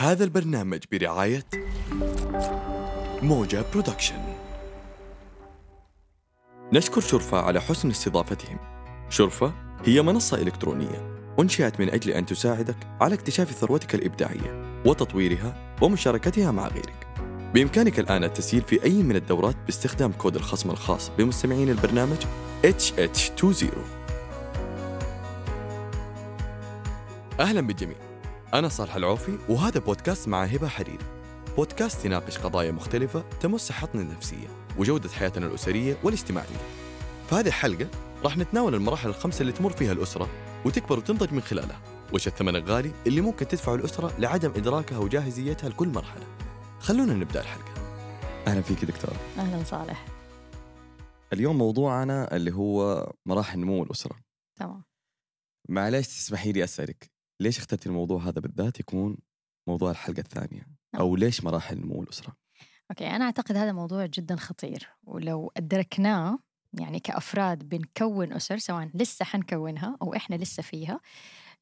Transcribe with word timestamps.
هذا 0.00 0.24
البرنامج 0.24 0.78
برعاية 0.92 1.44
موجة 3.22 3.64
Production. 3.72 4.22
نشكر 6.72 7.00
شرفة 7.00 7.40
على 7.40 7.60
حسن 7.60 7.90
استضافتهم. 7.90 8.58
شرفة 9.08 9.52
هي 9.84 10.02
منصة 10.02 10.42
إلكترونية 10.42 11.16
أنشئت 11.40 11.80
من 11.80 11.90
أجل 11.90 12.10
أن 12.10 12.26
تساعدك 12.26 12.76
على 13.00 13.14
اكتشاف 13.14 13.50
ثروتك 13.50 13.94
الإبداعية 13.94 14.80
وتطويرها 14.86 15.76
ومشاركتها 15.82 16.50
مع 16.50 16.68
غيرك. 16.68 17.06
بإمكانك 17.54 18.00
الآن 18.00 18.24
التسجيل 18.24 18.62
في 18.62 18.84
أي 18.84 19.02
من 19.02 19.16
الدورات 19.16 19.56
باستخدام 19.66 20.12
كود 20.12 20.36
الخصم 20.36 20.70
الخاص 20.70 21.10
بمستمعين 21.18 21.68
البرنامج 21.68 22.18
HH20 22.64 23.66
أهلا 27.40 27.60
بالجميع. 27.60 28.09
أنا 28.54 28.68
صالح 28.68 28.96
العوفي 28.96 29.38
وهذا 29.48 29.80
بودكاست 29.80 30.28
مع 30.28 30.44
هبة 30.44 30.68
حريري. 30.68 31.04
بودكاست 31.56 32.04
يناقش 32.04 32.38
قضايا 32.38 32.72
مختلفة 32.72 33.24
تمس 33.40 33.60
صحتنا 33.60 34.02
النفسية 34.02 34.48
وجودة 34.78 35.08
حياتنا 35.08 35.46
الأسرية 35.46 35.96
والاجتماعية. 36.02 36.56
في 37.28 37.34
هذه 37.34 37.46
الحلقة 37.46 37.88
راح 38.24 38.36
نتناول 38.36 38.74
المراحل 38.74 39.08
الخمسة 39.08 39.40
اللي 39.40 39.52
تمر 39.52 39.70
فيها 39.70 39.92
الأسرة 39.92 40.28
وتكبر 40.64 40.98
وتنضج 40.98 41.32
من 41.32 41.40
خلالها 41.40 41.80
وش 42.12 42.26
الثمن 42.26 42.56
الغالي 42.56 42.92
اللي 43.06 43.20
ممكن 43.20 43.48
تدفعه 43.48 43.74
الأسرة 43.74 44.12
لعدم 44.18 44.50
إدراكها 44.50 44.98
وجاهزيتها 44.98 45.68
لكل 45.68 45.88
مرحلة. 45.88 46.26
خلونا 46.80 47.14
نبدأ 47.14 47.40
الحلقة. 47.40 47.74
أهلا 48.46 48.60
فيك 48.60 48.84
دكتور. 48.84 49.14
أهلا 49.38 49.64
صالح. 49.64 50.06
اليوم 51.32 51.58
موضوعنا 51.58 52.36
اللي 52.36 52.54
هو 52.54 53.06
مراحل 53.26 53.58
نمو 53.58 53.82
الأسرة. 53.82 54.16
تمام. 54.56 54.84
معليش 55.68 56.08
تسمحي 56.08 56.52
لي 56.52 56.64
أسألك 56.64 57.10
ليش 57.40 57.58
اخترتي 57.58 57.88
الموضوع 57.88 58.22
هذا 58.22 58.40
بالذات 58.40 58.80
يكون 58.80 59.16
موضوع 59.66 59.90
الحلقة 59.90 60.20
الثانية؟ 60.20 60.66
أو 60.98 61.16
ليش 61.16 61.44
مراحل 61.44 61.80
نمو 61.80 62.02
الأسرة؟ 62.02 62.36
أوكي 62.90 63.06
أنا 63.06 63.24
أعتقد 63.24 63.56
هذا 63.56 63.72
موضوع 63.72 64.06
جدا 64.06 64.36
خطير. 64.36 64.88
ولو 65.02 65.52
أدركناه 65.56 66.38
يعني 66.80 67.00
كأفراد 67.00 67.68
بنكون 67.68 68.32
أسر 68.32 68.58
سواء 68.58 68.90
لسه 68.94 69.24
حنكونها 69.24 69.96
أو 70.02 70.14
إحنا 70.14 70.36
لسه 70.36 70.62
فيها 70.62 71.00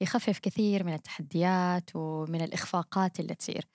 يخفف 0.01 0.39
كثير 0.39 0.85
من 0.85 0.93
التحديات 0.93 1.91
ومن 1.95 2.43
الإخفاقات 2.43 3.21
اللي 3.21 3.35
تصير. 3.35 3.69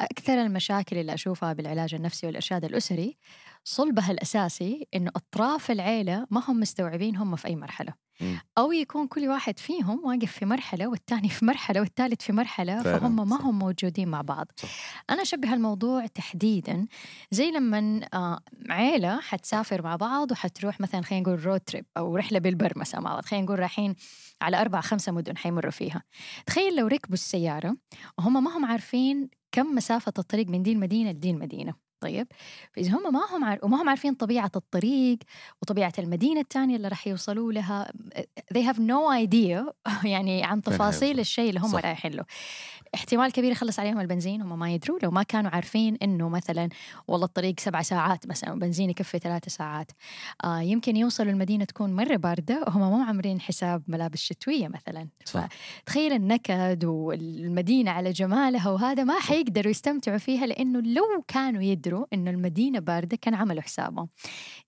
أكثر 0.00 0.32
المشاكل 0.32 0.98
اللي 0.98 1.14
أشوفها 1.14 1.52
بالعلاج 1.52 1.94
النفسي 1.94 2.26
والإرشاد 2.26 2.64
الأسري 2.64 3.18
صلبها 3.64 4.10
الأساسي 4.10 4.88
إنه 4.94 5.10
أطراف 5.16 5.70
العيلة 5.70 6.26
ما 6.30 6.42
هم 6.48 6.60
مستوعبين 6.60 7.16
هم 7.16 7.36
في 7.36 7.48
أي 7.48 7.56
مرحلة. 7.56 7.94
أو 8.58 8.72
يكون 8.72 9.06
كل 9.06 9.28
واحد 9.28 9.58
فيهم 9.58 10.04
واقف 10.04 10.32
في 10.32 10.46
مرحلة 10.46 10.86
والثاني 10.86 11.28
في 11.28 11.44
مرحلة 11.44 11.80
والثالث 11.80 12.22
في 12.22 12.32
مرحلة 12.32 12.82
فعلاً، 12.82 12.98
فهم 12.98 13.28
ما. 13.28 13.36
هم 13.42 13.58
موجودين 13.58 14.08
مع 14.08 14.20
بعض. 14.20 14.46
صح. 14.56 14.68
أنا 15.10 15.22
أشبه 15.22 15.54
الموضوع 15.54 16.06
تحديدا 16.06 16.86
زي 17.30 17.50
لما 17.50 18.00
آه، 18.14 18.40
عيلة 18.70 19.20
حتسافر 19.20 19.82
مع 19.82 19.96
بعض 19.96 20.32
وحتروح 20.32 20.80
مثلا 20.80 21.02
خلينا 21.02 21.22
نقول 21.22 21.46
رود 21.46 21.60
تريب 21.60 21.86
أو 21.96 22.16
رحلة 22.16 22.38
بالبر 22.38 22.72
مثلا 22.76 23.00
مع 23.00 23.12
بعض. 23.14 23.24
خلينا 23.24 23.44
نقول 23.46 23.58
رايحين 23.58 23.94
على 24.42 24.60
أربع 24.60 24.80
خمسة 24.80 25.12
مدن 25.12 25.36
حيمروا 25.36 25.70
فيها. 25.70 26.02
تخيل 26.46 26.76
لو 26.76 26.86
ركبوا 26.86 27.14
السيارة 27.14 27.76
وهم 28.18 28.44
ما 28.44 28.56
هم 28.56 28.64
عارفين 28.64 29.28
كم 29.52 29.74
مسافة 29.74 30.12
الطريق 30.18 30.48
من 30.48 30.62
دي 30.62 30.72
المدينة 30.72 31.10
لدي 31.10 31.30
المدينة 31.30 31.74
طيب 32.02 32.26
فإذا 32.72 32.90
هم 32.90 33.12
ما 33.12 33.20
هم 33.30 33.44
عار... 33.44 33.58
وما 33.62 33.82
هم 33.82 33.88
عارفين 33.88 34.14
طبيعة 34.14 34.50
الطريق 34.56 35.18
وطبيعة 35.62 35.92
المدينة 35.98 36.40
الثانية 36.40 36.76
اللي 36.76 36.88
راح 36.88 37.06
يوصلوا 37.06 37.52
لها 37.52 37.92
they 38.54 38.62
have 38.62 38.78
no 38.78 39.26
idea 39.26 39.72
يعني 40.12 40.44
عن 40.44 40.62
تفاصيل. 40.62 41.20
الشيء 41.20 41.48
اللي 41.48 41.60
هم. 41.60 41.76
رايحين 41.76 42.12
له 42.12 42.24
احتمال 42.94 43.32
كبير 43.32 43.52
يخلص 43.52 43.78
عليهم 43.78 44.00
البنزين 44.00 44.42
هم 44.42 44.58
ما 44.58 44.74
يدروا 44.74 44.98
لو 45.02 45.10
ما 45.10 45.22
كانوا 45.22 45.50
عارفين 45.50 45.96
إنه 46.02 46.28
مثلا 46.28 46.68
والله 47.08 47.26
الطريق 47.26 47.60
سبع 47.60 47.82
ساعات 47.82 48.26
مثلا 48.26 48.52
وبنزين 48.52 48.90
يكفي 48.90 49.18
ثلاثة 49.18 49.50
ساعات 49.50 49.92
آه 50.44 50.60
يمكن 50.60 50.96
يوصلوا 50.96 51.32
المدينة 51.32 51.64
تكون 51.64 51.96
مرة 51.96 52.16
باردة 52.16 52.64
وهم 52.66 52.98
ما 52.98 53.04
عاملين 53.04 53.40
حساب 53.40 53.82
ملابس 53.88 54.18
شتوية 54.18 54.68
مثلا 54.68 55.08
صح. 55.24 55.48
فتخيل 55.86 56.12
النكد 56.12 56.84
والمدينة 56.84 57.90
على 57.90 58.10
جمالها 58.10 58.70
وهذا 58.70 59.04
ما 59.04 59.20
حيقدروا 59.20 59.70
يستمتعوا 59.70 60.18
فيها 60.18 60.46
لأنه 60.46 60.80
لو 60.80 61.22
كانوا 61.28 61.62
يدروا 61.62 61.91
إنه 62.12 62.30
المدينة 62.30 62.78
باردة 62.78 63.16
كان 63.16 63.34
عملوا 63.34 63.62
حسابهم. 63.62 64.08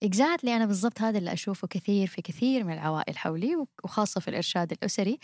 اكزاكتلي 0.03 0.57
أنا 0.57 0.67
بالضبط 0.67 1.01
هذا 1.03 1.19
اللي 1.19 1.33
أشوفه 1.33 1.69
كثير 1.69 2.07
في 2.07 2.23
كثير 2.23 2.65
من 2.65 2.73
العوائل 2.73 3.19
حولي 3.19 3.57
وخاصة 3.85 4.21
في 4.21 4.29
الإرشاد 4.29 4.73
الأسري 4.73 5.19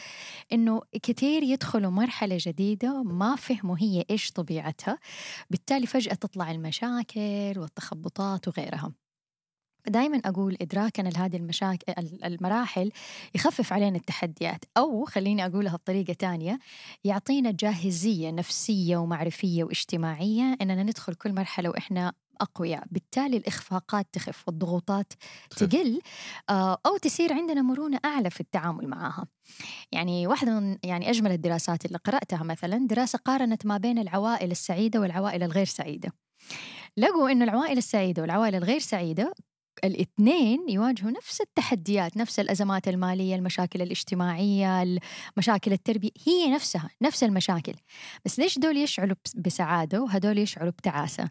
إنه 0.53 0.81
كثير 1.03 1.43
يدخلوا 1.43 1.91
مرحلة 1.91 2.37
جديدة 2.41 3.03
ما 3.03 3.37
فهموا 3.37 3.77
هي 3.79 4.05
إيش 4.11 4.31
طبيعتها 4.33 4.99
بالتالي 5.51 5.87
فجأة 5.87 6.15
تطلع 6.15 6.51
المشاكل 6.51 7.55
والتخبطات 7.57 8.49
وغيرها. 8.49 8.93
دائما 9.89 10.21
أقول 10.25 10.57
إدراكنا 10.61 11.09
لهذه 11.09 11.37
المشاكل 11.37 11.93
المراحل 12.25 12.93
يخفف 13.35 13.73
علينا 13.73 13.97
التحديات 13.97 14.65
أو 14.77 15.05
خليني 15.05 15.47
أقولها 15.47 15.77
بطريقة 15.77 16.13
تانية 16.13 16.59
يعطينا 17.05 17.51
جاهزية 17.51 18.31
نفسية 18.31 18.97
ومعرفية 18.97 19.65
واجتماعية 19.65 20.57
إننا 20.63 20.83
ندخل 20.83 21.15
كل 21.15 21.35
مرحلة 21.35 21.71
وإحنا 21.71 22.13
أقوياء. 22.41 22.85
بالتالي 22.91 23.37
الإخفاقات 23.37 24.07
تخف 24.13 24.43
والضغوطات. 24.47 25.13
تقل 25.57 26.01
آه، 26.51 26.79
أو 26.87 26.97
تصير 26.97 27.33
عندنا 27.33 27.63
مرونة 27.63 28.01
أعلى 28.05 28.31
في 28.31 28.41
التعامل 28.41 28.89
معها. 28.89 29.27
يعني 29.93 30.27
واحدة 30.27 30.61
من 30.61 30.79
يعني 30.85 31.11
أجمل 31.11 31.33
الدراسات 31.33 31.85
اللي 31.87 31.99
قرأتها 31.99 32.43
مثلا 32.43 32.87
دراسة 32.87 33.19
قارنت 33.19 33.67
ما 33.67 33.77
بين 33.77 33.99
العوائل 33.99 34.51
السعيدة 34.51 35.01
والعوائل 35.01 35.43
الغير 35.43 35.67
سعيدة. 35.67 36.13
لقوا 36.97 37.31
إنه 37.31 37.45
العوائل 37.45 37.79
السعيدة 37.79 38.23
والعوائل 38.23 38.55
الغير 38.55 38.81
سعيدة 38.81 39.35
الاثنين 39.85 40.69
يواجهوا 40.69 41.11
نفس 41.11 41.41
التحديات 41.41 42.17
نفس 42.17 42.41
الأزمات 42.41 42.89
المالية 42.89 43.35
المشاكل 43.35 43.83
الاجتماعية 43.83 44.99
مشاكل 45.37 45.73
التربية 45.73 46.11
هي 46.27 46.51
نفسها 46.51 46.91
نفس 47.03 47.25
المشاكل. 47.25 47.75
بس 48.25 48.39
ليش 48.39 48.59
دول 48.59 48.77
يشعروا 48.77 49.17
بس- 49.25 49.37
بسعادة 49.37 50.03
وهدول 50.03 50.39
يشعروا 50.39 50.71
بتعاسة؟ 50.71 51.31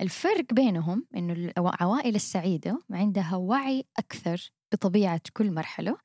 الفرق 0.00 0.54
بينهم 0.54 1.06
إنه 1.16 1.32
العوائل 1.58 2.14
السعيدة 2.14 2.78
عندها 2.90 3.36
وعي 3.36 3.84
أكثر 3.98 4.52
بطبيعة 4.72 5.20
كل 5.32 5.50
مرحلة 5.52 5.96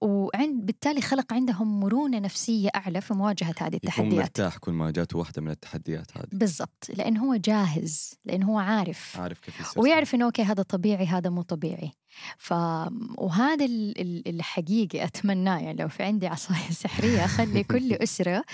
وعند 0.00 0.66
بالتالي 0.66 1.00
خلق 1.00 1.32
عندهم 1.32 1.80
مرونة 1.80 2.18
نفسية 2.18 2.68
أعلى 2.76 3.00
في 3.00 3.14
مواجهة 3.14 3.54
هذه 3.60 3.66
يكون 3.76 3.80
التحديات. 3.84 4.14
مرتاح 4.14 4.56
كل 4.56 4.72
ما 4.72 4.90
جاته 4.90 5.18
واحدة 5.18 5.42
من 5.42 5.50
التحديات 5.50 6.16
هذه. 6.16 6.26
بالضبط 6.32 6.86
لأن 6.96 7.16
هو 7.16 7.36
جاهز 7.36 8.14
لأن 8.24 8.42
هو 8.42 8.58
عارف. 8.58 9.16
عارف 9.20 9.40
كيف 9.40 9.60
يستسلم. 9.60 9.82
ويعرف 9.82 10.14
إنه 10.14 10.24
أوكي 10.24 10.42
هذا 10.42 10.62
طبيعي 10.62 11.06
هذا 11.06 11.30
مو 11.30 11.42
طبيعي. 11.42 11.90
ف 12.38 12.52
وهذا 13.18 13.64
ال- 13.64 14.00
ال- 14.00 14.28
الحقيقي 14.28 15.04
أتمناه 15.04 15.58
يعني 15.58 15.82
لو 15.82 15.88
في 15.88 16.02
عندي 16.02 16.26
عصاية 16.26 16.70
سحرية 16.82 17.24
أخلي 17.24 17.62
كل 17.64 17.92
أسرة 18.02 18.44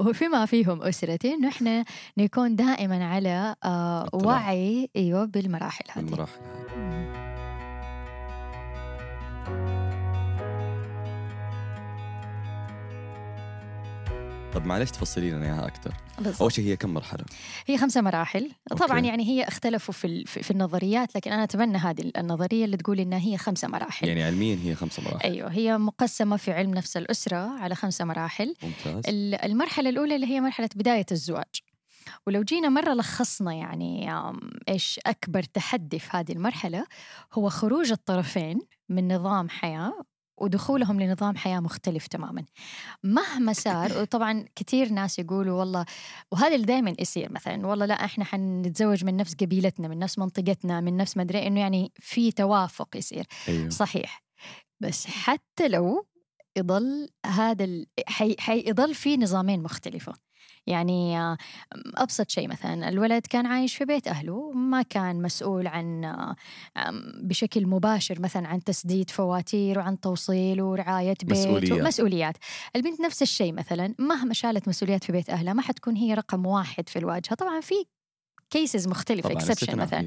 وفيما 0.00 0.46
فيهم 0.46 0.82
أسرتي 0.82 1.34
إنه 1.34 1.48
إحنا 1.48 1.84
نكون 2.18 2.56
دائما 2.56 3.04
على 3.06 3.54
آه. 3.64 4.08
وعي 4.12 4.90
أيوه 4.96 5.24
بالمراحل 5.24 5.84
هذه. 5.90 6.04
المراحل 6.04 6.40
هذه. 6.40 6.95
طب 14.56 14.66
معلش 14.66 14.90
تفصلي 14.90 15.30
لنا 15.30 15.46
إياها 15.46 15.66
أكثر 15.66 15.92
بالضبط. 16.18 16.42
أول 16.42 16.52
شيء 16.52 16.64
هي 16.64 16.76
كم 16.76 16.94
مرحلة؟ 16.94 17.24
هي 17.66 17.78
خمسة 17.78 18.00
مراحل. 18.00 18.50
طبعا 18.70 18.96
أوكي. 18.98 19.08
يعني 19.08 19.24
هي 19.24 19.44
اختلفوا 19.48 19.94
في 19.94 20.24
في 20.24 20.50
النظريات 20.50 21.16
لكن 21.16 21.32
أنا 21.32 21.44
اتبنى 21.44 21.78
هذه 21.78 22.12
النظرية 22.16 22.64
اللي 22.64 22.76
تقول 22.76 23.00
إنها 23.00 23.18
هي 23.18 23.36
خمسة 23.38 23.68
مراحل. 23.68 24.08
يعني 24.08 24.22
علميا 24.22 24.58
هي 24.64 24.74
خمسة 24.74 25.02
مراحل. 25.02 25.28
أيوه 25.30 25.50
هي 25.52 25.78
مقسمة 25.78 26.36
في 26.36 26.52
علم 26.52 26.70
نفس 26.74 26.96
الأسرة 26.96 27.36
على 27.36 27.74
خمسة 27.74 28.04
مراحل. 28.04 28.54
ممتاز. 28.62 29.02
ال- 29.08 29.34
المرحلة 29.34 29.90
الأولى 29.90 30.14
اللي 30.14 30.26
هي 30.26 30.40
مرحلة 30.40 30.68
بداية 30.76 31.06
الزواج. 31.12 31.60
ولو 32.26 32.42
جينا 32.42 32.68
مرة 32.68 32.94
لخصنا 32.94 33.52
يعني 33.52 34.10
إيش 34.68 35.00
أكبر 35.06 35.42
تحدي 35.42 35.98
في 35.98 36.08
هذه 36.16 36.32
المرحلة 36.32 36.86
هو 37.34 37.48
خروج 37.48 37.90
الطرفين 37.92 38.58
من 38.88 39.14
نظام 39.14 39.48
حياة 39.48 39.92
ودخولهم 40.38 41.00
لنظام 41.00 41.36
حياة 41.36 41.60
مختلف 41.60 42.06
تماما. 42.06 42.44
مهما 43.02 43.52
صار 43.52 43.92
وطبعا 44.00 44.44
كثير 44.56 44.92
ناس 44.92 45.18
يقولوا 45.18 45.58
والله 45.58 45.84
وهذا 46.32 46.54
اللي 46.54 46.66
دائما 46.66 46.94
يصير 46.98 47.32
مثلا 47.32 47.66
والله 47.66 47.86
لا 47.86 48.04
إحنا 48.04 48.24
حنتزوج 48.24 49.04
من 49.04 49.16
نفس 49.16 49.34
قبيلتنا 49.34 49.88
من 49.88 49.98
نفس 49.98 50.18
منطقتنا 50.18 50.80
من 50.80 50.96
نفس 50.96 51.16
مدري 51.16 51.46
إنه 51.46 51.60
يعني 51.60 51.92
في 52.00 52.32
توافق 52.32 52.96
يصير. 52.96 53.26
أيوه. 53.48 53.68
صحيح. 53.68 54.22
بس 54.80 55.06
حتى 55.06 55.68
لو 55.68 56.06
يضل 56.56 57.08
هذا 57.26 57.64
ال... 57.64 57.86
حي... 58.06 58.36
حيضل 58.38 58.94
في 58.94 59.16
نظامين 59.16 59.62
مختلفة. 59.62 60.25
يعني 60.66 61.20
آه، 61.20 61.36
أبسط 61.96 62.30
شيء 62.30 62.48
مثلا 62.48 62.88
الولد 62.88 63.26
كان 63.26 63.46
عايش 63.46 63.76
في 63.76 63.84
بيت 63.84 64.08
أهله 64.08 64.52
ما 64.52 64.82
كان 64.82 65.22
مسؤول 65.22 65.66
عن 65.66 66.04
آه، 66.04 66.36
بشكل 67.22 67.66
مباشر 67.66 68.20
مثلا 68.20 68.48
عن 68.48 68.64
تسديد 68.64 69.10
فواتير 69.10 69.78
وعن 69.78 70.00
توصيل 70.00 70.62
ورعاية 70.62 71.14
بيت 71.22 71.30
مسؤوليات. 71.32 71.86
مسؤوليات 71.86 72.36
البنت 72.76 73.00
نفس 73.00 73.22
الشيء 73.22 73.52
مثلا 73.52 73.94
مهما 73.98 74.34
شالت 74.34 74.68
مسؤوليات 74.68 75.04
في 75.04 75.12
بيت 75.12 75.30
أهلها 75.30 75.52
ما 75.52 75.62
حتكون 75.62 75.96
هي 75.96 76.14
رقم 76.14 76.46
واحد 76.46 76.88
في 76.88 76.98
الواجهة 76.98 77.34
طبعا 77.34 77.60
في 77.60 77.95
cases 78.50 78.88
مختلفة 78.88 79.28
طبعا 79.28 79.42
exception. 79.42 79.76
مثلا. 79.76 80.06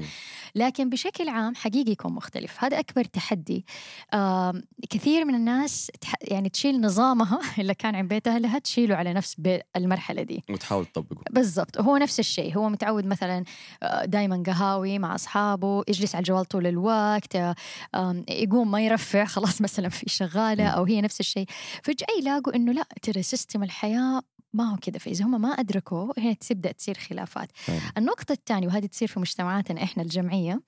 لكن 0.54 0.90
بشكل 0.90 1.28
عام 1.28 1.54
حقيقي 1.54 1.92
يكون 1.92 2.12
مختلف. 2.12 2.64
هذا 2.64 2.78
أكبر 2.78 3.04
تحدي. 3.04 3.64
كثير 4.90 5.24
من 5.24 5.34
الناس 5.34 5.90
يعني 6.22 6.48
تشيل 6.48 6.80
نظامها 6.80 7.40
اللي 7.60 7.74
كان 7.74 7.94
عند 7.94 8.08
بيت 8.08 8.28
أهلها 8.28 8.58
تشيله 8.58 8.96
على 8.96 9.12
نفس 9.12 9.36
المرحلة 9.76 10.22
دي. 10.22 10.44
وتحاول 10.50 10.86
تطبقه. 10.86 11.22
بالضبط. 11.30 11.80
هو 11.80 11.96
نفس 11.96 12.20
الشيء. 12.20 12.56
هو 12.56 12.68
متعود 12.68 13.06
مثلا 13.06 13.44
دائما 14.04 14.42
قهاوي 14.46 14.98
مع 14.98 15.14
أصحابه 15.14 15.84
يجلس 15.88 16.14
على 16.14 16.22
الجوال 16.22 16.44
طول 16.44 16.66
الوقت 16.66 17.36
آه، 17.36 17.54
يقوم 18.28 18.70
ما 18.70 18.80
يرفع 18.80 19.24
خلاص 19.24 19.60
مثلا 19.66 19.88
في 19.88 20.10
شغالة 20.10 20.64
مم. 20.64 20.70
أو 20.70 20.84
هي 20.84 21.00
نفس 21.00 21.20
الشيء. 21.20 21.46
فجأة 21.82 22.06
يلاقوا 22.20 22.56
إنه 22.56 22.72
لا 22.72 22.84
ترى 23.02 23.22
سيستم 23.22 23.62
الحياة 23.62 24.22
ما 24.52 24.72
هو 24.72 24.76
كذا 24.76 24.98
فإذا 24.98 25.24
هم 25.24 25.40
ما 25.40 25.48
أدركوا. 25.48 26.12
هنا 26.18 26.32
تبدأ 26.32 26.72
تصير 26.72 26.94
خلافات. 26.94 27.48
فعلا. 27.54 27.80
النقطة 28.30 28.40
الثانية 28.40 28.66
وهذه 28.68 28.86
تصير 28.86 29.08
في 29.08 29.20
مجتمعاتنا 29.20 29.82
إحنا 29.82 30.02
الجمعية 30.02 30.60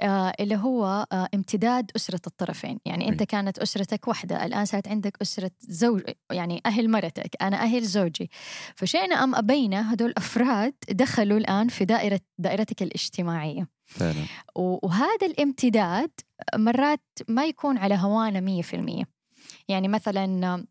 آه 0.00 0.32
اللي 0.40 0.56
هو 0.56 1.06
آه 1.12 1.28
امتداد 1.34 1.90
أسرة 1.96 2.20
الطرفين. 2.26 2.78
يعني 2.84 3.08
أنت. 3.08 3.22
كانت 3.22 3.58
أسرتك 3.58 4.08
واحدة 4.08 4.46
الآن 4.46 4.64
صارت 4.64 4.88
عندك 4.88 5.16
أسرة 5.22 5.50
زوج 5.60 6.02
يعني 6.30 6.62
أهل 6.66 6.90
مرتك 6.90 7.42
أنا 7.42 7.62
أهل 7.62 7.82
زوجي. 7.82 8.30
فشئنا 8.76 9.24
أم 9.24 9.34
أبينا 9.34 9.92
هدول 9.92 10.14
أفراد 10.16 10.74
دخلوا 10.90 11.38
الآن 11.38 11.68
في 11.68 11.84
دائرة 11.84 12.20
دائرتك 12.38 12.82
الاجتماعية. 12.82 13.68
فعلا. 13.86 14.24
وهذا 14.54 15.26
الامتداد 15.26 16.10
مرات 16.56 17.04
ما 17.28 17.44
يكون 17.46 17.78
على 17.78 17.94
هوانا 17.94 18.40
مية 18.40 18.62
في 18.62 18.76
المية. 18.76 19.04
يعني 19.68 19.88
مثلا 19.88 20.64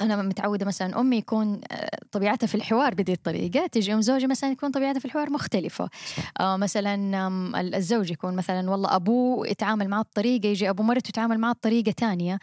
أنا 0.00 0.22
متعودة 0.22 0.66
مثلا 0.66 1.00
أمي 1.00 1.16
يكون 1.16 1.60
آه، 1.70 1.98
طبيعتها 2.12 2.46
في 2.46 2.54
الحوار 2.54 2.94
بهذه 2.94 3.12
الطريقة 3.12 3.66
تجي 3.66 3.94
أم 3.94 4.00
زوجي 4.00 4.26
مثلا 4.26 4.50
يكون 4.50 4.70
طبيعتها 4.70 4.98
في 5.00 5.04
الحوار 5.04 5.30
مختلفة 5.30 5.88
صح. 6.16 6.32
آه 6.40 6.56
مثلا 6.56 7.28
الزوج 7.76 8.10
يكون 8.10 8.36
مثلا 8.36 8.70
والله 8.70 8.96
أبوه 8.96 9.48
يتعامل 9.48 9.88
معه 9.88 10.02
بطريقة 10.02 10.46
يجي 10.46 10.70
أبو 10.70 10.82
مرته 10.82 11.08
يتعامل 11.08 11.38
معه 11.38 11.52
بطريقة 11.52 11.92
تانية 11.92 12.38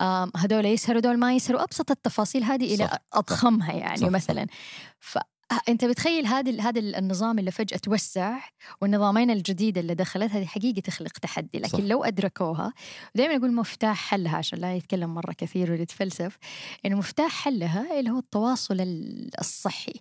آم، 0.00 0.30
هدول 0.36 0.64
يسهروا 0.66 1.00
دول 1.00 1.16
ما 1.18 1.34
يسهروا 1.34 1.62
أبسط 1.62 1.90
التفاصيل 1.90 2.44
هذه 2.44 2.74
إلى 2.74 2.84
صح. 2.86 2.98
أضخمها 3.14 3.72
يعني. 3.72 3.96
صح. 3.98 4.08
مثلا 4.08 4.46
ف 5.00 5.18
أنت 5.68 5.84
بتخيل 5.84 6.26
هذا 6.26 6.60
هذا 6.60 6.80
النظام 6.80 7.38
اللي 7.38 7.50
فجأة 7.50 7.76
توسع 7.76 8.38
والنظامين 8.80 9.30
الجديدة 9.30 9.80
اللي 9.80 9.94
دخلت 9.94 10.32
هذه 10.32 10.44
حقيقه 10.44 10.80
تخلق 10.80 11.12
تحدي 11.12 11.58
لكن 11.58 11.68
صح. 11.68 11.80
لو 11.80 12.04
أدركوها 12.04 12.72
دائما 13.14 13.36
أقول 13.36 13.54
مفتاح 13.54 13.96
حلها 14.10 14.36
عشان 14.36 14.58
لا 14.58 14.74
يتكلم 14.76 15.14
مرة 15.14 15.32
كثير 15.32 15.70
ويتفلسف 15.72 16.38
انه 16.86 16.96
مفتاح 16.96 17.30
حلها 17.44 17.98
اللي 18.00 18.10
هو 18.10 18.18
التواصل 18.18 18.80
ال- 18.80 19.30
الصحي. 19.40 19.92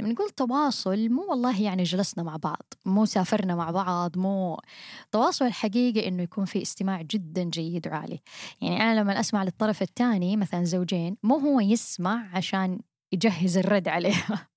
لما 0.00 0.08
نقول 0.12 0.30
تواصل 0.30 1.08
مو 1.08 1.26
والله 1.30 1.62
يعني 1.62 1.82
جلسنا 1.82 2.24
مع 2.24 2.36
بعض 2.36 2.62
مو 2.86 3.04
سافرنا 3.04 3.54
مع 3.54 3.70
بعض 3.70 4.18
مو 4.18 4.60
تواصل 5.12 5.44
الحقيقي 5.46 6.08
إنه 6.08 6.22
يكون 6.22 6.44
في 6.44 6.62
استماع 6.62 7.02
جدا 7.02 7.42
جيد 7.44 7.88
وعالي. 7.88 8.20
يعني 8.60 8.82
أنا 8.82 9.00
لما 9.00 9.20
أسمع 9.20 9.44
للطرف 9.44 9.82
الثاني 9.82 10.36
مثلا 10.36 10.64
زوجين 10.64 11.16
مو 11.22 11.38
هو 11.38 11.60
يسمع 11.60 12.28
عشان 12.32 12.80
يجهز 13.12 13.58
الرد 13.58 13.88
عليها. 13.88 14.48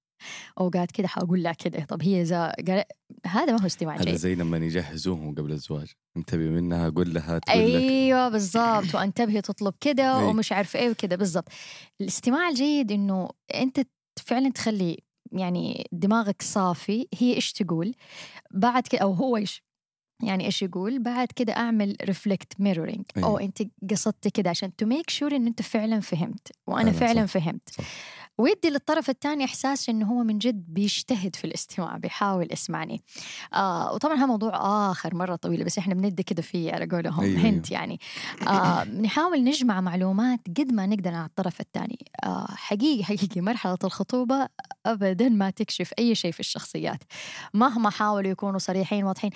أوقات 0.59 0.91
كده 0.91 1.07
حأقول 1.07 1.43
لها 1.43 1.53
كده 1.53 1.85
طب 1.85 2.03
هي 2.03 2.21
إذا 2.21 2.53
قال 2.67 2.83
هذا 3.25 3.53
ما 3.53 3.61
هو 3.61 3.65
استماع 3.65 3.95
هذا 3.95 4.03
جيد 4.03 4.15
زي 4.15 4.35
لما 4.35 4.57
يجهزوهم 4.57 5.35
قبل 5.35 5.51
الزواج 5.51 5.91
انتبه 6.17 6.49
منها 6.49 6.89
قول 6.89 7.13
لها 7.13 7.39
تقول 7.39 7.73
لك 7.73 7.81
أيوه 7.81 8.29
بالضبط 8.29 8.95
وانتبهي 8.95 9.41
تطلب 9.41 9.73
كده 9.81 10.19
أي. 10.19 10.25
ومش 10.25 10.51
عارف 10.51 10.75
إيه 10.75 10.89
وكده 10.89 11.15
بالضبط 11.15 11.49
الاستماع 12.01 12.49
الجيد 12.49 12.91
إنه 12.91 13.29
أنت 13.55 13.79
فعلا 14.25 14.49
تخلي 14.49 14.97
يعني 15.31 15.87
دماغك 15.91 16.41
صافي 16.41 17.07
هي 17.17 17.33
إيش 17.33 17.53
تقول 17.53 17.93
بعد 18.51 18.87
كده 18.87 19.01
أو 19.01 19.13
هو 19.13 19.37
إيش 19.37 19.63
يعني 20.23 20.45
إيش 20.45 20.61
يقول 20.61 21.03
بعد 21.03 21.27
كده 21.35 21.53
أعمل 21.53 21.95
reflect 22.03 22.53
mirroring. 22.61 23.05
أو 23.17 23.37
أنت 23.37 23.61
قصدت 23.91 24.27
كده 24.27 24.49
عشان 24.49 24.75
to 24.75 24.85
make 24.85 25.09
sure 25.09 25.35
إن 25.35 25.47
أنت 25.47 25.61
فعلا 25.61 25.99
فهمت 25.99 26.47
وأنا 26.67 26.91
فعلاً 26.91 27.13
فعلا 27.13 27.25
صح. 27.25 27.33
فهمت 27.33 27.69
صح. 27.69 27.83
ويدي 28.39 28.69
للطرف 28.69 29.09
الثاني 29.09 29.45
إحساس 29.45 29.89
إنه 29.89 30.05
هو 30.05 30.23
من 30.23 30.37
جد 30.37 30.65
بيجتهد 30.67 31.35
في 31.35 31.45
الاستماع 31.45 31.97
بيحاول 31.97 32.47
يسمعني. 32.51 33.03
آه 33.53 33.93
وطبعا 33.93 34.15
هذا 34.15 34.25
موضوع 34.25 34.51
آخر 34.91 35.15
مرة 35.15 35.35
طويل 35.35 35.63
بس 35.63 35.77
إحنا 35.77 35.93
بندي 35.93 36.23
كده 36.23 36.41
فيه 36.41 36.71
على 36.71 36.85
قولهم 36.85 37.23
أيوة، 37.23 37.39
hint 37.39 37.71
يعني. 37.71 37.99
آه 38.47 38.83
نحاول 38.83 39.43
نجمع 39.43 39.81
معلومات 39.81 40.39
قد 40.57 40.71
ما 40.71 40.85
نقدر 40.85 41.13
عن 41.13 41.25
الطرف 41.25 41.61
الثاني. 41.61 42.05
آه 42.23 42.47
حقيقي 42.49 43.03
حقيقي 43.03 43.41
مرحلة 43.41 43.77
الخطوبة 43.83 44.47
ابدا 44.85 45.29
ما 45.29 45.49
تكشف 45.49 45.91
أي 45.99 46.15
شيء 46.15 46.31
في 46.31 46.39
الشخصيات. 46.39 47.03
مهما 47.53 47.89
حاولوا 47.89 48.31
يكونوا 48.31 48.59
صريحين 48.59 49.03
واضحين 49.03 49.31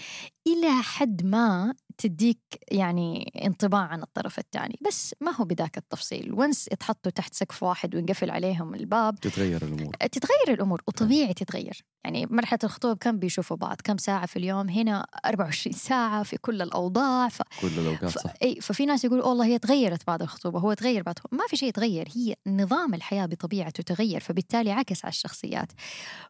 إلى 0.48 0.82
حد 0.84 1.26
ما 1.26 1.74
تديك 1.98 2.40
يعني 2.72 3.42
انطباع 3.46 3.82
عن 3.82 4.02
الطرف 4.02 4.40
الثاني 4.40 4.80
بس 4.88 5.16
ما 5.22 5.36
هو 5.36 5.46
بذاك 5.46 5.78
التفصيل. 5.78 6.34
وانس 6.34 6.70
اتحطوا 6.72 7.12
تحت 7.12 7.34
سقف 7.34 7.64
واحد 7.64 7.96
وينقفل 7.96 8.30
عليهم 8.30 8.76
الباب 8.76 9.20
تتغير 9.20 9.62
الأمور. 9.62 9.96
تتغير 9.96 10.58
الأمور 10.58 10.82
وطبيعي 10.88 11.34
تتغير. 11.34 11.86
يعني 12.06 12.26
مرحلة 12.26 12.60
الخطوبه 12.64 12.96
كم 13.00 13.20
بيشوفوا 13.20 13.58
بعض؟ 13.58 13.78
كم 13.84 13.98
ساعة 13.98 14.26
في 14.26 14.36
اليوم؟ 14.36 14.70
هنا 14.70 15.06
24 15.26 15.74
ساعة 15.74 16.24
في 16.24 16.38
كل 16.38 16.62
الأوضاع. 16.62 17.30
ف... 17.30 17.42
كل 17.62 17.68
الأوقات 17.68 18.10
ف... 18.10 18.18
صح. 18.18 18.34
إي 18.44 18.62
ففي 18.62 18.86
ناس 18.86 19.06
يقولوا 19.06 19.26
والله 19.26 19.46
هي 19.46 19.60
تغيرت 19.60 20.08
بعد 20.08 20.22
الخطوبة 20.22 20.60
هو 20.60 20.74
تغير 20.74 21.04
بعد 21.04 21.20
ما 21.32 21.48
في 21.48 21.58
شيء 21.58 21.70
يتغير 21.70 22.08
هي 22.16 22.36
نظام 22.48 22.94
الحياة 22.94 23.26
بطبيعته 23.26 23.84
تغير 23.84 24.20
فبالتالي 24.20 24.72
عكس 24.72 25.06
على 25.06 25.12
الشخصيات. 25.12 25.72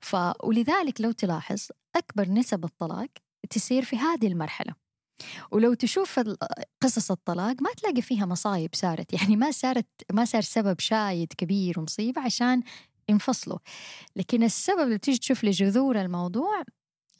ف... 0.01 0.15
ولذلك 0.43 1.01
لو 1.01 1.11
تلاحظ 1.11 1.67
أكبر 1.95 2.29
نسب 2.29 2.65
الطلاق 2.65 3.09
تصير 3.49 3.83
في 3.85 3.95
هذه 3.95 4.27
المرحلة. 4.27 4.82
ولو 5.51 5.73
تشوف 5.73 6.19
قصص 6.81 7.11
الطلاق 7.11 7.61
ما 7.61 7.69
تلاقي 7.77 8.01
فيها 8.01 8.25
مصايب 8.25 8.69
صارت 8.75 9.13
يعني 9.21 9.35
ما 9.35 9.51
صارت 9.51 9.87
ما 10.11 10.25
صار 10.25 10.41
سبب 10.41 10.79
شايد 10.79 11.33
كبير 11.37 11.79
ومصيبة 11.79 12.21
عشان 12.21 12.63
ينفصلوا. 13.09 13.57
لكن 14.15 14.43
السبب 14.43 14.79
اللي 14.79 14.97
تيجي 14.97 15.17
تشوف 15.17 15.43
لجذور 15.43 16.01
الموضوع 16.01 16.63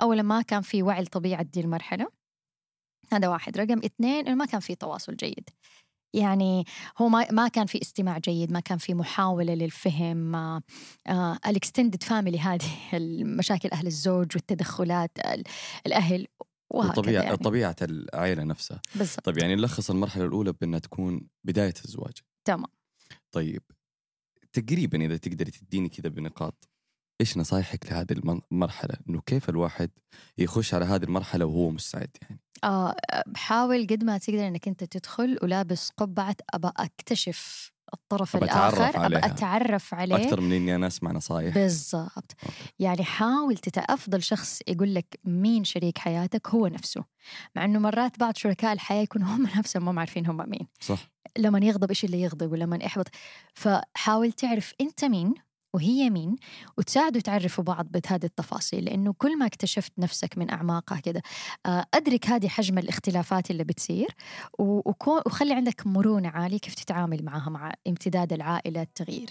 أولا 0.01 0.21
ما 0.21 0.41
كان 0.41 0.61
في 0.61 0.83
وعي 0.83 1.01
لطبيعة 1.03 1.43
دي 1.43 1.59
المرحلة. 1.59 2.07
هذا 3.13 3.27
واحد. 3.27 3.57
رقم 3.57 3.77
اثنين 3.85 4.35
ما 4.35 4.45
كان 4.45 4.59
في 4.59 4.75
تواصل 4.75 5.15
جيد. 5.15 5.49
يعني 6.13 6.65
هو 6.97 7.09
ما 7.09 7.47
كان 7.47 7.65
في 7.65 7.81
استماع 7.81 8.17
جيد 8.17 8.51
ما 8.51 8.59
كان 8.59 8.77
في 8.77 8.93
محاولة 8.93 9.53
للفهم 9.53 10.35
ال 11.47 11.54
extended 11.54 12.03
family 12.03 12.39
هذه 12.39 12.65
المشاكل 12.93 13.69
أهل 13.69 13.87
الزوج 13.87 14.27
والتدخلات 14.35 15.11
ال- 15.25 15.43
الأهل. 15.87 16.27
وهكذا 16.73 16.99
وطبيعة 16.99 17.23
يعني. 17.23 17.37
طبيعة 17.37 17.75
العائلة 17.81 18.43
نفسها. 18.43 18.81
بالضبط. 18.95 19.25
طيب 19.25 19.37
يعني 19.37 19.55
نلخص 19.55 19.89
المرحلة 19.89 20.25
الأولى 20.25 20.53
بأنها 20.53 20.79
تكون 20.79 21.27
بداية 21.43 21.73
الزواج. 21.85 22.13
تمام. 22.45 22.67
طيب 23.31 23.61
تقريبا 24.53 25.05
إذا 25.05 25.17
تقدري 25.17 25.51
تديني 25.51 25.89
كذا 25.89 26.09
بنقاط 26.09 26.69
إيش 27.21 27.37
نصايحك 27.37 27.91
لهذه 27.91 28.41
المرحلة؟ 28.51 28.95
إنه 29.09 29.21
كيف 29.21 29.49
الواحد 29.49 29.91
يخش 30.37 30.73
على 30.73 30.85
هذه 30.85 31.03
المرحلة 31.03 31.45
وهو 31.45 31.69
مستعد 31.69 32.17
يعني؟ 32.21 32.39
آه 32.63 32.95
حاول 33.35 33.87
قد 33.87 34.03
ما 34.03 34.17
تقدر 34.17 34.47
إنك 34.47 34.67
أنت 34.67 34.83
تدخل 34.83 35.37
ولابس 35.43 35.89
قبعة 35.89 36.35
ابى 36.53 36.71
أكتشف 36.77 37.72
الطرف 37.93 38.35
أتعرف 38.35 38.77
الآخر 38.77 38.89
أبى 38.89 38.97
عليها. 38.97 39.25
أتعرف 39.25 39.93
عليه. 39.93 40.15
أكثر 40.15 40.41
من 40.41 40.53
إني 40.53 40.75
أنا 40.75 40.87
أسمع 40.87 41.11
نصايح. 41.11 41.53
بالضبط. 41.53 42.35
يعني 42.79 43.03
حاول 43.03 43.57
تت... 43.57 43.77
أفضل 43.77 44.23
شخص 44.23 44.59
يقول 44.67 44.93
لك 44.95 45.19
مين 45.25 45.63
شريك 45.63 45.97
حياتك 45.97 46.49
هو 46.49 46.67
نفسه. 46.67 47.03
مع 47.55 47.65
إنه 47.65 47.79
مرات 47.79 48.19
بعض 48.19 48.35
شركاء 48.37 48.73
الحياة 48.73 49.01
يكونوا 49.01 49.27
هم 49.27 49.47
نفسهم 49.57 49.95
ما 49.95 49.99
عارفين 49.99 50.25
هم 50.27 50.49
مين. 50.49 50.67
صح. 50.79 51.09
لما 51.37 51.59
يغضب 51.59 51.89
إيش 51.89 52.05
اللي 52.05 52.21
يغضب 52.21 52.51
ولما 52.51 52.79
يحبط. 52.81 53.07
فحاول 53.53 54.31
تعرف 54.31 54.73
أنت 54.81 55.05
مين 55.05 55.33
وهي 55.73 56.09
مين؟ 56.09 56.35
وتساعدوا 56.77 57.21
تعرفوا 57.21 57.63
بعض 57.63 57.87
بهذه 57.91 58.25
التفاصيل 58.25 58.85
لأنه 58.85 59.13
كل 59.13 59.37
ما 59.37 59.45
اكتشفت 59.45 59.91
نفسك 59.97 60.37
من 60.37 60.51
أعماقها 60.51 60.99
كده. 60.99 61.21
آه، 61.65 61.85
أدرك 61.93 62.27
هذه 62.27 62.47
حجم 62.47 62.77
الاختلافات 62.77 63.51
اللي 63.51 63.63
بتصير 63.63 64.07
وخلي 64.59 65.53
عندك 65.53 65.87
مرونة 65.87 66.29
عالية 66.29 66.57
كيف 66.57 66.75
تتعامل 66.75 67.25
معها 67.25 67.49
مع 67.49 67.73
امتداد 67.87 68.33
العائلة 68.33 68.81
التغيير. 68.81 69.29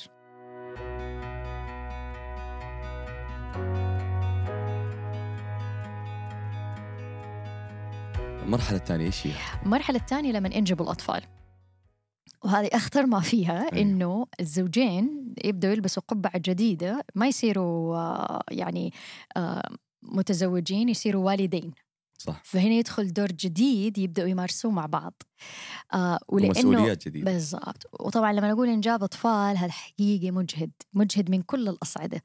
المرحلة 8.43 8.79
الثانية 8.79 9.07
إيش 9.07 9.27
هي؟ 9.27 9.33
المرحلة 9.63 9.97
الثانية 9.99 10.33
لما 10.33 10.49
انجبوا 10.49 10.85
الأطفال. 10.85 11.23
وهذه 12.45 12.69
اخطر 12.73 13.07
ما 13.07 13.21
فيها 13.21 13.73
أيوة. 13.73 13.83
إنه 13.83 14.27
الزوجين 14.41 15.35
يبدأوا 15.45 15.73
يلبسوا 15.73 16.03
قبعة 16.09 16.39
جديدة 16.39 17.05
ما 17.15 17.27
يصيروا 17.27 17.97
آه، 17.97 18.43
يعني 18.51 18.93
آه، 19.37 19.69
متزوجين 20.03 20.89
يصيروا 20.89 21.27
والدين. 21.27 21.73
صح. 22.19 22.43
فهنا 22.45 22.75
يدخل 22.75 23.13
دور 23.13 23.27
جديد 23.33 23.99
يبدأوا 23.99 24.29
يمارسوه 24.29 24.71
مع 24.71 24.87
بعض. 24.87 25.23
آه 25.95 26.19
ولأنه 26.29 26.49
ومسؤوليات 26.49 27.09
جديدة 27.09 27.33
بالضبط 27.33 27.87
وطبعا 28.01 28.33
لما 28.33 28.51
نقول 28.53 28.69
انجاب 28.69 29.03
اطفال 29.03 29.57
هذا 29.57 29.73
حقيقي 29.73 30.31
مجهد 30.31 30.71
مجهد 30.95 31.31
من 31.31 31.43
كل 31.43 31.69
الأصعدة 31.69 32.23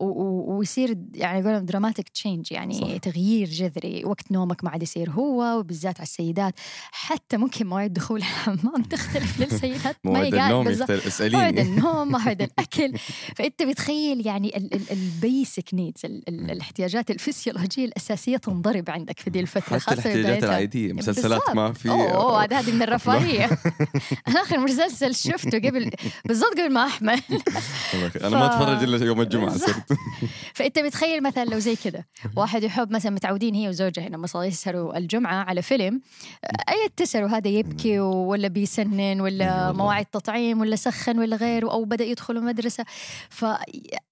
ويصير 0.00 0.98
يعني 1.14 1.40
يقولون 1.40 1.64
dramatic 1.64 2.08
change 2.08 2.52
يعني 2.52 2.74
صح. 2.74 2.96
تغيير 2.96 3.48
جذري 3.48 4.04
وقت 4.04 4.32
نومك 4.32 4.64
ما 4.64 4.70
عاد 4.70 4.82
يصير 4.82 5.10
هو 5.10 5.58
وبالذات 5.58 5.96
على 5.96 6.06
السيدات 6.06 6.54
حتى 6.92 7.36
ممكن 7.36 7.66
مواعيد 7.66 7.92
دخول 7.92 8.18
الحمام 8.30 8.82
تختلف 8.82 9.40
للسيدات 9.40 9.96
ما 10.04 10.10
موعد 10.10 10.34
النوم. 10.34 10.68
يختلف 10.68 10.90
موعد 10.90 11.06
اسأليني 11.06 11.62
النوم 11.62 12.08
موعد 12.12 12.42
الأكل 12.42 12.98
فأنت 13.36 13.62
بتخيل 13.62 14.26
يعني 14.26 14.70
ال 14.90 15.04
basic 15.04 15.74
needs. 15.74 16.00
الاحتياجات 16.28 17.10
الفسيولوجية 17.10 17.84
الأساسية 17.84 18.36
تنضرب 18.36 18.90
عندك 18.90 19.18
في 19.18 19.30
دي 19.30 19.40
الفترة 19.40 19.78
حتى 19.78 19.94
الاحتياجات. 19.94 20.44
العادية 20.44 20.92
مسلسلات. 20.92 21.40
ما 21.54 21.72
في 21.72 21.90
أوه 21.90 22.44
هذا 22.44 22.59
هذه 22.60 22.72
من 22.72 22.82
الرفاهية. 22.88 23.44
أنا 24.28 24.42
آخر 24.42 24.58
مسلسل 24.58 25.14
شفته 25.14 25.58
قبل 25.58 25.90
بالضبط 26.24 26.52
قبل 26.52 26.72
ما 26.72 26.86
أحمل. 26.86 27.20
أنا 28.24 28.28
ما 28.38 28.48
ف- 28.48 28.52
أتفرج 28.52 28.82
إلا 28.82 29.06
يوم 29.06 29.20
الجمعة 29.20 29.50
بالضبط. 29.50 29.68
صرت. 29.88 29.98
فأنت 30.54 30.78
بتخيل 30.78 31.22
مثلا 31.22 31.44
لو 31.44 31.58
زي 31.58 31.76
كذا 31.76 32.04
واحد 32.36 32.62
يحب 32.62 32.90
مثلا 32.92 33.12
متعودين 33.12 33.54
هي 33.54 33.68
وزوجها 33.68 34.08
لما 34.08 34.26
صار 34.26 34.44
يسهروا 34.44 34.98
الجمعة 34.98 35.44
على 35.44 35.62
فيلم 35.62 36.00
أي 36.68 36.88
تسهروا 36.96 37.28
هذا 37.28 37.48
يبكي 37.48 38.00
ولا 38.00 38.48
بيسنن 38.48 39.20
ولا 39.20 39.66
والله. 39.66 39.72
مواعيد 39.82 40.06
تطعيم 40.06 40.60
ولا 40.60 40.76
سخن 40.76 41.18
ولا 41.18 41.36
غيره 41.36 41.70
أو 41.70 41.84
بدأ 41.84 42.04
يدخلوا 42.04 42.42
مدرسه 42.42 42.84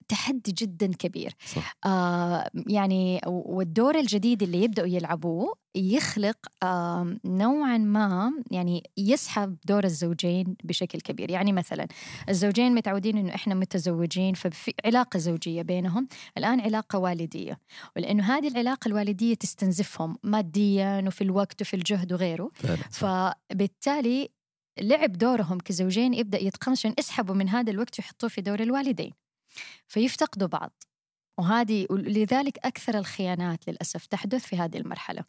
فتحدي 0.09 0.53
جدا 0.53 0.87
كبير. 0.87 1.35
صح. 1.47 1.77
آه 1.87 2.50
يعني 2.67 3.21
والدور 3.27 3.99
الجديد 3.99 4.43
اللي 4.43 4.65
يبدأوا 4.65 4.87
يلعبوه 4.87 5.55
يخلق 5.75 6.37
آه 6.62 7.17
نوعا 7.25 7.79
ما 7.79 8.33
يعني 8.50 8.91
يسحب 8.97 9.57
دور 9.65 9.85
الزوجين 9.85 10.57
بشكل 10.65 11.00
كبير. 11.00 11.31
يعني 11.31 11.53
مثلا 11.53 11.87
الزوجين 12.29 12.75
متعودين 12.75 13.19
إنه 13.19 13.35
إحنا 13.35 13.55
متزوجين 13.55 14.35
ففي 14.35 14.75
علاقة 14.85 15.19
زوجية 15.19 15.62
بينهم 15.62 16.09
الآن 16.38 16.61
علاقة 16.61 16.99
والدية. 16.99 17.59
ولأنه 17.97 18.25
هذه 18.25 18.49
العلاقة 18.49 18.88
الوالدية 18.88 19.35
تستنزفهم 19.35 20.17
ماديا 20.23 21.05
وفي 21.07 21.25
الوقت 21.25 21.62
وفي 21.62 21.75
الجهد 21.75 22.12
وغيره. 22.12 22.50
فعلا. 22.55 22.77
فبالتالي 22.91 24.29
لعب 24.81 25.12
دورهم 25.12 25.59
كزوجين 25.59 26.15
يبدأ 26.15 26.43
يتقمص 26.43 26.79
عشان 26.79 26.95
يسحبوا 26.99 27.35
من 27.35 27.49
هذا 27.49 27.71
الوقت 27.71 27.99
ويحطوه 27.99 28.31
في 28.31 28.41
دور 28.41 28.61
الوالدين. 28.61 29.12
فيفتقدوا 29.88 30.49
بعض. 30.49 30.73
وهذه 31.38 31.87
ولذلك 31.90 32.59
أكثر 32.64 32.99
الخيانات 32.99 33.68
للأسف 33.68 34.07
تحدث 34.07 34.45
في 34.47 34.57
هذه 34.57 34.76
المرحلة. 34.76 35.25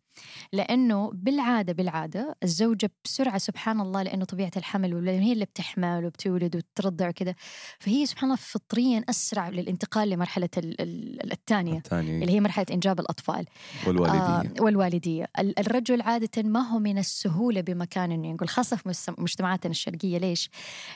لأنه 0.54 1.12
بالعادة 1.13 1.74
بالعادة 1.74 2.36
الزوجة 2.44 2.92
بسرعة 3.06 3.38
سبحان 3.38 3.80
الله 3.82 4.04
لأنه 4.04 4.25
طبيعة 4.25 4.51
الحمل 4.58 5.08
هي 5.10 5.34
اللي 5.34 5.46
بتحمل 5.46 6.06
وبتولد 6.06 6.56
وترضع 6.56 7.10
وكذا 7.10 7.36
فهي 7.80 8.06
سبحان 8.06 8.24
الله 8.32 8.36
فطريا 8.42 9.04
أسرع 9.10 9.50
للانتقال 9.50 10.10
لمرحلة 10.10 10.50
ال- 10.58 10.82
ال- 10.82 11.32
الثانية 11.34 11.78
الثاني 11.78 12.22
اللي 12.24 12.32
هي 12.34 12.39
مرحلة 12.39 12.66
إنجاب 12.72 13.00
الأطفال. 13.00 13.46
والوالدية. 13.88 14.20
آه 14.20 14.44
والوالدية. 14.60 15.28
ال- 15.39 15.60
الرجل 15.60 16.01
عادة 16.01 16.44
ما 16.44 16.60
هو 16.60 16.80
من 16.80 16.98
السهولة 16.98 17.62
بمكان 17.62 18.12
إنه 18.12 18.28
ينقل 18.28 18.48
خاصة 18.48 18.75
في 18.75 19.13
مجتمعاتنا 19.18 19.72
الشرقية. 19.72 20.18
ليش؟ 20.18 20.50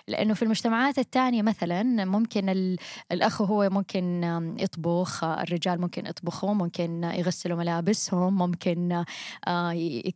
لأنه 0.08 0.34
في 0.34 0.42
المجتمعات 0.44 1.00
الثانية 1.00 1.42
مثلا 1.42 1.84
ممكن 2.06 2.50
ال- 2.50 2.78
الأخ 3.12 3.42
هو 3.42 3.70
ممكن 3.70 4.24
يطبخ 4.60 5.03
آه، 5.24 5.44
الرجال 5.44 5.82
ممكن 5.82 6.06
يطبخوا 6.06 6.54
ممكن 6.54 7.04
يغسلوا 7.04 7.58
ملابسهم 7.58 8.38
ممكن 8.38 9.04
آه، 9.48 9.72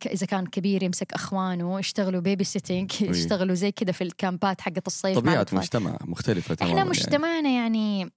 إذا 0.06 0.26
كان 0.26 0.46
كبير 0.46 0.84
يمسك 0.84 1.14
أخوانه 1.14 1.80
يشتغلوا 1.80 2.22
بيبي 2.22 2.44
سيتنج. 2.44 3.02
يشتغلوا 3.02 3.56
زي 3.56 3.72
كذا 3.72 3.92
في 3.92 4.04
الكامبات 4.04 4.62
حقت 4.62 4.88
الصيف 4.88 5.18
طبيعة. 5.18 5.46
مجتمع 5.54 5.98
مختلفة 6.06 6.56
تماما 6.56 6.72
إحنا 6.72 6.78
يعني. 6.78 6.90
مجتمعنا 6.90 7.50
يعني 7.50 7.68
يعني 7.68 8.12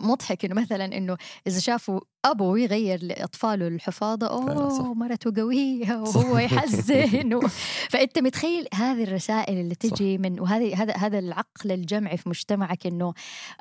مضحك 0.00 0.44
إنه 0.44 0.54
مثلا 0.54 0.84
إنه 0.84 1.16
إذا 1.46 1.58
شافوا 1.58 2.00
ابو 2.24 2.56
يغير 2.56 3.02
لأطفاله 3.02 3.68
الحفاضة 3.68 4.26
صح. 4.26 4.32
أوه 4.32 4.94
مرته 4.94 5.32
قوية 5.42 5.96
وهو 6.02 6.38
يحزن. 6.38 7.34
و... 7.34 7.40
فأنت 7.90 8.18
متخيل 8.18 8.68
هذه 8.74 9.02
الرسائل 9.02 9.60
اللي 9.60 9.74
تجي 9.74 10.18
من 10.18 10.40
وهذه 10.40 10.82
هذا 10.82 10.96
هذا 10.96 11.18
العقل 11.18 11.72
الجمعي 11.72 12.16
في 12.16 12.28
مجتمعك 12.28 12.86
إنه 12.86 13.14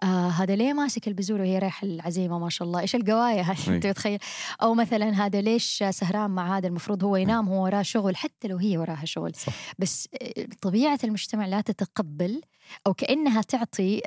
آه 0.03 0.29
هذا 0.29 0.55
ليه 0.55 0.73
ماسك 0.73 1.07
البذور 1.07 1.41
وهي 1.41 1.59
رايحة 1.59 1.87
العزيمة 1.87 2.39
ما 2.39 2.49
شاء 2.49 2.67
الله. 2.67 2.79
إيش 2.79 2.95
القوايه 2.95 3.41
هذه. 3.41 3.75
أنت 3.75 3.87
متخيل؟ 3.87 4.19
أو 4.61 4.73
مثلا 4.73 5.25
هذا 5.25 5.41
ليش 5.41 5.83
سهران 5.89 6.31
مع 6.31 6.57
هذا؟ 6.57 6.67
المفروض 6.67 7.03
هو 7.03 7.15
ينام 7.15 7.47
هو 7.47 7.63
وراه 7.63 7.81
شغل 7.81 8.15
حتى 8.15 8.47
لو 8.47 8.57
هي 8.57 8.77
وراها 8.77 9.05
شغل. 9.05 9.35
صح. 9.35 9.53
بس 9.79 10.09
آه، 10.21 10.45
طبيعة 10.61 10.99
المجتمع 11.03 11.45
لا 11.45 11.61
تتقبل 11.61 12.41
أو 12.87 12.93
كأنها 12.93 13.41
تعطي 13.41 14.01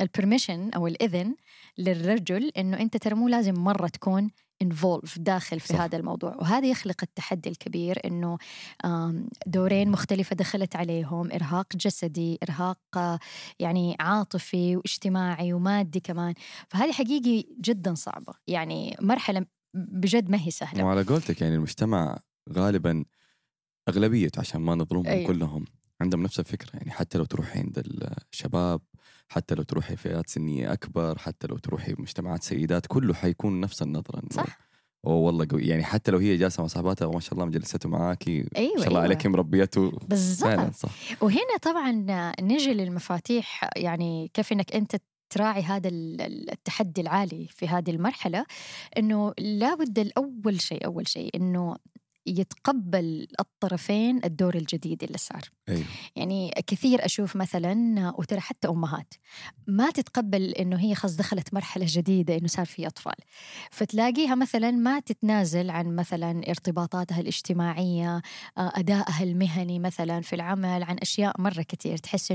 البرميشن 0.00 0.47
أو 0.50 0.86
الإذن 0.86 1.34
للرجل 1.78 2.50
إنه 2.56 2.80
أنت 2.80 2.96
ترى 2.96 3.14
مو 3.14 3.28
لازم 3.28 3.54
مرة 3.54 3.88
تكون 3.88 4.30
انفولف 4.62 5.18
داخل 5.18 5.60
في 5.60 5.68
صح. 5.68 5.80
هذا 5.80 5.96
الموضوع. 5.96 6.36
وهذا 6.36 6.66
يخلق 6.66 6.96
التحدي 7.02 7.48
الكبير 7.48 8.00
إنه 8.04 8.38
دورين 9.46 9.90
مختلفة 9.90 10.36
دخلت 10.36 10.76
عليهم 10.76 11.32
إرهاق 11.32 11.76
جسدي 11.76 12.38
إرهاق 12.42 12.78
آه، 12.96 13.18
يعني 13.58 13.96
عاطفي 14.00 14.76
واجتماعي 14.76 15.52
ومادي 15.52 16.00
كمان. 16.00 16.34
فهذه 16.68 16.92
حقيقي 16.92 17.48
جدا 17.60 17.94
صعبة. 17.94 18.32
يعني 18.46 18.96
مرحلة 19.00 19.46
بجد 19.74 20.30
ما 20.30 20.38
هي 20.40 20.50
سهلة. 20.50 20.84
وعلى 20.84 21.02
قولتك 21.02 21.42
يعني 21.42 21.54
المجتمع 21.54 22.18
غالبا 22.52 23.04
أغلبيته 23.88 24.40
عشان 24.40 24.60
ما 24.60 24.74
نظلمهم 24.74 25.06
أيوة. 25.06 25.26
كلهم 25.26 25.64
عندهم 26.00 26.22
نفس 26.22 26.40
الفكرة. 26.40 26.70
يعني 26.74 26.90
حتى 26.90 27.18
لو 27.18 27.24
تروحي 27.24 27.58
عند 27.58 27.82
الشباب 28.32 28.80
حتى 29.28 29.54
لو 29.54 29.62
تروحي 29.62 29.96
فئات 29.96 30.28
سنية 30.30 30.72
أكبر 30.72 31.18
حتى 31.18 31.46
لو 31.46 31.58
تروحي 31.58 31.94
مجتمعات 31.98 32.42
سيدات 32.42 32.86
كله 32.86 33.14
حيكون 33.14 33.60
نفس 33.60 33.82
النظرة. 33.82 34.18
إنه 34.18 34.28
صح. 34.32 34.58
أوه 35.06 35.14
والله 35.14 35.46
قوي. 35.50 35.62
يعني 35.66 35.84
حتى 35.84 36.10
لو 36.10 36.18
هي 36.18 36.36
جالسة 36.36 36.60
مع 36.60 36.66
صاحباتها 36.66 37.06
وما 37.06 37.20
شاء 37.20 37.34
الله 37.34 37.44
مجلسته 37.44 37.88
معاكي 37.88 38.48
أيوه 38.56 38.72
ما 38.74 38.78
شاء 38.78 38.88
الله 38.88 39.00
أيوة. 39.00 39.02
عليك 39.02 39.26
مربيته. 39.26 39.90
بالضبط 39.90 40.74
صح. 40.74 40.90
وهنا 41.22 41.56
طبعا 41.62 41.92
نجي 42.40 42.74
للمفاتيح 42.74 43.70
يعني 43.76 44.30
كيف 44.34 44.52
إنك 44.52 44.72
أنت 44.74 44.96
تراعي 45.30 45.62
هذا 45.62 45.88
ال- 45.88 46.20
ال- 46.20 46.50
التحدي 46.50 47.00
العالي 47.00 47.48
في 47.50 47.68
هذه 47.68 47.90
المرحلة. 47.90 48.46
إنه 48.98 49.32
لابد 49.38 49.98
الأول 49.98 50.60
شيء 50.60 50.84
أول 50.86 51.08
شيء 51.08 51.30
إنه 51.36 51.76
يتقبل 52.28 53.26
الطرفين 53.40 54.20
الدور 54.24 54.54
الجديد 54.54 55.02
اللي 55.04 55.18
صار. 55.18 55.40
أيوه. 55.68 55.84
يعني 56.16 56.50
كثير 56.66 57.04
أشوف 57.04 57.36
مثلا 57.36 58.12
وترى 58.18 58.40
حتى 58.40 58.68
أمهات 58.68 59.14
ما 59.66 59.90
تتقبل 59.90 60.42
إنه 60.52 60.80
هي 60.80 60.94
خلاص 60.94 61.16
دخلت 61.16 61.54
مرحلة 61.54 61.86
جديدة 61.88 62.36
إنه 62.36 62.46
صار 62.48 62.66
في 62.66 62.86
أطفال. 62.86 63.14
فتلاقيها 63.70 64.34
مثلا 64.34 64.70
ما 64.70 65.00
تتنازل 65.00 65.70
عن 65.70 65.96
مثلا 65.96 66.40
ارتباطاتها 66.48 67.20
الاجتماعية 67.20 68.16
آه، 68.58 68.72
أدائها 68.74 69.22
المهني 69.22 69.78
مثلا 69.78 70.20
في 70.20 70.32
العمل 70.32 70.82
عن 70.82 70.96
أشياء 70.98 71.40
مرة 71.40 71.62
كثير. 71.62 71.96
تحس 71.96 72.32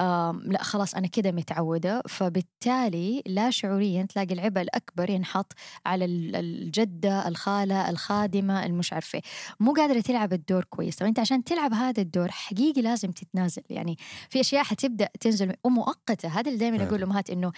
آم، 0.00 0.42
لا 0.46 0.62
خلاص 0.62 0.94
أنا 0.94 1.06
كده 1.06 1.32
متعودة. 1.32 2.02
فبالتالي 2.08 3.22
لا 3.26 3.50
شعوريا 3.50 4.02
تلاقي 4.02 4.34
العبء 4.34 4.60
الأكبر 4.60 5.10
ينحط 5.10 5.52
على 5.86 6.04
ال- 6.04 6.36
الجدة 6.36 7.28
الخالة 7.28 7.90
الخادمة 7.90 8.66
المش 8.66 8.92
عارفة 8.92 9.11
إيه. 9.14 9.22
مو 9.60 9.72
قادرة 9.72 10.00
تلعب 10.00 10.32
الدور 10.32 10.64
كويس. 10.64 10.96
طب 10.96 11.06
أنت 11.06 11.18
عشان 11.18 11.44
تلعب 11.44 11.72
هذا 11.74 12.02
الدور 12.02 12.30
حقيقي 12.30 12.82
لازم 12.82 13.10
تتنازل. 13.10 13.62
يعني 13.70 13.96
في 14.30 14.40
أشياء 14.40 14.64
حتبدأ 14.64 15.08
تنزل 15.20 15.52
ومؤقتة 15.64 16.28
هذا 16.28 16.48
اللي 16.48 16.58
دائما 16.58 16.76
فعلا. 16.78 16.88
أقول 16.88 17.00
لأمهات 17.00 17.30
إنه 17.30 17.52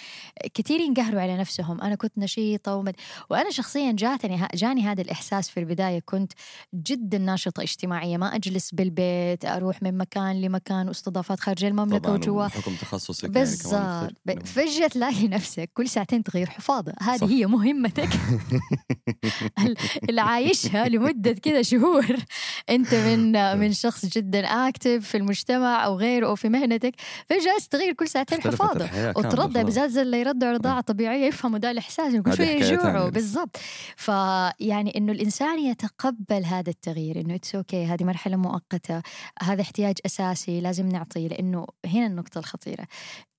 كثير 0.55 0.81
ينقهروا 0.81 1.21
على 1.21 1.37
نفسهم. 1.37 1.81
أنا 1.81 1.95
كنت 1.95 2.13
نشيطة 2.19 2.75
ومد... 2.77 2.95
وأنا 3.31 3.51
شخصيا 3.51 3.93
جاتني 3.93 4.49
جاني 4.55 4.83
هذا 4.83 5.03
الإحساس 5.03 5.49
في 5.51 5.61
البداية. 5.61 6.01
كنت 6.05 6.33
جدا 6.75 7.19
ناشطة 7.19 7.63
اجتماعية. 7.63 8.17
ما 8.17 8.35
أجلس 8.37 8.71
بالبيت 8.75 9.45
أروح 9.45 9.83
من 9.83 9.99
مكان 9.99 10.41
لمكان 10.41 10.89
واستضافات 10.89 11.41
خارج 11.41 11.65
المملكة 11.65 11.99
طبعا 11.99 12.17
وجوا. 12.17 12.47
بحكم 12.47 12.75
تخصصك 12.75 13.25
يعني. 13.25 14.15
ب- 14.27 14.47
فجأة 14.47 14.87
تلاقي 14.87 15.29
نفسك 15.29 15.71
كل 15.75 15.89
ساعتين 15.89 16.23
تغير 16.23 16.51
حفاضة 16.51 16.93
هذه 17.01 17.17
صح. 17.19 17.27
هي 17.27 17.47
مهمتك. 17.47 18.09
ال- 19.67 19.77
اللي 20.09 20.21
عايشها 20.21 20.89
لمدة 20.89 21.33
كذا 21.45 21.63
شهور. 21.63 22.07
أنت 22.71 22.95
من 22.95 23.33
من 23.61 23.73
شخص 23.73 24.07
جدا 24.07 24.47
active 24.47 25.09
في 25.09 25.17
المجتمع 25.17 25.85
أو 25.85 25.97
غيره 25.97 26.27
أو 26.27 26.35
في 26.35 26.49
مهنتك 26.49 26.95
فجأة 27.29 27.55
تغير 27.71 27.93
كل 27.93 28.09
ساعتين 28.09 28.41
حفاضة. 28.41 28.89
وترضع. 29.17 29.63
بالذات 29.63 29.91
زي 29.91 30.03
اللي 30.03 30.21
يرضعوا 30.21 30.53
رضاعه 30.53 30.81
طبيعية 30.81 31.27
يفهموا 31.27 31.59
ده 31.59 31.71
الاحساس 31.71 32.15
هذه 32.15 32.35
شوية 32.35 32.49
يجوعوا. 32.49 33.09
بالضبط. 33.09 33.57
فيعني 33.97 34.97
إنه 34.97 35.13
الإنسان 35.13 35.59
يتقبل 35.59 36.45
هذا 36.45 36.71
التغيير 36.71 37.21
إنه 37.21 37.35
it's 37.35 37.55
okay 37.55 37.85
هذه 37.85 38.05
مرحلة 38.05 38.37
مؤقتة 38.37 39.03
هذا 39.43 39.63
احتياج 39.63 39.95
أساسي 40.07 40.61
لازم 40.61 40.89
نعطيه 40.89 41.29
لأنه 41.29 41.67
هنا 41.87 42.07
النقطة 42.07 42.39
الخطيرة. 42.39 42.87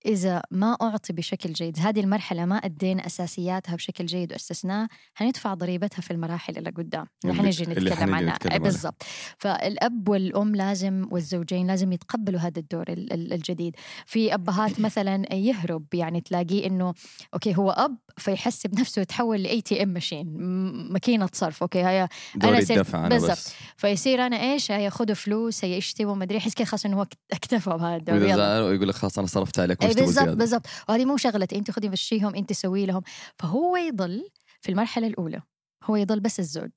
إذا 0.06 0.42
ما 0.52 0.78
أعطي 0.82 1.14
بشكل 1.14 1.54
جيد 1.54 1.80
هذه 1.80 2.00
المرحلة 2.00 2.46
ما 2.46 2.56
أدينا 2.56 3.06
أساسياتها 3.06 3.76
بشكل 3.76 4.06
جيد 4.06 4.32
وأسسناه 4.32 4.88
هندفع 5.18 5.54
ضريبتها 5.54 6.02
في 6.02 6.12
المراحل 6.12 6.58
اللي 6.58 6.70
قدام. 6.70 7.06
حنجي 7.26 7.64
اللي 7.64 7.90
نتكلم 7.92 8.16
عنها. 8.16 8.38
بالضبط. 8.58 9.04
فالأب 9.38 10.10
والأم 10.10 10.56
لازم 10.56 11.08
والزوجين 11.12 11.68
لازم 11.68 11.92
يتقبلوا 11.92 12.40
هذا 12.40 12.60
الدور 12.60 12.86
ال- 12.90 13.14
ال- 13.14 13.34
الجديد. 13.34 13.76
في 14.06 14.34
أبهات 14.34 14.80
مثلا 14.86 15.34
يهرب 15.34 15.86
يعني 15.94 16.22
تلاقيه 16.22 16.68
إنه 16.68 16.94
okay 17.34 17.58
هو 17.58 17.72
أب 17.72 17.98
فيحسب 18.18 18.80
نفسه 18.80 19.02
يتحول 19.02 19.44
ل 19.44 19.62
ATM 19.62 19.88
machine 19.90 20.38
ماكينة 20.92 21.30
صرف 21.34 21.62
okay 21.64 21.80
هيا 21.86 22.10
أنا 22.96 23.08
بالضبط. 23.10 23.54
فيصير 23.78 24.26
أنا 24.26 24.42
إيش؟ 24.42 24.72
هيا 24.72 24.90
خذوا 24.90 25.16
فلوس 25.16 25.66
هيا 25.66 25.78
اشتروا 25.78 26.16
ما 26.16 26.24
أدري 26.24 26.38
يحس 26.38 26.54
كذا 26.54 26.66
خلاص 26.66 26.86
إنه 26.86 26.98
هو 26.98 27.02
اكت- 27.04 27.18
اكتفى 27.34 27.70
بهذا 27.70 27.96
الدور 27.96 28.18
يقول 28.74 28.88
لك 28.88 28.96
خلاص 28.96 29.18
أنا 29.20 29.28
صرفت 29.28 29.60
عليك 29.60 29.78
تبغى 29.78 29.95
بالضبط 30.02 30.38
بالضبط. 30.38 30.66
وهذه 30.90 31.06
مو 31.06 31.18
شغلتي 31.18 31.56
انت 31.56 31.72
خذي 31.72 31.90
مشيهم 31.90 32.36
انت 32.36 32.54
سوي 32.54 32.86
لهم. 32.86 33.02
فهو 33.40 33.78
يضل 33.78 34.30
في 34.62 34.72
المرحلة 34.72 35.08
الأولى. 35.08 35.42
هو 35.84 35.96
يضل 35.96 36.20
بس 36.20 36.40
الزوج. 36.40 36.72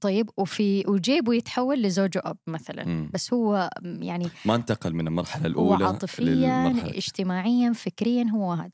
طيب 0.00 0.30
وفي 0.36 0.84
وجيبه 0.88 1.34
يتحول 1.34 1.82
لزوج 1.82 2.10
أب 2.16 2.36
مثلا. 2.46 2.84
مم. 2.84 3.10
بس 3.14 3.32
هو 3.32 3.70
يعني 3.82 4.28
ما 4.44 4.54
انتقل 4.54 4.94
من 4.94 5.06
المرحلة 5.06 5.42
هو 5.42 5.48
الأولى 5.48 5.84
عاطفيا 5.84 6.70
اجتماعيا 6.84 7.72
فكريا 7.72 8.26
هو 8.34 8.52
هذا. 8.52 8.70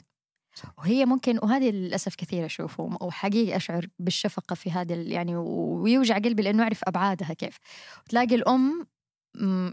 وهي 0.78 1.06
ممكن 1.06 1.38
وهذه 1.42 1.70
للأسف 1.70 2.14
كثير 2.14 2.46
أشوفه 2.46 2.96
وحقيقي 3.00 3.56
أشعر 3.56 3.86
بالشفقة 3.98 4.54
في 4.54 4.70
هذا 4.70 4.94
يعني 4.94 5.36
ويوجع 5.36 6.18
قلبي 6.18 6.42
لأنه 6.42 6.62
أعرف 6.62 6.80
أبعادها 6.84 7.32
كيف. 7.32 7.56
تلاقي 8.08 8.34
الأم 8.34 8.86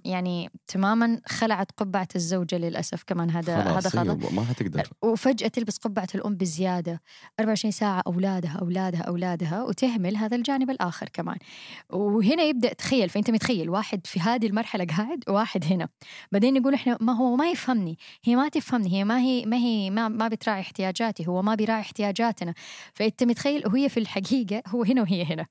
يعني 0.05 0.49
تماما 0.67 1.21
خلعت 1.25 1.71
قبعة 1.77 2.07
الزوجة 2.15 2.57
للأسف 2.57 3.03
كمان. 3.03 3.29
هذا 3.29 3.57
هذا 3.57 4.01
أيوة، 4.01 4.33
ما 4.33 4.45
حتقدر 4.45 4.89
وفجأة 5.01 5.47
تلبس 5.47 5.77
قبعة 5.77 6.07
الأم 6.15 6.35
بزيادة. 6.35 7.01
24 7.39 7.71
ساعة 7.71 8.03
أولادها 8.07 8.57
أولادها 8.61 9.01
أولادها 9.01 9.63
وتهمل 9.63 10.17
هذا 10.17 10.35
الجانب 10.35 10.69
الآخر 10.69 11.09
كمان. 11.09 11.37
وهنا 11.89 12.43
يبدأ 12.43 12.73
تخيل 12.73 13.09
فأنت 13.09 13.31
متخيل 13.31 13.69
واحد 13.69 14.07
في 14.07 14.19
هذه 14.19 14.47
المرحلة 14.47 14.85
قاعد 14.85 15.23
وواحد 15.29 15.65
هنا. 15.65 15.87
بعدين 16.31 16.55
يقول 16.55 16.73
إحنا 16.73 16.97
ما 17.01 17.13
هو 17.13 17.35
ما 17.35 17.49
يفهمني. 17.49 17.97
هي 18.23 18.35
ما 18.35 18.49
تفهمني 18.49 18.93
هي 18.93 19.03
ما 19.03 19.19
هي 19.19 19.45
ما 19.45 19.57
هي 19.57 19.89
ما, 19.89 20.07
ما 20.07 20.27
بتراعي 20.27 20.61
احتياجاتي 20.61 21.27
هو 21.27 21.41
ما 21.41 21.55
بيراعي 21.55 21.81
احتياجاتنا. 21.81 22.53
فأنت 22.93 23.23
متخيل 23.23 23.67
وهي 23.67 23.89
في 23.89 23.99
الحقيقة 23.99 24.63
هو 24.67 24.83
هنا 24.83 25.01
وهي 25.01 25.23
هنا. 25.23 25.45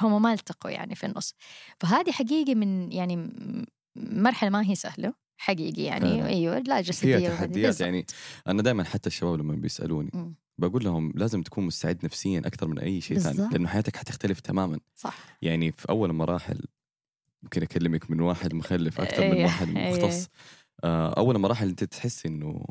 هم 0.00 0.22
ما 0.22 0.32
التقوا 0.32 0.70
يعني 0.70 0.94
في 0.94 1.06
النص 1.06 1.34
فهذه 1.80 2.10
حقيقة 2.12 2.54
من 2.54 2.92
يعني 2.92 3.16
م- 3.16 3.64
مرحلة 3.96 4.50
ما 4.50 4.66
هي 4.70 4.74
سهلة 4.74 5.14
حقيقي 5.36 5.82
يعني. 5.82 6.26
أيوه 6.26 6.58
لا 6.58 6.80
جسدية 6.80 7.18
فيها. 7.18 7.36
تحديات. 7.36 7.80
يعني 7.80 8.06
أنا 8.46 8.62
دائما 8.62 8.84
حتى 8.84 9.06
الشباب 9.06 9.34
لما 9.38 9.54
بيسألوني 9.54 10.10
مم. 10.14 10.34
بقول 10.58 10.84
لهم 10.84 11.12
لازم 11.14 11.42
تكون 11.42 11.64
مستعد 11.66 12.04
نفسيا 12.04 12.40
أكثر 12.40 12.68
من 12.68 12.78
أي 12.78 13.00
شيء 13.00 13.18
ثاني. 13.18 13.48
لأنه 13.52 13.68
حياتك 13.68 13.96
حتختلف 13.96 14.40
تماما 14.40 14.80
صح 14.96 15.16
يعني 15.42 15.72
في 15.72 15.88
أول 15.88 16.12
مراحل 16.12 16.60
ممكن 17.42 17.62
أكلمك 17.62 18.10
من 18.10 18.20
واحد 18.20 18.54
مخلف 18.54 19.00
أكثر 19.00 19.24
من 19.24 19.32
أيه، 19.32 19.44
واحد 19.44 19.76
أيه. 19.76 19.92
مختص 19.92 20.28
آه، 20.84 21.12
أول 21.18 21.38
مراحل 21.38 21.68
أنت 21.68 21.84
تحس 21.84 22.26
إنه 22.26 22.64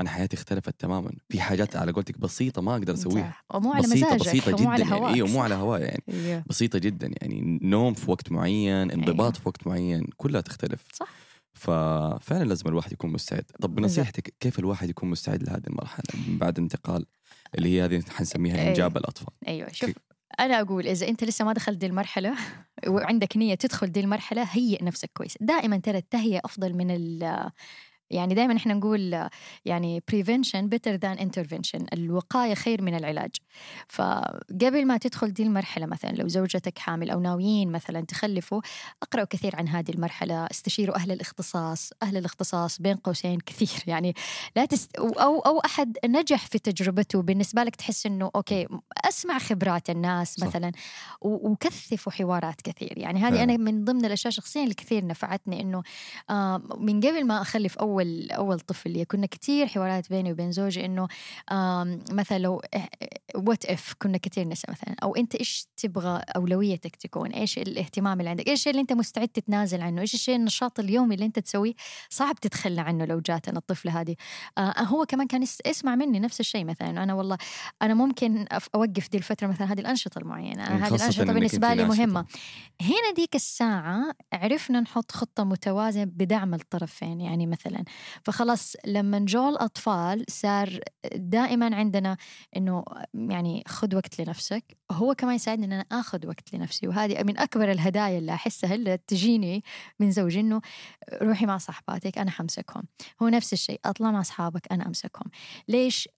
أنا 0.00 0.10
حياتي 0.10 0.36
اختلفت 0.36 0.80
تماما. 0.80 1.12
في 1.28 1.40
حاجات 1.40 1.76
على 1.76 1.92
قولتك 1.92 2.18
بسيطة 2.18 2.62
ما 2.62 2.72
أقدر 2.72 2.94
أسويها. 2.94 3.36
ومو 3.54 3.72
على 3.72 3.82
بسيطة 3.82 4.06
مزاجك 4.06 4.20
بسيطة 4.20 4.52
جدا 4.52 4.68
على 4.68 4.84
يعني 4.84 5.08
أيوه 5.08 5.28
مو. 5.28 5.40
على 5.40 5.54
هواي 5.54 5.82
يعني. 5.82 6.02
أيوه. 6.08 6.44
بسيطة 6.46 6.78
جدا 6.78 7.10
يعني. 7.20 7.58
نوم 7.62 7.94
في 7.94 8.10
وقت 8.10 8.32
معين 8.32 8.90
انضباط 8.90 9.36
في 9.36 9.48
وقت 9.48 9.66
معين 9.66 10.06
كلها 10.16 10.40
تختلف. 10.40 10.84
صح. 10.92 11.08
ففعلا 11.54 12.44
لازم 12.44 12.68
الواحد 12.68 12.92
يكون 12.92 13.12
مستعد. 13.12 13.44
طب 13.60 13.74
بنصيحتك 13.74 14.34
كيف 14.40 14.58
الواحد 14.58 14.90
يكون 14.90 15.10
مستعد 15.10 15.42
لهذه 15.42 15.66
المرحلة؟ 15.66 16.04
من 16.28 16.38
بعد 16.38 16.58
انتقال 16.58 17.06
اللي 17.58 17.68
هي 17.68 17.84
هذه 17.84 18.02
حنسميها 18.10 18.56
أي. 18.56 18.68
إنجاب 18.68 18.96
الأطفال. 18.96 19.34
أيوه. 19.48 19.68
شوف؟ 19.72 19.90
أنا 20.40 20.60
أقول 20.60 20.86
إذا 20.86 21.08
أنت 21.08 21.24
لسه 21.24 21.44
ما 21.44 21.52
دخلت 21.52 21.78
دي 21.78 21.86
المرحلة 21.86 22.34
وعندك 22.88 23.36
نية 23.36 23.54
تدخل 23.54 23.86
دي 23.86 24.00
المرحلة 24.00 24.42
هيئ 24.42 24.84
نفسك 24.84 25.10
كويس. 25.14 25.34
دائما 25.40 25.76
ترى 25.76 25.98
التهيئة 25.98 26.40
أفضل 26.44 26.74
من 26.74 26.90
يعني 28.12 28.34
دائما 28.34 28.56
إحنا 28.56 28.74
نقول 28.74 29.28
يعني 29.64 30.02
prevention 30.12 30.64
better 30.74 30.98
than 31.04 31.18
intervention 31.20 31.84
الوقاية 31.92 32.54
خير 32.54 32.82
من 32.82 32.94
العلاج 32.94 33.30
فقبل 33.88 34.86
ما 34.86 34.96
تدخل 34.96 35.32
دي 35.32 35.42
المرحلة 35.42 35.86
مثلا 35.86 36.10
لو 36.10 36.28
زوجتك 36.28 36.78
حامل 36.78 37.10
أو 37.10 37.20
ناويين 37.20 37.72
مثلا 37.72 38.00
تخلفوا 38.00 38.60
اقرأوا 39.02 39.26
كثير 39.26 39.56
عن 39.56 39.68
هذه 39.68 39.90
المرحلة 39.90 40.46
استشيروا 40.46 40.96
أهل 40.96 41.12
الاختصاص 41.12 41.90
أهل 42.02 42.16
الاختصاص 42.16 42.80
بين 42.80 42.96
قوسين 42.96 43.38
كثير 43.46 43.82
يعني 43.86 44.14
لا 44.56 44.64
تست... 44.64 44.96
أو 44.96 45.38
أو 45.38 45.58
أحد 45.58 45.96
نجح 46.04 46.46
في 46.46 46.58
تجربته 46.58 47.22
بالنسبة 47.22 47.62
لك 47.64 47.76
تحس 47.76 48.06
إنه 48.06 48.30
okay 48.36 48.66
أسمع 49.08 49.38
خبرات 49.38 49.90
الناس 49.90 50.34
صح. 50.34 50.46
مثلا 50.46 50.72
و- 51.20 51.50
وكثفوا 51.50 52.12
حوارات 52.12 52.60
كثير 52.60 52.98
يعني 52.98 53.20
هذه. 53.20 53.42
أنا 53.42 53.56
من 53.56 53.84
ضمن 53.84 54.04
الأشياء 54.04 54.32
شخصيا 54.32 54.62
اللي 54.62 54.74
كثير 54.74 55.06
نفعتني 55.06 55.60
إنه 55.60 55.82
آه، 56.30 56.62
من 56.78 57.00
قبل 57.00 57.26
ما 57.26 57.42
أخلف 57.42 57.78
أول 58.02 58.30
أول 58.30 58.60
طفل 58.60 58.90
لي 58.90 59.04
كنا 59.04 59.26
كثير 59.26 59.66
حوارات 59.66 60.10
بيني 60.10 60.32
وبين 60.32 60.52
زوجي 60.52 60.84
إنه 60.84 61.08
مثلا 62.10 62.38
لو 62.38 62.62
what 63.34 63.64
if 63.64 63.94
كنا 64.02 64.18
كثير 64.18 64.48
نسأل 64.48 64.70
مثلا 64.72 64.94
أو 65.02 65.16
أنت 65.16 65.34
إيش 65.34 65.66
تبغى 65.76 66.22
أولويتك 66.36 66.96
تكون؟ 66.96 67.30
إيش 67.30 67.58
الاهتمام 67.58 68.20
اللي 68.20 68.30
عندك؟ 68.30 68.48
إيش 68.48 68.58
الشيء 68.58 68.70
اللي 68.70 68.80
أنت 68.82 68.92
مستعد 68.92 69.28
تتنازل 69.28 69.80
عنه؟ 69.82 70.00
إيش 70.00 70.14
الشيء 70.14 70.36
النشاط 70.36 70.80
اليومي 70.80 71.14
اللي 71.14 71.26
أنت 71.26 71.38
تسويه 71.38 71.72
صعب 72.10 72.34
تتخلى 72.34 72.80
عنه 72.80 73.04
لو 73.04 73.20
جاتنا 73.20 73.58
الطفلة 73.58 74.00
هذه؟ 74.00 74.16
آه 74.58 74.80
هو 74.82 75.04
كمان 75.06 75.26
كان 75.26 75.42
يس- 75.42 75.58
يسمع 75.66 75.94
مني 75.94 76.20
نفس 76.20 76.40
الشيء 76.40 76.64
مثلا 76.64 77.02
أنا 77.02 77.14
والله 77.14 77.38
أنا 77.82 77.94
ممكن 77.94 78.46
أوقف 78.74 79.08
دي 79.10 79.18
الفترة 79.18 79.46
مثلا 79.46 79.72
هذه 79.72 79.80
الأنشطة 79.80 80.18
المعينة 80.18 80.62
هذه 80.64 80.94
الأنشطة 80.94 81.24
بالنسبة 81.34 81.74
لي. 81.74 81.82
مهمة. 81.84 82.26
هنا 82.80 83.12
ديك 83.16 83.34
الساعة 83.34 84.12
عرفنا 84.32 84.80
نحط 84.80 85.12
خطة 85.12 85.44
متوازنة 85.44 86.04
بدعم 86.04 86.54
الطرفين 86.54 87.20
يعني 87.20 87.46
مثلا 87.46 87.84
فخلاص 88.24 88.76
لما 88.86 89.18
جو 89.18 89.48
الأطفال 89.48 90.24
صار 90.28 90.80
دائما 91.14 91.76
عندنا 91.76 92.16
إنه 92.56 92.84
يعني 93.14 93.64
خذ 93.66 93.94
وقت 93.96 94.20
لنفسك 94.20 94.76
هو 94.92 95.14
كمان 95.14 95.34
يساعدني 95.34 95.66
إن 95.66 95.72
أنا 95.72 95.84
آخذ 95.92 96.26
وقت 96.26 96.54
لنفسي. 96.54 96.88
وهذه 96.88 97.22
من 97.22 97.38
أكبر 97.38 97.70
الهدايا 97.70 98.18
اللي 98.18 98.32
أحسها 98.34 98.74
اللي 98.74 98.96
تجيني 99.06 99.64
من 100.00 100.10
زوجي 100.10 100.40
إنه 100.40 100.60
روحي 101.22 101.46
مع 101.46 101.58
صاحباتك 101.58 102.18
أنا 102.18 102.30
حمسكهم. 102.30 102.82
هو 103.22 103.28
نفس 103.28 103.52
الشيء 103.52 103.80
أطلع 103.84 104.10
مع 104.10 104.20
أصحابك 104.20 104.72
أنا 104.72 104.86
أمسكهم. 104.86 105.30
ليش؟ 105.68 106.08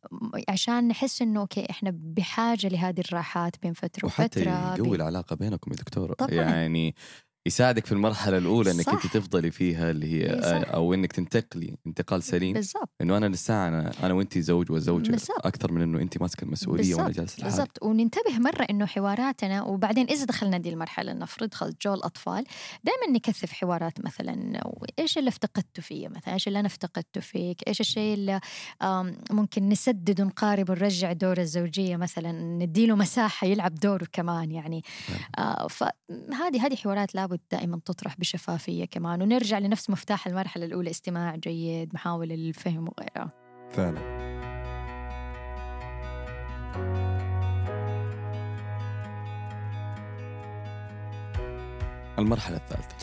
عشان 0.48 0.88
نحس 0.88 1.22
إنه 1.22 1.40
okay 1.40 1.70
إحنا 1.70 1.90
بحاجة 1.94 2.68
لهذه 2.68 3.00
الراحات 3.00 3.56
بين 3.62 3.72
فترة 3.72 4.06
وحتى 4.06 4.40
وفترة 4.40 4.74
يقوي 4.74 4.96
العلاقة 4.96 5.36
بينكم 5.36 5.70
يا 5.72 5.76
دكتور 5.76 6.12
طبعاً. 6.14 6.30
يعني 6.34 6.94
يساعدك 7.46 7.86
في 7.86 7.92
المرحلة 7.92 8.38
الأولى 8.38 8.70
إنك 8.70 8.88
أنت. 8.88 9.06
تفضلي 9.06 9.50
فيها 9.50 9.90
اللي 9.90 10.06
هي 10.12 10.42
صح. 10.42 10.74
أو 10.74 10.94
إنك 10.94 11.12
تنتقلي 11.12 11.74
انتقال 11.86 12.22
سليم. 12.22 12.52
بالضبط. 12.54 12.88
إنه 13.00 13.16
أنا 13.16 13.26
لسه 13.26 13.68
أنا 13.68 13.92
أنا 14.02 14.14
وانت 14.14 14.38
زوج 14.38 14.70
وزوجة 14.70 15.10
بالضبط. 15.10 15.46
أكثر 15.46 15.72
من 15.72 15.82
إنه 15.82 15.98
انت 15.98 16.20
ماسكة 16.20 16.44
المسؤولية 16.44 16.94
وأنا 16.94 17.06
بالضبط، 17.06 17.20
جالس 17.20 17.38
لحالي. 17.38 17.56
بالضبط. 17.56 17.82
وننتبه 17.82 18.38
مرة 18.38 18.62
إنه 18.70 18.86
حواراتنا 18.86 19.62
وبعدين 19.62 20.06
إذا 20.06 20.24
دخلنا 20.24 20.58
دي 20.58 20.68
المرحلة 20.68 21.12
نفرض 21.12 21.54
خلص 21.54 21.74
جو 21.82 21.94
الأطفال 21.94 22.44
دائما 22.84 23.16
نكثف 23.16 23.52
حوارات 23.52 24.04
مثلا 24.04 24.60
إيش 24.98 25.18
اللي 25.18 25.28
افتقدته 25.28 25.82
فيه 25.82 26.08
مثلا؟ 26.08 26.34
إيش 26.34 26.48
اللي 26.48 26.58
أنا 26.60 26.66
افتقدته 26.66 27.20
فيك؟ 27.20 27.68
إيش 27.68 27.80
الشيء 27.80 28.14
اللي 28.14 28.40
ممكن 29.30 29.68
نسدد 29.68 30.20
ونقارب 30.20 30.70
ونرجع 30.70 31.12
دور 31.12 31.38
الزوجية 31.38 31.96
مثلا 31.96 32.32
نديله 32.32 32.96
مساحة 32.96 33.46
يلعب 33.46 33.74
دوره 33.74 34.06
كمان 34.12 34.50
يعني. 34.50 34.84
آه 35.38 35.66
فهذه 35.66 36.66
هذه 36.66 36.76
حوارات 36.76 37.14
لابد 37.14 37.33
دائما 37.50 37.80
تطرح 37.84 38.18
بشفافية 38.18 38.84
كمان 38.84 39.22
ونرجع 39.22 39.58
لنفس 39.58 39.90
مفتاح 39.90 40.26
المرحلة 40.26 40.64
الأولى 40.64 40.90
استماع 40.90 41.36
جيد 41.36 41.94
محاولة 41.94 42.34
للفهم 42.34 42.88
وغيرها. 42.88 43.28
فعلا. 43.70 44.24
المرحلة 52.18 52.56
الثالثة. 52.56 52.96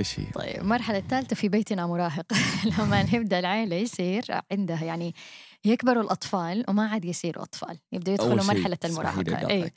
إيش 0.00 0.20
هي؟ 0.20 0.24
طيب 0.24 0.60
المرحلة 0.60 0.98
الثالثة 0.98 1.36
في 1.36 1.48
بيتنا 1.48 1.86
مراهق. 1.86 2.32
لما 2.78 3.02
نبدأ 3.02 3.38
العيلة 3.38 3.76
يصير 3.76 4.24
عندها 4.52 4.84
يعني 4.84 5.14
يكبروا 5.64 6.02
الأطفال 6.02 6.64
وما 6.68 6.88
عاد 6.88 7.04
يصيروا 7.04 7.42
أطفال 7.42 7.78
يبدأوا 7.92 8.14
يدخلوا 8.14 8.54
مرحلة 8.54 8.78
المراهقة. 8.84 9.50
أي. 9.50 9.72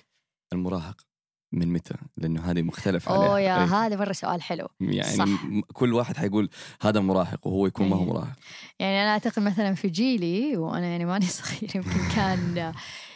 المراهق 0.54 1.09
من 1.52 1.74
متى؟ 1.74 1.96
لأنه 2.18 2.52
هذه 2.52 2.62
مختلف 2.62 3.10
عليها 3.10 3.28
اوه 3.28 3.40
يا 3.40 3.64
أي. 3.64 3.68
هذا 3.68 3.96
مرة 3.96 4.14
سؤال 4.14 4.42
حلو 4.42 4.68
يعني 4.80 5.18
صح. 5.18 5.28
كل 5.74 5.94
واحد 5.94 6.18
حيقول 6.18 6.50
هذا 6.82 7.00
مراهق 7.00 7.48
وهو 7.48 7.68
يكون 7.68 7.90
ما 7.90 7.96
هو 7.96 8.02
أي. 8.02 8.08
مراهق 8.08 8.36
يعني 8.80 9.04
أنا 9.04 9.12
أعتقد 9.12 9.44
مثلا 9.44 9.74
في 9.74 9.88
جيلي 9.88 10.58
وأنا 10.58 10.88
يعني 10.88 11.06
ماني 11.06 11.26
صغير 11.40 11.76
يمكن 11.76 12.16
كان 12.16 12.74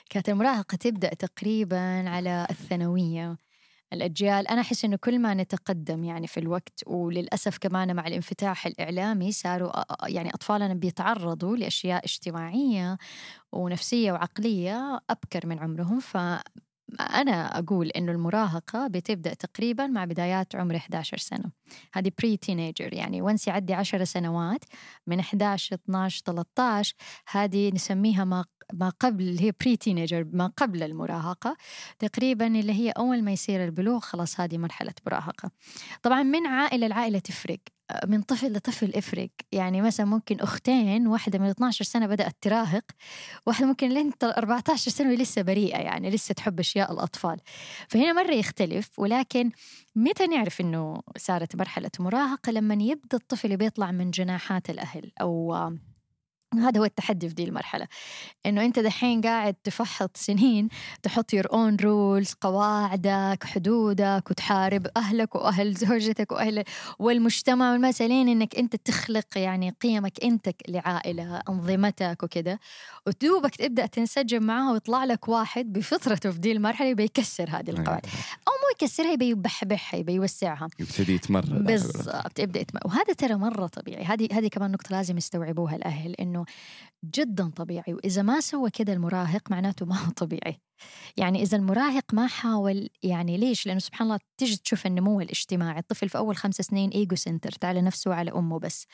كانت 0.09 0.29
المراهقة 0.29 0.75
تبدأ 0.75 1.13
تقريبا 1.13 2.09
على 2.09 2.47
الثانوية 2.49 3.37
الأجيال 3.93 4.47
أنا 4.47 4.61
أحس 4.61 4.85
إنه 4.85 4.95
كل 4.95 5.19
ما 5.19 5.33
نتقدم 5.33 6.03
يعني 6.03 6.27
في 6.27 6.39
الوقت 6.39 6.83
وللأسف 6.87 7.57
كمان 7.57 7.95
مع 7.95 8.07
الانفتاح 8.07 8.65
الإعلامي 8.65 9.31
صاروا 9.31 9.71
يعني 10.07 10.29
أطفالنا 10.29 10.73
بيتعرضوا 10.73 11.57
لأشياء 11.57 12.05
اجتماعية 12.05 12.97
ونفسية 13.51 14.11
وعقلية 14.11 15.01
أبكر 15.09 15.47
من 15.47 15.59
عمرهم 15.59 15.99
فأنا 16.99 17.59
أقول 17.59 17.89
إنه 17.89 18.11
المراهقة 18.11 18.87
بتبدأ 18.87 19.33
تقريبا 19.33 19.87
مع 19.87 20.05
بدايات 20.05 20.55
عمر 20.55 20.75
11 20.75 21.17
سنة. 21.17 21.51
هذه 21.93 22.11
pre-teenager 22.19 22.93
يعني. 22.93 23.21
once 23.21 23.47
يعدي 23.47 23.73
10 23.73 24.03
سنوات 24.03 24.63
من 25.07 25.19
11 25.19 25.75
12 25.75 26.21
13 26.25 26.95
هذه 27.27 27.71
نسميها 27.73 28.23
ما 28.23 28.45
ما 28.73 28.89
قبل 28.89 29.23
اللي 29.23 29.43
هي 29.43 29.51
pre-teenager 29.61 30.25
ما 30.33 30.47
قبل 30.57 30.83
المراهقة. 30.83 31.57
تقريبا 31.99 32.47
اللي 32.47 32.73
هي 32.73 32.89
أول 32.89 33.23
ما 33.23 33.31
يصير 33.31 33.65
البلوغ 33.65 33.99
خلاص 33.99 34.39
هذه 34.39 34.57
مرحلة 34.57 34.93
مراهقة. 35.07 35.51
طبعا 36.01 36.23
من 36.23 36.47
عائلة 36.47 36.87
لعائلة 36.87 37.19
تفرق. 37.19 37.59
من 38.07 38.21
طفل 38.21 38.53
لطفل 38.53 38.95
افرق 38.95 39.29
يعني 39.51 39.81
مثلا 39.81 40.05
ممكن 40.05 40.39
أختين 40.39 41.07
واحدة 41.07 41.39
من 41.39 41.49
12 41.49 41.85
سنة 41.85 42.07
بدأت 42.07 42.35
تراهق 42.41 42.83
واحدة 43.45 43.67
ممكن 43.67 43.89
لين 43.89 44.11
14 44.23 44.91
سنة 44.91 45.13
لسه 45.13 45.41
بريئة 45.41 45.77
يعني 45.77 46.09
لسه 46.09 46.33
تحب 46.33 46.59
أشياء 46.59 46.91
الأطفال. 46.93 47.37
فهنا 47.87 48.13
مرة 48.13 48.33
يختلف 48.33 48.99
ولكن 48.99 49.51
متى 49.95 50.27
نعرف 50.27 50.61
إنه 50.61 51.01
صارت 51.17 51.55
مرحلة 51.55 51.91
مراهقة؟ 51.99 52.51
لما 52.51 52.73
يبدأ 52.73 53.17
الطفل 53.17 53.57
بيطلع 53.57 53.91
من 53.91 54.11
جناحات 54.11 54.69
الأهل 54.69 55.11
أو 55.21 55.53
هذا 56.59 56.79
هو 56.79 56.85
التحدي 56.85 57.29
في 57.29 57.35
دي 57.35 57.43
المرحلة 57.43 57.87
إنه 58.45 58.65
أنت 58.65 58.79
دحين 58.79 59.21
قاعد 59.21 59.53
تفحط 59.53 60.17
سنين 60.17 60.67
تحط 61.03 61.35
your 61.35 61.47
own 61.47 61.83
rules 61.83 62.33
قواعدك 62.41 63.43
حدودك 63.43 64.23
وتحارب 64.29 64.87
أهلك 64.97 65.35
وأهل 65.35 65.73
زوجتك 65.73 66.31
وأهل 66.31 66.63
والمجتمع 66.99 67.71
والمسألين 67.71 68.29
إنك 68.29 68.55
أنت 68.55 68.75
تخلق 68.75 69.37
يعني 69.37 69.75
قيمك 69.81 70.23
أنت 70.23 70.49
لعائلة 70.67 71.41
أنظمتك 71.49 72.23
وكذا 72.23 72.59
وتدوبك 73.07 73.55
تبدأ 73.55 73.85
تنسجم 73.85 74.43
معها 74.43 74.71
ويطلع 74.71 75.05
لك 75.05 75.27
واحد 75.27 75.73
بفطرته 75.73 76.31
في 76.31 76.39
دي 76.39 76.51
المرحلة 76.51 76.93
بيكسر 76.93 77.49
هذه 77.49 77.69
القواعد 77.69 78.05
أو 78.47 78.53
مو 78.53 78.69
يكسرها 78.75 79.11
يبي 79.11 79.29
يبحبحها 79.29 79.99
يبي 79.99 80.13
يوسعها. 80.13 80.67
يبتدي 80.79 81.15
يتمرد 81.15 81.63
بالضبط 81.63 82.39
يبدأ 82.39 82.59
يتم... 82.59 82.79
وهذا 82.85 83.13
ترى 83.13 83.35
مرة 83.35 83.67
طبيعي 83.67 84.03
هذه 84.03 84.27
هذه 84.31 84.47
كمان 84.47 84.71
نقطة 84.71 84.95
لازم 84.95 85.17
يستوعبوها 85.17 85.75
الأهل 85.75 86.15
جدا 87.05 87.49
طبيعي 87.49 87.93
وإذا 87.93 88.21
ما 88.21 88.39
سوى 88.39 88.69
كذا 88.69 88.93
المراهق 88.93 89.51
معناته 89.51 89.85
ما 89.85 89.97
هو 89.97 90.11
طبيعي. 90.11 90.61
يعني 91.17 91.41
إذا 91.41 91.57
المراهق 91.57 92.13
ما 92.13 92.27
حاول 92.27 92.89
يعني 93.03 93.37
ليش؟ 93.37 93.67
لأنه 93.67 93.79
سبحان 93.79 94.07
الله 94.07 94.19
تجي 94.37 94.57
تشوف 94.57 94.85
النمو 94.85 95.21
الاجتماعي. 95.21 95.79
الطفل 95.79 96.09
في 96.09 96.17
أول 96.17 96.37
خمس 96.37 96.55
سنين 96.55 96.89
ego 96.89 97.15
center 97.15 97.51
على 97.63 97.81
نفسه 97.81 98.11
وعلى 98.11 98.31
أمه 98.31 98.59
بس. 98.59 98.85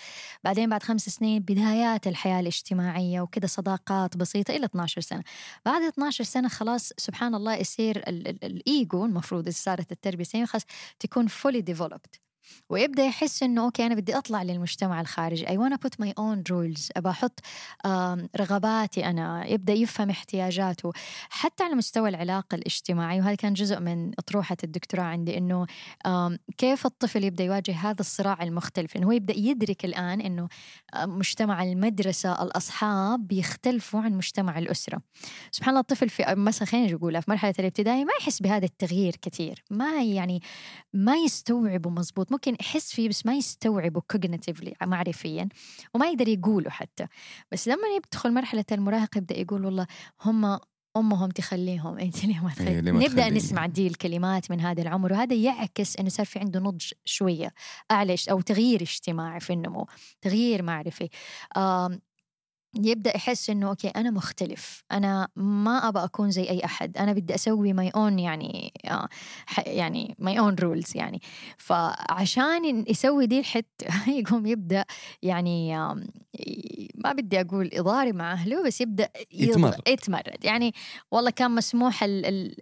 بعدين 0.44 0.70
بعد 0.70 0.84
خمس 0.84 1.10
سنين 1.10 1.42
بدايات 1.42 2.08
الحياة 2.08 2.40
الاجتماعية 2.40 3.22
وكذا 3.22 3.48
صداقات 3.48 4.18
بسيطة 4.18 4.56
إلى 4.56 4.66
12 4.66 5.02
سنة. 5.02 5.24
بعد 5.66 5.82
12 5.82 6.24
سنة 6.24 6.48
خلاص 6.50 6.92
سبحان 6.98 7.36
الله 7.36 7.56
يصير 7.56 7.98
ال- 7.98 8.28
ال- 8.28 8.46
الإيجو 8.46 9.06
المفروض 9.06 9.48
إذا 9.48 9.56
صارت 9.58 9.92
التربية 9.92 10.24
سليمه 10.24 10.48
خلاص 10.48 10.64
تكون 11.00 11.30
fully 11.30 11.62
developed. 11.74 12.29
ويبدأ 12.70 13.04
يحس 13.04 13.44
إنه 13.44 13.64
okay 13.66 13.86
أنا 13.86 13.96
بدي 13.96 14.18
أطلع 14.18 14.44
للمجتمع 14.44 15.02
الخارجي. 15.02 15.46
I 15.46 15.50
wanna 15.50 15.78
put 15.78 16.06
my 16.06 16.10
own 16.10 16.44
rules. 16.52 16.90
أبى 16.98 17.10
أحط 17.10 17.40
رغباتي 18.36 19.06
أنا. 19.06 19.48
يبدأ 19.48 19.74
يفهم 19.74 20.10
احتياجاته. 20.10 20.92
حتى 21.30 21.64
على 21.64 21.76
مستوى 21.76 22.10
العلاقة 22.10 22.56
الاجتماعيه 22.56 23.20
وهذا 23.20 23.36
كان 23.36 23.54
جزء 23.54 23.80
من 23.80 24.12
أطروحة 24.20 24.58
الدكتوراه 24.64 25.04
عندي 25.04 25.38
إنه 25.38 25.66
كيف 26.58 26.86
الطفل 26.86 27.24
يبدأ 27.24 27.44
يواجه 27.44 27.72
هذا 27.72 28.00
الصراع 28.00 28.44
المختلف؟ 28.44 28.98
إنه 28.98 29.08
هو 29.08 29.12
يبدأ 29.12 29.34
يدرك 29.38 29.86
الآن 29.86 30.22
إنه 30.22 30.48
آه، 30.94 31.06
مجتمع 31.06 31.64
المدرسة 31.64 32.44
الأصحاب 32.44 33.28
بيختلفوا 33.28 34.02
عن 34.02 34.14
مجتمع 34.14 34.58
الأسرة. 34.60 35.02
سبحان 35.52 35.70
الله 35.70 35.82
الطفل 35.82 36.10
في 36.10 36.24
مثلا 36.28 36.68
خلينا 36.68 36.94
نقول 36.94 37.22
في 37.22 37.32
مرحلة 37.32 37.54
الابتدائي 37.60 38.06
ما 38.06 38.12
يحس 38.22 38.42
بهذا 38.42 38.66
التغيير 38.66 39.16
كثير. 39.22 39.64
ما 39.70 40.04
يعني 40.04 40.42
ما 40.94 41.16
يستوعبه 41.16 41.90
مزبوط 41.90 42.32
ممكن 42.40 42.58
يحس 42.62 42.94
فيه 42.94 43.10
بس 43.10 43.26
ما 43.26 43.36
يستوعبه 43.36 44.02
كوجنيتيفلي 44.12 44.74
معرفيا 44.82 45.50
وما 45.94 46.08
يقدر 46.08 46.28
يقوله 46.28 46.70
حتى. 46.70 47.08
بس 47.52 47.68
لما 47.68 47.88
يدخل 47.96 48.34
مرحلة 48.34 48.66
المراهقة 48.72 49.18
يبدأ 49.18 49.40
يقول 49.40 49.66
والله 49.66 49.88
هم 50.22 50.60
أمهم 50.98 51.30
تخليهم. 51.30 51.98
أنت 52.06 52.26
ليه 52.26 52.40
ما 52.40 52.50
إيه، 52.50 52.56
تخلي 52.56 52.82
ليه 52.82 52.92
ما 52.92 53.00
نبدأ 53.00 53.08
تخليني؟ 53.08 53.38
نسمع 53.38 53.66
دي 53.66 53.88
الكلمات 53.88 54.52
من 54.52 54.62
هذا 54.62 54.82
العمر 54.82 55.14
وهذا 55.14 55.36
يعكس 55.36 55.98
أنه 55.98 56.10
صار 56.10 56.26
في 56.26 56.40
عنده 56.40 56.60
نضج 56.60 56.92
شوية 57.06 57.54
أعلى 57.92 58.16
أو 58.32 58.42
تغيير 58.42 58.82
اجتماعي 58.82 59.40
في 59.40 59.54
النمو 59.54 59.88
تغيير 60.22 60.64
معرفي. 60.64 61.10
يبدأ 62.76 63.16
يحس 63.16 63.50
إنه 63.50 63.70
okay 63.70 63.88
أنا 63.88 64.12
مختلف. 64.12 64.84
أنا 64.92 65.28
ما 65.36 65.88
ابى 65.88 66.00
أكون 66.04 66.32
زي 66.32 66.50
أي 66.50 66.66
أحد. 66.66 66.98
أنا 66.98 67.14
بدي 67.14 67.36
أسوي 67.36 67.74
my 67.74 67.90
own 67.90 68.20
يعني 68.20 68.74
آه 68.86 69.08
يعني 69.66 70.16
my 70.20 70.40
own 70.40 70.56
rules 70.56 70.92
يعني. 70.98 71.22
فعشان 71.58 72.86
يسوي 72.88 73.26
دي 73.26 73.40
الحته 73.40 73.88
يقوم 74.20 74.46
يبدأ 74.46 74.86
يعني 75.22 75.76
ما 76.96 77.14
بدي 77.14 77.42
أقول 77.42 77.70
يضارب 77.74 78.16
مع 78.16 78.34
أهله 78.34 78.64
بس 78.68 78.82
يبدأ 78.82 79.10
يتمرد. 79.32 79.82
يتمرد. 79.88 80.46
يعني 80.46 80.74
والله 81.12 81.32
كان 81.32 81.52
مسموح 81.52 82.04
ال 82.04 82.26
ال 82.26 82.56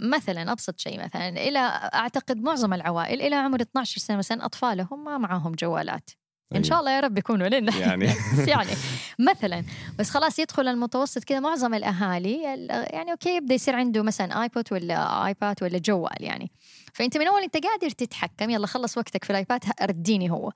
مثلا 0.00 0.52
أبسط 0.52 0.78
شيء 0.80 1.04
مثلا 1.04 1.28
إلى 1.28 1.58
أعتقد 1.94 2.36
معظم 2.42 2.72
العوائل 2.74 3.22
إلى 3.22 3.36
عمر 3.36 3.60
12 3.62 4.00
سنة 4.00 4.16
مثلا 4.16 4.44
اطفالهم 4.44 5.04
ما 5.04 5.18
معاهم 5.18 5.52
جوالات. 5.52 6.10
إن 6.56 6.62
شاء 6.64 6.80
الله 6.80 6.90
يا 6.90 7.00
رب 7.00 7.18
يكونوا 7.18 7.48
لنا. 7.48 7.76
يعني. 7.76 8.06
بس 8.06 8.48
يعني. 8.54 8.70
مثلا 9.18 9.64
بس 9.98 10.10
خلاص 10.10 10.38
يدخل 10.38 10.68
المتوسط 10.68 11.24
كذا 11.24 11.40
معظم 11.40 11.74
الأهالي 11.74 12.54
ال- 12.54 12.70
يعني 12.70 13.10
okay 13.12 13.36
يبدأ 13.36 13.54
يصير 13.54 13.76
عنده 13.76 14.02
مثلا 14.02 14.42
iPod 14.42 14.64
ولا 14.72 15.26
iPad 15.26 15.62
ولا 15.62 15.78
جوال 15.78 16.16
يعني. 16.20 16.50
فأنت 16.92 17.16
من 17.16 17.26
أول 17.26 17.42
أنت 17.42 17.56
قادر 17.56 17.90
تتحكم. 17.90 18.50
يلا 18.50 18.66
خلص 18.66 18.98
وقتك 18.98 19.24
في 19.24 19.30
ال 19.30 19.37
iPad 19.37 19.64
رديني 19.82 20.30
هو. 20.30 20.52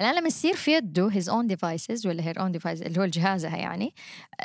الآن 0.00 0.14
لما 0.14 0.26
يصير 0.26 0.56
في 0.56 0.72
يده 0.72 1.08
his 1.12 1.28
own 1.28 1.46
devices 1.46 2.06
ولا 2.06 2.22
her 2.22 2.40
own 2.40 2.52
device 2.52 2.82
اللي 2.82 3.00
هو 3.00 3.04
جهازها 3.04 3.56
يعني 3.56 3.94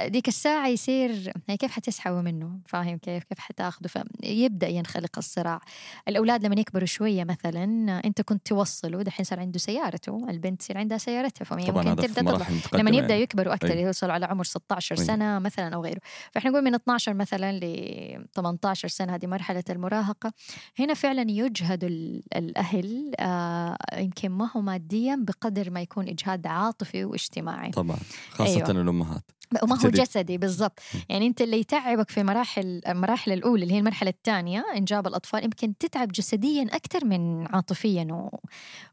ديك 0.06 0.28
الساعة 0.28 0.68
يصير 0.68 1.34
هي 1.50 1.58
كيف 1.58 1.72
حتسحبه 1.72 2.22
منه؟ 2.22 2.60
فاهم 2.66 2.98
كيف؟ 2.98 3.24
كيف 3.24 3.40
حتاخذه؟ 3.40 3.88
فيبدا 3.88 4.68
ينخلق 4.68 5.18
الصراع. 5.18 5.62
الأولاد 6.08 6.46
لما 6.46 6.60
يكبروا 6.60 6.86
شوية 6.86 7.24
مثلا 7.24 7.64
أنت 8.06 8.22
كنت 8.22 8.48
توصله 8.48 9.02
دحين 9.02 9.26
صار 9.26 9.40
عنده 9.40 9.60
سيارته 9.60 10.30
البنت 10.30 10.62
يصير 10.62 10.78
عندها 10.78 10.98
سيارتها 10.98 11.46
فهي 11.46 11.72
ممكن 11.72 11.96
تبدأ 11.96 12.22
تطلع. 12.22 12.48
لما 12.74 12.90
يبدأ 12.90 13.10
يعني. 13.10 13.24
يكبروا 13.24 13.54
أكثر 13.54 13.72
أي. 13.72 13.82
يوصلوا 13.82 14.14
على 14.14 14.26
عمر 14.26 14.44
16 14.44 15.00
أي. 15.00 15.06
سنة 15.06 15.40
مثلا 15.40 15.76
أو 15.76 15.84
غيره. 15.84 16.02
فإحنا 16.32 16.50
نقول 16.50 16.64
من 16.64 16.76
12 16.76 17.14
مثلا 17.14 17.52
ل 17.52 18.28
18 18.36 18.88
سنة 18.88 19.16
هذه 19.16 19.28
مرحلة 19.28 19.64
المراهقة. 19.70 20.34
هنا 20.80 20.94
فعلا 20.94 21.31
يجهد 21.38 21.84
ال- 21.84 22.24
الأهل 22.36 23.12
آه 23.20 23.78
يمكن 23.98 24.30
ما 24.30 24.50
هو 24.56 24.62
ماديا 24.62 25.16
بقدر 25.28 25.70
ما 25.70 25.82
يكون 25.82 26.08
إجهاد 26.08 26.48
عاطفي 26.48 27.06
واجتماعي. 27.06 27.72
طبعا 27.72 27.98
خاصة 28.32 28.56
أيوة. 28.58 28.72
الأمهات. 28.72 29.24
وما 29.64 29.82
هو 29.86 29.90
جسدي 29.90 30.38
بالضبط. 30.38 30.80
يعني 31.10 31.28
أنت 31.28 31.42
اللي 31.42 31.60
يتعبك 31.60 32.10
في 32.10 32.24
مراحل 32.24 32.82
المراحل 32.88 33.32
الأولى 33.32 33.64
اللي 33.64 33.74
هي 33.74 33.80
المرحلة 33.80 34.10
الثانية 34.10 34.66
انجاب 34.76 35.08
الأطفال 35.08 35.44
يمكن 35.44 35.78
تتعب 35.78 36.08
جسديا 36.12 36.64
أكثر 36.64 37.06
من 37.06 37.48
عاطفيا 37.56 38.08
و... 38.12 38.30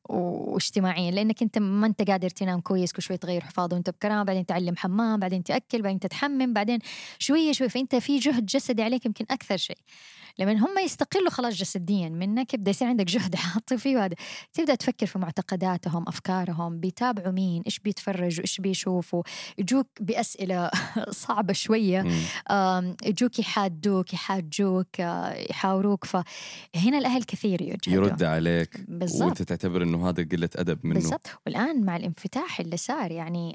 واجتماعيا 0.09 1.11
لأنك 1.11 1.43
أنت 1.43 1.59
ما 1.59 1.87
أنت 1.87 2.11
قادر 2.11 2.29
تنام 2.31 2.61
كويس 2.61 2.93
كل 2.93 3.03
شوي 3.03 3.17
تغير 3.17 3.41
حفاضه 3.45 3.77
وأنت 3.77 3.91
بكرامة 3.91 4.23
بعدين 4.23 4.47
تعلم 4.47 4.77
حمام 4.77 5.21
بعدين 5.21 5.43
تأكل 5.45 5.83
بعدين 5.83 6.01
تتحمم 6.01 6.53
بعدين 6.53 6.79
شوية 7.19 7.53
شوية. 7.53 7.69
فأنت 7.69 7.97
في 7.97 8.19
جهد 8.19 8.47
جسدي 8.47 8.83
عليك 8.83 9.07
يمكن 9.07 9.25
أكثر 9.31 9.57
شيء. 9.57 9.79
لما 10.39 10.53
هم 10.53 10.79
يستقلوا 10.85 11.31
خلاص 11.31 11.55
جسديا 11.55 12.09
منك 12.09 12.55
يبدأ 12.55 12.71
يصير 12.71 12.89
عندك 12.89 13.07
جهد 13.07 13.35
عاطفي 13.55 13.97
وهذا. 13.97 14.15
تبدأ 14.53 14.75
تفكر 14.75 15.07
في 15.07 15.19
معتقداتهم 15.19 16.05
أفكارهم 16.09 16.81
بيتابعوا 16.81 17.33
مين 17.33 17.63
إيش 17.67 17.79
بيتفرجوا 17.79 18.43
إيش 18.45 18.61
بيشوفوا. 18.61 19.23
يجوك 19.59 19.87
بأسئلة 20.01 20.71
صعبة 21.11 21.53
شوية. 21.53 22.05
يجوك 23.05 23.39
يحادوك 23.39 24.13
يحاجوك 24.15 25.01
آه، 25.01 25.35
يحاوروك. 25.51 26.05
فهنا 26.05 26.99
الأهل 26.99 27.23
كثير 27.23 27.63
يجهدوا. 27.63 27.93
يرد 27.93 28.23
عليك. 28.23 28.85
بالضبط. 28.89 29.23
وأنت 29.23 29.43
تعتبر 29.43 29.83
إنه 29.83 30.09
هذا 30.09 30.23
قلة 30.33 30.51
أدب 30.57 30.79
منه. 30.85 30.95
بالضبط. 30.95 31.27
والآن 31.47 31.85
مع 31.85 31.97
الانفتاح 31.97 32.61
اللي 32.61 32.77
صار 32.77 33.11
يعني 33.11 33.55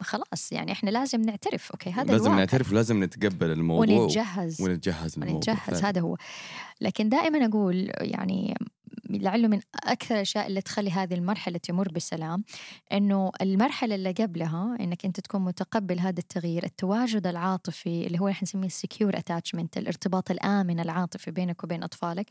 خلاص 0.00 0.52
يعني 0.52 0.72
إحنا 0.72 0.90
لازم 0.90 1.20
نعترف 1.20 1.70
okay 1.70 1.90
هذا 1.90 2.12
لازم 2.12 2.24
الواقع. 2.24 2.38
نعترف 2.38 2.72
ولازم 2.72 3.04
نتقبل 3.04 3.50
الموضوع 3.50 3.96
ونتجهز 3.96 4.60
ونتجهز 4.60 5.18
للموضوع 5.18 5.54
ونتجهز. 5.54 5.84
هذا 5.84 6.00
هو 6.00 6.16
لكن 6.80 7.08
دائما 7.08 7.46
أقول 7.46 7.90
يعني 8.00 8.54
لعله 9.10 9.48
من 9.48 9.60
أكثر 9.84 10.14
الأشياء 10.14 10.46
اللي 10.46 10.60
تخلي 10.60 10.90
هذه 10.90 11.14
المرحلة 11.14 11.58
تمر 11.58 11.88
بسلام 11.88 12.44
إنه 12.92 13.30
المرحلة 13.42 13.94
اللي 13.94 14.12
قبلها 14.12 14.76
إنك 14.80 15.04
أنت 15.04 15.20
تكون 15.20 15.44
متقبل 15.44 16.00
هذا 16.00 16.18
التغيير 16.18 16.64
التواجد 16.64 17.26
العاطفي 17.26 18.06
اللي 18.06 18.20
هو 18.20 18.28
إحنا 18.28 18.42
نسميه 18.42 18.66
ال 18.66 18.73
secure 18.73 19.18
attachment 19.18 19.78
الارتباط 19.78 20.30
الآمن 20.30 20.80
العاطفي 20.80 21.30
بينك 21.30 21.64
وبين 21.64 21.82
أطفالك 21.82 22.26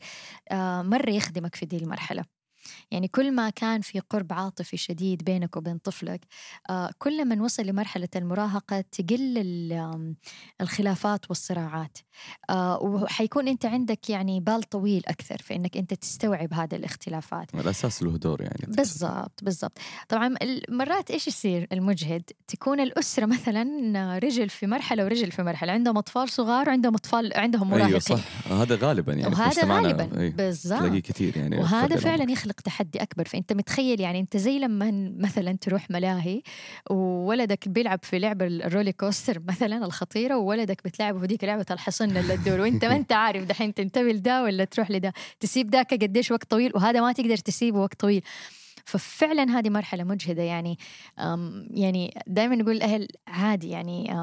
آه 0.50 0.82
مرة 0.82 1.10
يخدمك 1.10 1.54
في 1.54 1.66
دي 1.66 1.76
المرحلة 1.76 2.37
يعني 2.90 3.08
كل 3.08 3.32
ما 3.32 3.50
كان 3.50 3.80
في 3.80 4.00
قرب 4.00 4.32
عاطفي 4.32 4.76
شديد 4.76 5.24
بينك 5.24 5.56
وبين 5.56 5.78
طفلك 5.78 6.20
آه 6.70 6.90
كل 6.98 7.24
ما 7.24 7.34
نوصل 7.34 7.66
لمرحلة 7.66 8.08
المراهقة 8.16 8.84
تقل 8.92 9.38
الخلافات 10.60 11.24
والصراعات. 11.28 11.98
آه 12.50 12.78
وحيكون 12.82 13.48
أنت 13.48 13.66
عندك 13.66 14.10
يعني 14.10 14.40
بال 14.40 14.62
طويل 14.62 15.02
أكثر 15.06 15.38
في 15.38 15.56
أنك 15.56 15.76
أنت 15.76 15.94
تستوعب 15.94 16.54
هذه 16.54 16.74
الاختلافات. 16.74 17.54
الاساس 17.54 18.02
له 18.02 18.16
دور 18.16 18.42
يعني. 18.42 18.64
بالضبط 18.68 19.40
بالضبط. 19.42 19.78
طبعا 20.08 20.34
مرات 20.68 21.10
إيش 21.10 21.26
يصير 21.26 21.66
المجهد؟ 21.72 22.22
تكون 22.46 22.80
الأسرة 22.80 23.26
مثلا 23.26 24.18
رجل 24.18 24.48
في 24.48 24.66
مرحلة 24.66 25.04
ورجل 25.04 25.30
في 25.30 25.42
مرحلة 25.42 25.72
عندهم 25.72 25.98
أطفال 25.98 26.28
صغار 26.28 26.68
وعندهم 26.68 26.94
أطفال 26.94 27.32
عندهم 27.36 27.70
مراهقين. 27.70 27.86
أيوه 27.86 27.98
صح. 27.98 28.52
هذا 28.52 28.76
غالبا 28.76 29.12
يعني 29.12 29.34
وهذا 29.34 29.64
غالبا 29.64 30.20
أي. 30.20 30.30
بالضبط. 30.30 30.80
تلاقيه 30.80 31.00
كثير 31.00 31.36
يعني 31.36 31.58
وهذا 31.58 31.96
فعلا 31.96 32.14
العمر. 32.14 32.30
يخلق 32.58 32.60
تحدي 32.60 33.02
أكبر. 33.02 33.24
فأنت 33.24 33.52
متخيل 33.52 34.00
يعني 34.00 34.20
أنت 34.20 34.36
زي 34.36 34.58
لما 34.58 35.12
مثلا 35.18 35.56
تروح 35.60 35.90
ملاهي 35.90 36.42
وولدك 36.90 37.68
بيلعب 37.68 38.00
في 38.02 38.18
لعبه 38.18 38.46
ال 38.46 38.53
roller 38.53 38.92
coaster 38.92 39.40
مثلا 39.48 39.84
الخطيرة 39.84 40.36
وولدك 40.36 40.84
بتلعبه 40.84 41.18
في 41.18 41.26
ديك 41.26 41.44
لعبة 41.44 41.66
الحصن 41.70 42.16
اللي 42.16 42.36
تدور 42.36 42.60
وأنت 42.60 42.84
ما 42.84 42.96
أنت 43.00 43.12
عارف 43.12 43.44
دحين 43.44 43.74
تنتبه 43.74 44.12
لده 44.12 44.42
ولا 44.42 44.64
تروح 44.64 44.90
لده. 44.90 45.12
تسيب 45.40 45.70
ذاك 45.70 45.94
قديش 45.94 46.30
وقت 46.30 46.50
طويل 46.50 46.72
وهذا 46.74 47.00
ما 47.00 47.12
تقدر 47.12 47.36
تسيبه 47.36 47.78
وقت 47.78 48.00
طويل. 48.00 48.22
ففعلا 48.88 49.58
هذه 49.58 49.70
مرحلة 49.70 50.04
مجهدة 50.04 50.42
يعني 50.42 50.78
يعني 51.70 52.14
دائما 52.26 52.56
نقول 52.56 52.76
الاهل 52.76 53.08
عادي 53.26 53.68
يعني 53.70 54.14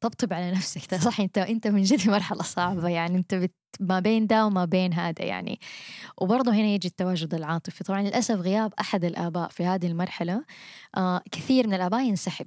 طبطب 0.00 0.32
على 0.32 0.50
نفسك. 0.50 0.94
صح 1.08 1.20
انت 1.20 1.38
انت 1.38 1.66
من 1.66 1.82
جد 1.82 2.08
مرحلة 2.08 2.42
صعبة 2.42 2.88
يعني 2.88 3.18
انت 3.18 3.34
بت 3.34 3.54
ما 3.80 4.00
بين 4.00 4.26
ده 4.26 4.46
وما 4.46 4.64
بين 4.64 4.92
هذا 4.92 5.24
يعني. 5.24 5.60
وبرضه 6.20 6.52
هنا 6.52 6.66
يجي 6.66 6.88
التواجد 6.88 7.34
العاطفي. 7.34 7.84
طبعا 7.84 8.02
للأسف 8.02 8.34
غياب 8.40 8.74
أحد 8.80 9.04
الآباء 9.04 9.48
في 9.48 9.64
هذه 9.64 9.86
المرحلة 9.86 10.44
آه 10.96 11.22
كثير 11.32 11.66
من 11.66 11.74
الآباء 11.74 12.00
ينسحب. 12.00 12.46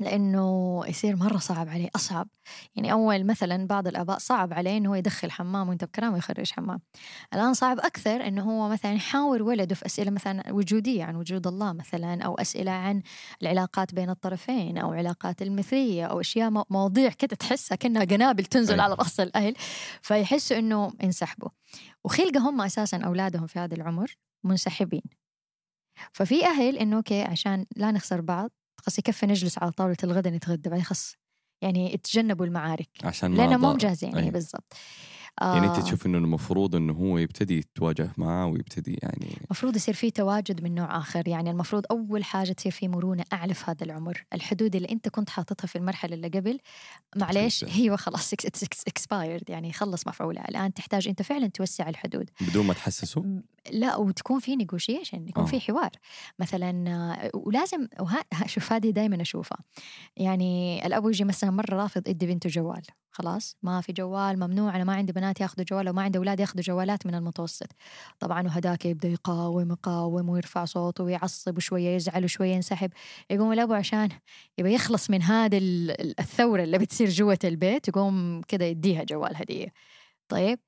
لأنه 0.00 0.82
يصير 0.88 1.16
مرة 1.16 1.36
صعب 1.38 1.68
عليه 1.68 1.88
أصعب. 1.96 2.28
يعني 2.76 2.92
أول 2.92 3.24
مثلا 3.26 3.66
بعض 3.66 3.86
الآباء 3.86 4.18
صعب 4.18 4.52
عليه 4.52 4.76
إنه 4.76 4.90
هو 4.90 4.94
يدخل 4.94 5.30
حمام 5.30 5.68
وأنت 5.68 5.84
بكرامه 5.84 6.14
ويخرج 6.14 6.50
حمام. 6.52 6.80
الآن 7.34 7.54
صعب 7.54 7.78
أكثر 7.78 8.26
إنه 8.26 8.42
هو 8.42 8.68
مثلا 8.68 8.92
يحاور 8.92 9.42
ولده 9.42 9.74
في 9.74 9.86
أسئلة 9.86 10.10
مثلا 10.10 10.52
وجودية 10.52 11.04
عن 11.04 11.16
وجود 11.16 11.46
الله 11.46 11.72
مثلا 11.72 12.22
أو 12.22 12.34
أسئلة 12.34 12.70
عن 12.70 13.02
العلاقات 13.42 13.94
بين 13.94 14.10
الطرفين 14.10 14.78
أو 14.78 14.92
علاقات 14.92 15.42
المثلية 15.42 16.04
أو 16.06 16.20
أشياء 16.20 16.50
مو- 16.50 16.64
مواضيع 16.70 17.10
كده 17.10 17.36
تحسها 17.36 17.76
كأنها 17.76 18.04
قنابل 18.04 18.44
تنزل 18.44 18.74
أي. 18.74 18.80
على 18.80 18.94
رأس 18.94 19.20
الأهل. 19.20 19.54
فيحسوا 20.02 20.58
إنه 20.58 20.92
انسحبوا. 21.04 21.48
وخلقة 22.04 22.48
هم 22.50 22.60
أساسا 22.60 22.96
أولادهم 22.96 23.46
في 23.46 23.58
هذا 23.58 23.74
العمر 23.74 24.16
منسحبين. 24.44 25.02
ففي 26.12 26.46
أهل 26.46 26.78
إنه 26.78 26.96
أوكي 26.96 27.22
عشان 27.22 27.66
لا 27.76 27.90
نخسر 27.90 28.20
بعض 28.20 28.50
خلاص 28.76 28.98
يكفي 28.98 29.26
نجلس 29.26 29.58
على 29.58 29.72
طاولة 29.72 29.96
الغداء 30.04 30.32
نتغدى 30.32 30.70
بعدين 30.70 30.84
خلاص 30.84 31.16
يعني 31.62 31.94
اتجنبوا 31.94 32.46
المعارك 32.46 32.88
عشان 33.04 33.34
لأنهم 33.34 33.60
مو. 33.60 33.72
مجهزين. 33.72 34.14
يعني 34.16 34.30
بالضبط 34.30 34.72
يعني 35.40 35.66
أنت 35.66 35.76
آه، 35.76 35.80
تشوف 35.80 36.06
إنه 36.06 36.18
المفروض 36.18 36.76
إنه 36.76 36.92
هو 36.92 37.18
يبتدي 37.18 37.58
يتواجه 37.58 38.10
معه 38.16 38.46
ويبتدي 38.46 38.98
يعني 39.02 39.36
المفروض 39.44 39.76
يصير 39.76 39.94
في 39.94 40.10
تواجد 40.10 40.62
من 40.62 40.74
نوع 40.74 40.98
آخر 40.98 41.28
يعني 41.28 41.50
المفروض 41.50 41.84
أول 41.90 42.24
حاجة 42.24 42.52
تصير 42.52 42.72
في 42.72 42.88
مرونة 42.88 43.24
أعلى 43.32 43.54
في 43.54 43.64
هذا 43.70 43.84
العمر. 43.84 44.24
الحدود 44.32 44.76
اللي 44.76 44.88
أنت 44.90 45.08
كنت 45.08 45.30
حاططها 45.30 45.66
في 45.66 45.76
المرحلة 45.76 46.14
اللي 46.14 46.28
قبل 46.28 46.58
معليش. 47.16 47.64
هي 47.64 47.96
خلاص 47.96 48.32
expired 48.88 49.50
يعني 49.50 49.72
خلص 49.72 50.06
مفعولها. 50.06 50.48
الآن 50.48 50.74
تحتاج 50.74 51.08
أنت 51.08 51.22
فعلا 51.22 51.46
توسع 51.46 51.88
الحدود. 51.88 52.30
بدون 52.40 52.66
ما 52.66 52.74
تحسسه؟ 52.74 53.42
لا 53.70 53.96
وتكون 53.96 54.40
في 54.40 54.56
negotiation 54.56 55.28
يكون 55.28 55.42
آه. 55.42 55.46
في 55.46 55.60
حوار. 55.60 55.90
مثلا 56.38 57.30
ولازم 57.34 57.88
وها 58.00 58.24
شوف 58.46 58.72
هذه 58.72 58.90
دائما 58.90 59.22
أشوفها. 59.22 59.58
يعني 60.16 60.86
الاب 60.86 61.08
يجي 61.08 61.24
مثلا 61.24 61.50
مرة 61.50 61.74
رافض 61.74 62.08
يدي 62.08 62.26
بنته 62.26 62.50
جوال. 62.50 62.82
خلاص 63.16 63.56
ما 63.62 63.80
في 63.80 63.92
جوال 63.92 64.36
ممنوع 64.40 64.76
أنا 64.76 64.84
ما 64.84 64.94
عندي 64.94 65.12
بنات 65.12 65.40
ياخذوا 65.40 65.64
جوال 65.64 65.88
وما 65.88 66.02
عندي 66.02 66.18
أولاد 66.18 66.40
ياخذوا 66.40 66.62
جوالات 66.62 67.06
من 67.06 67.14
المتوسط. 67.14 67.66
طبعا 68.18 68.42
وهداك 68.42 68.86
يبدأ 68.86 69.08
يقاوم 69.08 69.70
يقاوم 69.70 70.28
ويرفع 70.28 70.64
صوته 70.64 71.04
ويعصب 71.04 71.56
وشوية 71.56 71.96
يزعل 71.96 72.24
وشوية 72.24 72.54
ينسحب. 72.54 72.92
يقوم 73.30 73.52
الابو 73.52 73.74
عشان 73.74 74.08
يبغى 74.58 74.74
يخلص 74.74 75.10
من 75.10 75.22
ال- 75.22 76.20
الثورة 76.20 76.62
اللي 76.62 76.78
بتصير 76.78 77.08
جوة 77.08 77.38
البيت 77.44 77.88
يقوم 77.88 78.42
كذا 78.48 78.68
يديها 78.68 79.04
جوال 79.04 79.36
هدية. 79.36 79.72
طيب 80.28 80.58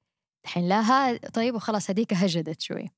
الحين 0.45 0.69
لا 0.69 1.17
طيب 1.17 1.55
وخلاص 1.55 1.91
هديك 1.91 2.15
هجدت 2.15 2.61
شوي. 2.61 2.89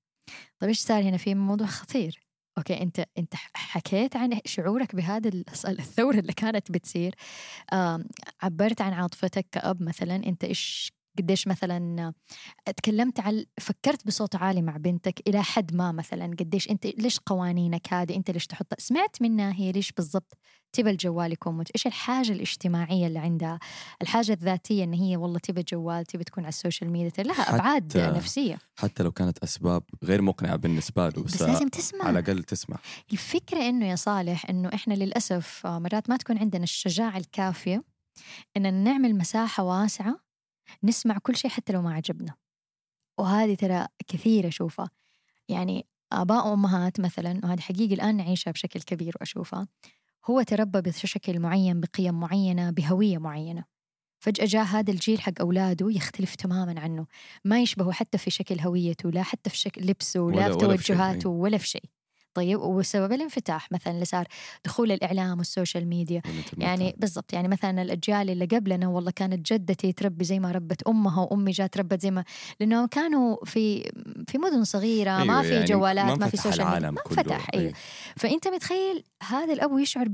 طيب 0.58 0.68
إيش 0.68 0.78
صار 0.80 1.02
هنا؟ 1.02 1.16
في 1.16 1.34
موضوع 1.34 1.66
خطير. 1.66 2.29
أوكي 2.58 2.82
أنت 2.82 3.04
أنت 3.18 3.34
حكيت 3.54 4.16
عن 4.16 4.40
شعورك 4.44 4.96
بهذا 4.96 5.28
ال- 5.28 5.44
الثورة 5.80 6.18
اللي 6.18 6.32
كانت 6.32 6.72
بتصير 6.72 7.14
عبرت 8.42 8.80
عن 8.80 8.92
عاطفتك 8.92 9.46
كأب 9.52 9.82
مثلا 9.82 10.16
أنت 10.16 10.44
إيش 10.44 10.92
قديش 11.18 11.48
مثلا 11.48 12.12
تكلمت 12.76 13.20
عن 13.20 13.44
فكرت 13.60 14.06
بصوت 14.06 14.36
عالي 14.36 14.62
مع 14.62 14.76
بنتك 14.76 15.28
إلى 15.28 15.42
حد 15.42 15.74
ما 15.74 15.92
مثلا 15.92 16.36
قديش 16.40 16.70
أنت 16.70 16.86
ليش 16.86 17.18
قوانينك 17.18 17.92
هذه؟ 17.92 18.16
أنت 18.16 18.30
ليش 18.30 18.46
تحطها؟ 18.46 18.76
سمعت 18.78 19.22
منها 19.22 19.52
هي 19.52 19.72
ليش 19.72 19.92
بالضبط 19.92 20.38
تبى 20.72 20.90
الجوال 20.90 21.32
يكون 21.32 21.56
مت... 21.56 21.70
إيش 21.74 21.86
الحاجة 21.86 22.32
الاجتماعية 22.32 23.06
اللي 23.06 23.18
عندها؟ 23.18 23.58
الحاجة 24.02 24.32
الذاتية 24.32 24.84
إن 24.84 24.92
هي 24.92 25.16
والله 25.16 25.38
تبى 25.38 25.62
جوال 25.62 26.04
تبى 26.04 26.24
تكون 26.24 26.44
على 26.44 26.48
ال 26.48 26.54
social 26.54 26.90
media 26.90 27.24
لها 27.24 27.54
أبعاد 27.54 27.98
نفسية. 27.98 28.58
حتى 28.78 29.02
لو 29.02 29.12
كانت 29.12 29.38
أسباب 29.38 29.82
غير 30.04 30.22
مقنعة 30.22 30.56
بالنسبة 30.56 31.08
له 31.08 31.22
بس 31.22 31.34
بس, 31.34 31.42
لازم 31.42 31.68
تسمع. 31.68 32.04
على 32.04 32.18
الأقل 32.18 32.42
تسمع. 32.42 32.76
الفكرة 33.12 33.68
إنه 33.68 33.86
يا 33.86 33.96
صالح 33.96 34.50
إنه 34.50 34.70
إحنا 34.74 34.94
للأسف 34.94 35.66
آه، 35.66 35.78
مرات 35.78 36.10
ما 36.10 36.16
تكون 36.16 36.38
عندنا 36.38 36.64
الشجاعة 36.64 37.16
الكافية 37.16 37.84
إن 38.56 38.74
نعمل 38.74 39.14
مساحة 39.16 39.62
واسعة 39.62 40.29
نسمع 40.84 41.18
كل 41.22 41.36
شيء 41.36 41.50
حتى 41.50 41.72
لو 41.72 41.82
ما 41.82 41.94
عجبنا. 41.94 42.34
وهذه 43.18 43.54
ترى 43.54 43.86
كثير 44.08 44.48
أشوفها. 44.48 44.90
يعني 45.48 45.86
آباء 46.12 46.48
وأمهات 46.48 47.00
مثلا 47.00 47.40
وهذه 47.44 47.60
حقيقة 47.60 47.94
الآن 47.94 48.16
نعيشها 48.16 48.50
بشكل 48.50 48.80
كبير 48.80 49.14
وأشوفها 49.20 49.68
هو 50.30 50.42
تربى 50.42 50.80
بشكل 50.80 51.40
معين 51.40 51.80
بقيم 51.80 52.20
معينة 52.20 52.70
بهوية 52.70 53.18
معينة. 53.18 53.64
فجأة 54.22 54.44
جاء 54.46 54.64
هذا 54.64 54.92
الجيل 54.92 55.20
حق 55.20 55.32
أولاده 55.40 55.90
يختلف 55.90 56.34
تماما 56.34 56.80
عنه. 56.80 57.06
ما 57.44 57.60
يشبهه 57.60 57.92
حتى 57.92 58.18
في 58.18 58.30
شكل 58.30 58.60
هويته 58.60 59.10
لا 59.10 59.22
حتى 59.22 59.50
في 59.50 59.56
شكل 59.56 59.86
لبسه 59.86 60.20
ولا- 60.20 60.36
ولا 60.46 60.76
في 60.76 60.86
توجهاته 60.86 61.28
ولا 61.30 61.58
في 61.58 61.66
شيء. 61.68 61.84
طيب 62.34 62.60
وسبب 62.60 63.12
الانفتاح 63.12 63.72
مثلا 63.72 63.92
اللي 63.92 64.04
صار 64.04 64.26
دخول 64.64 64.92
الإعلام 64.92 65.38
وال 65.38 65.50
social 65.50 65.86
media. 65.86 66.22
يعني 66.58 66.94
بالضبط 66.98 67.32
يعني 67.32 67.48
مثلا 67.48 67.82
الأجيال 67.82 68.30
اللي 68.30 68.44
قبلنا 68.44 68.88
والله 68.88 69.10
كانت 69.10 69.52
جدتي 69.52 69.92
تربي 69.92 70.24
زي 70.24 70.38
ما 70.38 70.52
ربت 70.52 70.82
أمها 70.82 71.22
وأمي 71.22 71.50
جات 71.50 71.78
ربت 71.78 72.00
زي 72.00 72.10
ما 72.10 72.24
لأنه 72.60 72.86
كانوا 72.86 73.44
في 73.44 73.92
في 74.28 74.38
مدن 74.38 74.64
صغيرة 74.64 75.10
ما 75.10 75.22
أيوة، 75.22 75.42
في 75.42 75.54
يعني 75.54 75.64
جوالات 75.64 76.04
ما, 76.04 76.16
في 76.16 76.24
انفتح 76.24 76.42
social 76.42 76.68
media 76.68 76.90
ما 76.90 77.00
كله. 77.00 77.18
انفتح 77.18 77.48
أي. 77.54 77.60
أيوه 77.60 77.72
فأنت 78.16 78.48
متخيل 78.48 79.04
هذا 79.22 79.52
الابو 79.52 79.78
يشعر 79.78 80.08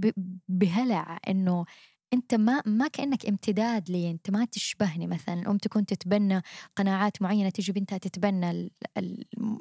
بهلع 0.48 1.18
إنه 1.29 1.64
أنت 2.12 2.35
ما 2.35 2.62
ما 2.66 2.88
كأنك 2.88 3.27
امتداد 3.27 3.90
لي 3.90 4.11
أنت 4.11 4.31
ما 4.31 4.45
تشبهني 4.45 5.07
مثلا. 5.07 5.40
الام 5.40 5.59
تكون 5.59 5.87
تتبنى 5.87 6.42
قناعات 6.77 7.23
معينة 7.23 7.51
تجي 7.51 7.73
بنتها 7.73 7.99
تتبنى 7.99 8.71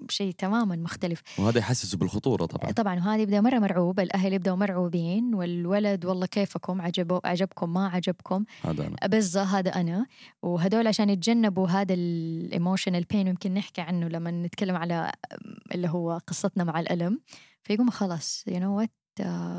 شيء 0.10 0.32
تماما 0.32 0.76
مختلف. 0.76 1.22
وهذا 1.40 1.60
يحسسه 1.60 1.98
بالخطورة 1.98 2.46
طبعا. 2.46 2.72
طبعا 2.72 2.96
وهذا 2.96 3.22
يبدأ 3.22 3.42
مرة 3.42 3.60
مرعوب. 3.60 4.00
الأهل 4.00 4.34
يبدأوا 4.34 4.56
مرعوبين 4.56 5.36
والولد 5.36 6.06
والله 6.06 6.26
كيفكم؟ 6.26 6.82
عجبوا 6.82 7.28
عجبكم؟ 7.28 7.74
ما 7.74 7.88
عجبكم؟ 7.88 8.46
هذا 8.64 8.88
أنا. 8.88 9.08
بالضبط 9.08 9.48
هذا 9.48 9.70
أنا. 9.70 10.06
وهدول 10.42 10.88
عشان 10.88 11.10
يتجنبوا 11.10 11.68
هذا 11.68 11.94
ال 11.94 12.05
emotional 12.05 13.04
pain 13.04 13.28
يمكن 13.28 13.54
نحكي 13.54 13.82
عنه 13.82 14.08
لما 14.08 14.32
نتكلم 14.32 14.76
على 14.76 15.12
اللي 15.76 15.90
هو 15.90 16.22
قصتنا 16.28 16.64
مع 16.64 16.80
الألم. 16.80 17.20
فيقوموا 17.64 17.92
خلاص 17.92 18.44
you 18.48 18.60
know 18.60 18.78
what 18.78 18.92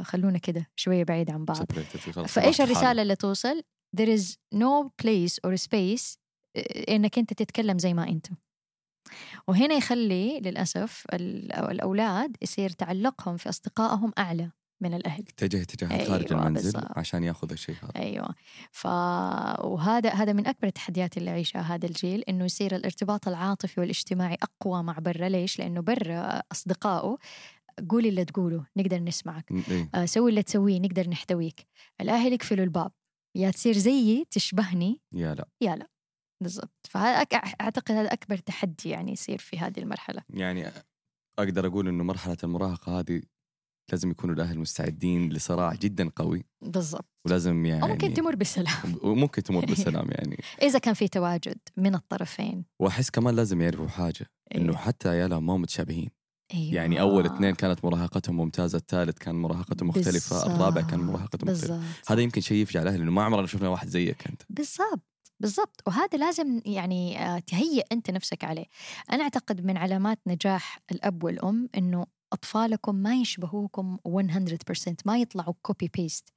خلونا 0.04 0.38
كده 0.38 0.66
شوية 0.76 1.04
بعيد 1.04 1.30
عن 1.30 1.44
بعض. 1.44 1.72
فإيش. 2.26 2.60
الرسالة 2.60 3.02
اللي 3.02 3.16
توصل؟ 3.16 3.62
There 4.00 4.08
is 4.18 4.22
no 4.54 4.88
place 5.02 5.34
or 5.46 5.56
space 5.64 6.16
آه، 6.56 6.94
إنك 6.94 7.18
أنت 7.18 7.32
تتكلم 7.32 7.78
زي 7.78 7.94
ما 7.94 8.08
انت 8.08 8.26
وهنا 9.48 9.74
يخلي 9.74 10.40
للأسف 10.40 11.04
ال- 11.12 11.52
الأولاد 11.52 12.36
يصير 12.42 12.70
تعلقهم 12.70 13.36
في 13.36 13.48
أصدقائهم 13.48 14.12
أعلى 14.18 14.50
من 14.80 14.94
الأهل. 14.94 15.20
اتجه 15.28 15.62
اتجاهات 15.62 15.92
أيوة، 15.92 16.08
خارج 16.08 16.32
المنزل 16.32 16.72
بالضبط. 16.72 16.98
عشان 16.98 17.24
يأخذ 17.24 17.52
الشيء 17.52 17.74
هذا. 17.82 17.92
أيوه. 17.96 18.34
ف 18.70 18.86
وهذا 19.64 20.10
هذا 20.10 20.32
من 20.32 20.46
أكبر 20.46 20.68
التحديات 20.68 21.16
اللي 21.16 21.30
يعيشها 21.30 21.60
هذا 21.60 21.86
الجيل 21.86 22.22
إنه 22.28 22.44
يصير 22.44 22.76
الارتباط 22.76 23.28
العاطفي 23.28 23.80
والاجتماعي 23.80 24.36
أقوى 24.42 24.82
مع 24.82 24.98
برا. 24.98 25.28
ليش؟ 25.28 25.58
لأنه 25.58 25.80
برا 25.80 26.42
أصدقائه 26.52 27.16
قولي 27.88 28.08
اللي 28.08 28.24
تقوله 28.24 28.66
نقدر 28.76 28.98
نسمعك. 28.98 29.52
إيه. 29.70 29.90
آه، 29.94 30.04
سوي 30.04 30.30
اللي 30.30 30.42
تسويه 30.42 30.78
نقدر 30.80 31.08
نحتويك. 31.08 31.66
الاهل 32.00 32.32
يقفلوا 32.32 32.64
الباب 32.64 32.92
يا 33.36 33.50
تصير 33.50 33.74
زيي 33.78 34.24
تشبهني 34.30 35.00
يا 35.14 35.34
لا. 35.34 35.48
يا 35.60 35.76
لا. 35.76 35.86
بالضبط. 36.42 36.86
فهذا 36.90 37.24
أك- 37.24 37.54
أعتقد 37.60 37.94
هذا 37.94 38.12
أكبر 38.12 38.36
تحدي 38.36 38.88
يعني 38.88 39.12
يصير 39.12 39.38
في 39.38 39.58
هذه 39.58 39.78
المرحلة. 39.80 40.22
يعني 40.30 40.70
أقدر 41.38 41.66
أقول 41.66 41.88
إنه 41.88 42.04
مرحلة 42.04 42.36
المراهقة 42.44 42.98
هذه 43.00 43.22
لازم 43.92 44.10
يكونوا 44.10 44.34
الأهل 44.34 44.58
مستعدين 44.58 45.28
لصراع 45.32 45.74
جدا 45.74 46.10
قوي. 46.16 46.44
بالضبط. 46.64 47.04
ولازم 47.26 47.66
يعني 47.66 47.88
ممكن 47.88 48.14
تمر 48.14 48.34
بالسلام 48.36 48.98
وممكن 49.02 49.42
تمر 49.42 49.64
بالسلام 49.70 50.08
يعني. 50.10 50.36
إذا 50.62 50.78
كان 50.78 50.94
في 50.94 51.08
تواجد 51.08 51.58
من 51.76 51.94
الطرفين. 51.94 52.64
وأحس 52.80 53.10
كمان 53.10 53.36
لازم 53.36 53.60
يعرفوا 53.60 53.88
حاجة 53.88 54.26
إنه 54.54 54.72
إيه. 54.72 54.78
حتى 54.78 55.08
عيالهم 55.08 55.46
ما 55.46 55.56
متشابهين. 55.56 56.10
أيوة. 56.54 56.74
يعني 56.74 57.00
أول 57.00 57.26
اثنين 57.26 57.54
كانت 57.54 57.84
مراهقتهم 57.84 58.36
ممتازة 58.36 58.78
الثالث 58.78 59.18
كان 59.18 59.34
مراهقته 59.34 59.86
مختلفة 59.86 60.46
الرابع 60.46 60.80
كان 60.80 61.00
مراهقته 61.00 61.52
مختلفة. 61.52 61.82
هذا 62.08 62.20
يمكن 62.20 62.40
شيء 62.40 62.56
يفجع 62.62 62.82
الأهل 62.82 63.00
إنه 63.00 63.10
ما 63.10 63.22
عمرنا 63.24 63.46
شفنا 63.46 63.68
واحد 63.68 63.88
زيك 63.88 64.26
أنت. 64.26 64.42
بالضبط 64.50 65.16
بالضبط 65.40 65.82
وهذا 65.86 66.18
لازم 66.18 66.60
يعني 66.64 67.26
آه، 67.26 67.38
تهيئ 67.38 67.84
أنت 67.92 68.10
نفسك 68.10 68.44
عليه. 68.44 68.64
أنا 69.12 69.22
أعتقد 69.22 69.64
من 69.64 69.76
علامات 69.76 70.18
نجاح 70.26 70.78
الأب 70.92 71.24
والأم 71.24 71.68
إنه 71.76 72.06
أطفالكم 72.32 72.94
ما 72.94 73.14
يشبهوكم 73.14 73.98
100% 74.08 74.94
ما 75.06 75.18
يطلعوا 75.18 75.54
copy 75.62 75.90
paste 75.96 76.28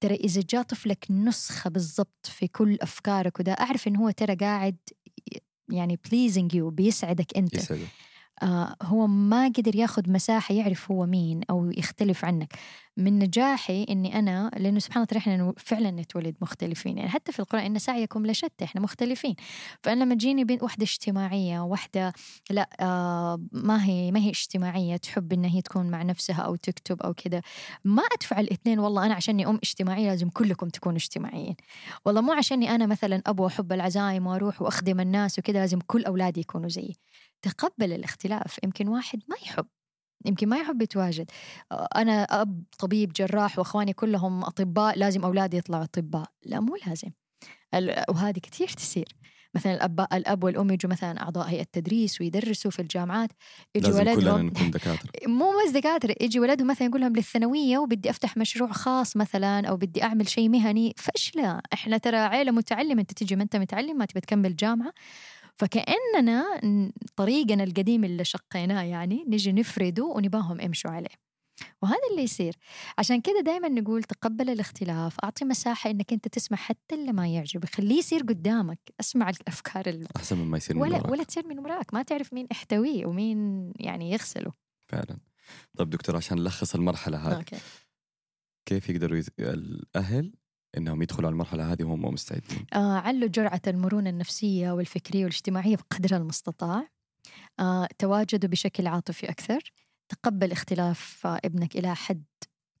ترى 0.00 0.14
إذا 0.14 0.42
جاء 0.50 0.62
طفلك 0.62 1.06
نسخة 1.10 1.70
بالضبط 1.70 2.26
في 2.26 2.48
كل 2.48 2.78
أفكارك 2.80 3.40
وده 3.40 3.52
أعرف 3.52 3.88
انه 3.88 4.00
هو 4.00 4.10
ترى 4.10 4.34
قاعد 4.34 4.76
يعني 5.72 5.98
pleasing 6.10 6.54
you 6.54 6.70
بيسعدك 6.70 7.36
أنت. 7.36 7.54
يسعده 7.54 7.82
آه 7.82 7.86
هو 8.82 9.06
ما 9.06 9.48
قدر 9.48 9.76
ياخذ 9.76 10.10
مساحة 10.10 10.54
يعرف 10.54 10.90
هو 10.90 11.06
مين 11.06 11.40
أو 11.50 11.70
يختلف 11.70 12.24
عنك. 12.24 12.52
من 12.96 13.18
نجاحي 13.18 13.86
إني 13.90 14.18
أنا 14.18 14.50
لأنه 14.56 14.78
سبحان 14.78 15.06
الله 15.10 15.18
إحنا 15.18 15.52
فعلا 15.56 15.90
نتولد 15.90 16.36
مختلفين. 16.42 16.98
يعني 16.98 17.10
حتى 17.10 17.32
في 17.32 17.40
القرآن 17.40 17.64
إن 17.64 17.78
سعيكم 17.78 18.26
لشتى 18.26 18.64
إحنا 18.64 18.80
مختلفين. 18.80 19.34
فأنا 19.82 20.04
لما 20.04 20.14
تجيني 20.14 20.44
بنت 20.44 20.62
واحدة 20.62 20.82
اجتماعية 20.82 21.60
واحدة 21.60 22.12
لا 22.50 22.68
آه 22.80 23.40
ما 23.52 23.84
هي 23.84 24.10
ما 24.12 24.20
هي 24.20 24.28
اجتماعية 24.30 24.96
تحب 24.96 25.32
إن 25.32 25.44
هي 25.44 25.62
تكون 25.62 25.90
مع 25.90 26.02
نفسها 26.02 26.42
أو 26.42 26.56
تكتب 26.56 27.02
أو 27.02 27.14
كذا 27.14 27.40
ما 27.84 28.02
أدفع 28.14 28.40
الاثنين 28.40 28.78
والله. 28.78 29.06
أنا 29.06 29.14
عشاني 29.14 29.46
أم 29.46 29.56
اجتماعية 29.62 30.08
لازم 30.10 30.28
كلكم 30.28 30.68
تكونوا 30.68 30.98
اجتماعيين. 30.98 31.56
والله 32.04 32.20
مو 32.20 32.32
عشاني 32.32 32.70
أنا 32.74 32.86
مثلا 32.86 33.22
أبو 33.26 33.46
أحب 33.46 33.72
العزايم 33.72 34.26
وأروح 34.26 34.62
وأخدم 34.62 35.00
الناس 35.00 35.38
وكذا 35.38 35.58
لازم 35.58 35.78
كل 35.86 36.04
أولادي 36.04 36.40
يكونوا 36.40 36.68
زيي. 36.68 36.96
تقبل 37.44 37.92
الاختلاف 37.92 38.58
يمكن 38.64 38.88
واحد 38.88 39.22
ما 39.28 39.36
يحب 39.42 39.66
يمكن 40.26 40.48
ما 40.48 40.56
يحب 40.56 40.82
يتواجد. 40.82 41.30
أنا 41.72 42.22
أب 42.22 42.62
طبيب 42.78 43.12
جراح 43.12 43.58
وأخواني 43.58 43.92
كلهم 43.92 44.44
أطباء 44.44 44.98
لازم 44.98 45.24
أولادي 45.24 45.56
يطلعوا 45.56 45.84
أطباء. 45.84 46.26
لا 46.42 46.60
مو 46.60 46.76
لازم. 46.86 47.10
وهذه 48.08 48.38
كثير 48.38 48.68
تصير 48.68 49.08
مثلا 49.54 49.74
الأب 49.74 50.00
الأب 50.12 50.44
والأم 50.44 50.70
يجوا 50.70 50.90
مثلا 50.90 51.22
أعضاء 51.22 51.48
هيئة 51.48 51.66
تدريس 51.72 52.20
ويدرسوا 52.20 52.70
في 52.70 52.82
الجامعات 52.82 53.30
يجي 53.74 53.92
ولدهم 53.92 54.46
نكون 54.46 54.70
دكاترة. 54.70 55.10
مو 55.38 55.52
بس 55.64 55.70
دكاترة 55.72 56.14
يجي 56.20 56.40
ولدهم 56.40 56.66
مثلا 56.66 56.88
يقول 56.88 57.00
لهم 57.00 57.16
للثانوية 57.16 57.78
وبدي 57.78 58.10
أفتح 58.10 58.36
مشروع 58.36 58.72
خاص 58.72 59.16
مثلا 59.16 59.68
أو 59.68 59.76
بدي 59.76 60.02
أعمل 60.02 60.28
شيء 60.28 60.48
مهني. 60.48 60.94
فشلة 60.96 61.60
إحنا 61.72 61.98
ترى 61.98 62.16
عيلة 62.16 62.52
متعلمة 62.52 63.00
أنت 63.00 63.12
تجي 63.12 63.36
ما 63.36 63.42
أنت 63.42 63.56
متعلم 63.56 63.96
ما 63.98 64.04
تبي 64.04 64.20
تكمل 64.20 64.56
جامعة. 64.56 64.92
فكأننا 65.56 66.60
طريقنا 67.16 67.64
القديم 67.64 68.04
اللي 68.04 68.24
شقيناه 68.24 68.82
يعني 68.82 69.24
نجي 69.28 69.52
نفرده 69.52 70.04
ونباهم 70.04 70.60
امشوا 70.60 70.90
عليه. 70.90 71.24
وهذا 71.82 71.98
اللي 72.10 72.22
يصير. 72.22 72.56
عشان 72.98 73.20
كده 73.20 73.40
دائما 73.40 73.68
نقول 73.68 74.02
تقبل 74.02 74.50
الاختلاف 74.50 75.20
أعطي 75.24 75.44
مساحة 75.44 75.90
إنك 75.90 76.12
أنت 76.12 76.28
تسمع 76.28 76.58
حتى 76.58 76.94
اللي 76.94 77.12
ما 77.12 77.28
يعجبك. 77.28 77.74
خليه 77.74 77.98
يصير 77.98 78.20
قدامك. 78.20 78.78
اسمع 79.00 79.30
الأفكار 79.30 79.86
ال... 79.86 80.06
أحسن 80.16 80.38
مما 80.38 80.56
يصير 80.56 80.76
من 80.76 80.82
ولا 80.82 80.96
وراك. 80.96 81.10
ولا 81.10 81.22
تصير 81.22 81.46
من 81.46 81.58
وراك. 81.58 81.94
ما 81.94 82.02
تعرف 82.02 82.32
مين 82.32 82.46
احتويه 82.52 83.06
ومين 83.06 83.72
يعني 83.76 84.10
يغسله. 84.10 84.52
فعلا. 84.88 85.18
طيب 85.76 85.90
دكتور 85.90 86.16
عشان 86.16 86.38
نلخص 86.38 86.74
المرحلة 86.74 87.28
هذه. 87.28 87.36
أوكي. 87.36 87.58
كيف 88.66 88.88
يقدروا 88.88 89.18
يز... 89.18 89.30
الأهل 89.38 90.34
إنهم 90.76 91.02
يدخلوا 91.02 91.26
على 91.26 91.32
المرحلة 91.32 91.72
هذه 91.72 91.84
وهم 91.84 92.02
مستعدين. 92.14 92.66
آه 92.74 92.98
علوا 92.98 93.28
جرعة 93.28 93.62
المرونة 93.66 94.10
النفسية 94.10 94.70
والفكرية 94.72 95.24
والاجتماعية 95.24 95.76
بقدر 95.76 96.16
المستطاع. 96.16 96.88
آه 97.60 97.88
تواجدوا 97.98 98.50
بشكل 98.50 98.86
عاطفي 98.86 99.30
أكثر. 99.30 99.72
تقبل 100.08 100.52
اختلاف 100.52 101.26
آه 101.26 101.40
ابنك 101.44 101.76
إلى 101.76 101.94
حد 101.96 102.24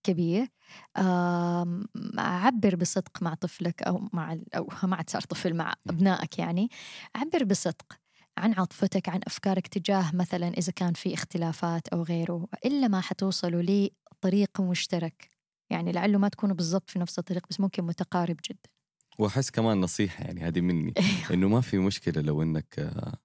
كبير. 0.02 0.48
آم، 0.96 1.86
عبر 2.18 2.76
بصدق 2.76 3.22
مع 3.22 3.34
طفلك 3.34 3.82
أو 3.82 4.08
مع 4.12 4.38
أو 4.56 4.68
ما 4.82 4.96
عاد 4.96 5.10
صار 5.10 5.22
طفل 5.22 5.54
مع 5.54 5.74
أبنائك 5.90 6.38
يعني. 6.38 6.68
عبر 7.16 7.44
بصدق 7.44 7.92
عن 8.38 8.52
عاطفتك 8.54 9.08
عن 9.08 9.20
أفكارك 9.26 9.66
تجاه 9.66 10.10
مثلا 10.16 10.48
إذا 10.48 10.72
كان 10.72 10.92
في 10.92 11.14
اختلافات 11.14 11.88
أو 11.88 12.02
غيره 12.02 12.46
إلا 12.64 12.88
ما 12.88 13.00
حتوصلوا 13.00 13.62
لطريق 13.62 14.60
مشترك. 14.60 15.33
يعني 15.70 15.92
لعله 15.92 16.18
ما 16.18 16.28
تكونوا 16.28 16.56
بالضبط 16.56 16.90
في 16.90 16.98
نفس 16.98 17.18
الطريق 17.18 17.46
بس 17.50 17.60
ممكن 17.60 17.84
متقارب 17.84 18.36
جدا 18.50 18.70
وأحس 19.18 19.50
كمان 19.50 19.80
نصيحة 19.80 20.24
يعني 20.24 20.40
هذه 20.40 20.60
مني 20.60 20.94
إنه 21.34 21.48
ما 21.48 21.60
في 21.60 21.78
مشكلة 21.78 22.22
لو 22.22 22.42
إنك 22.42 22.78
آه، 22.78 23.18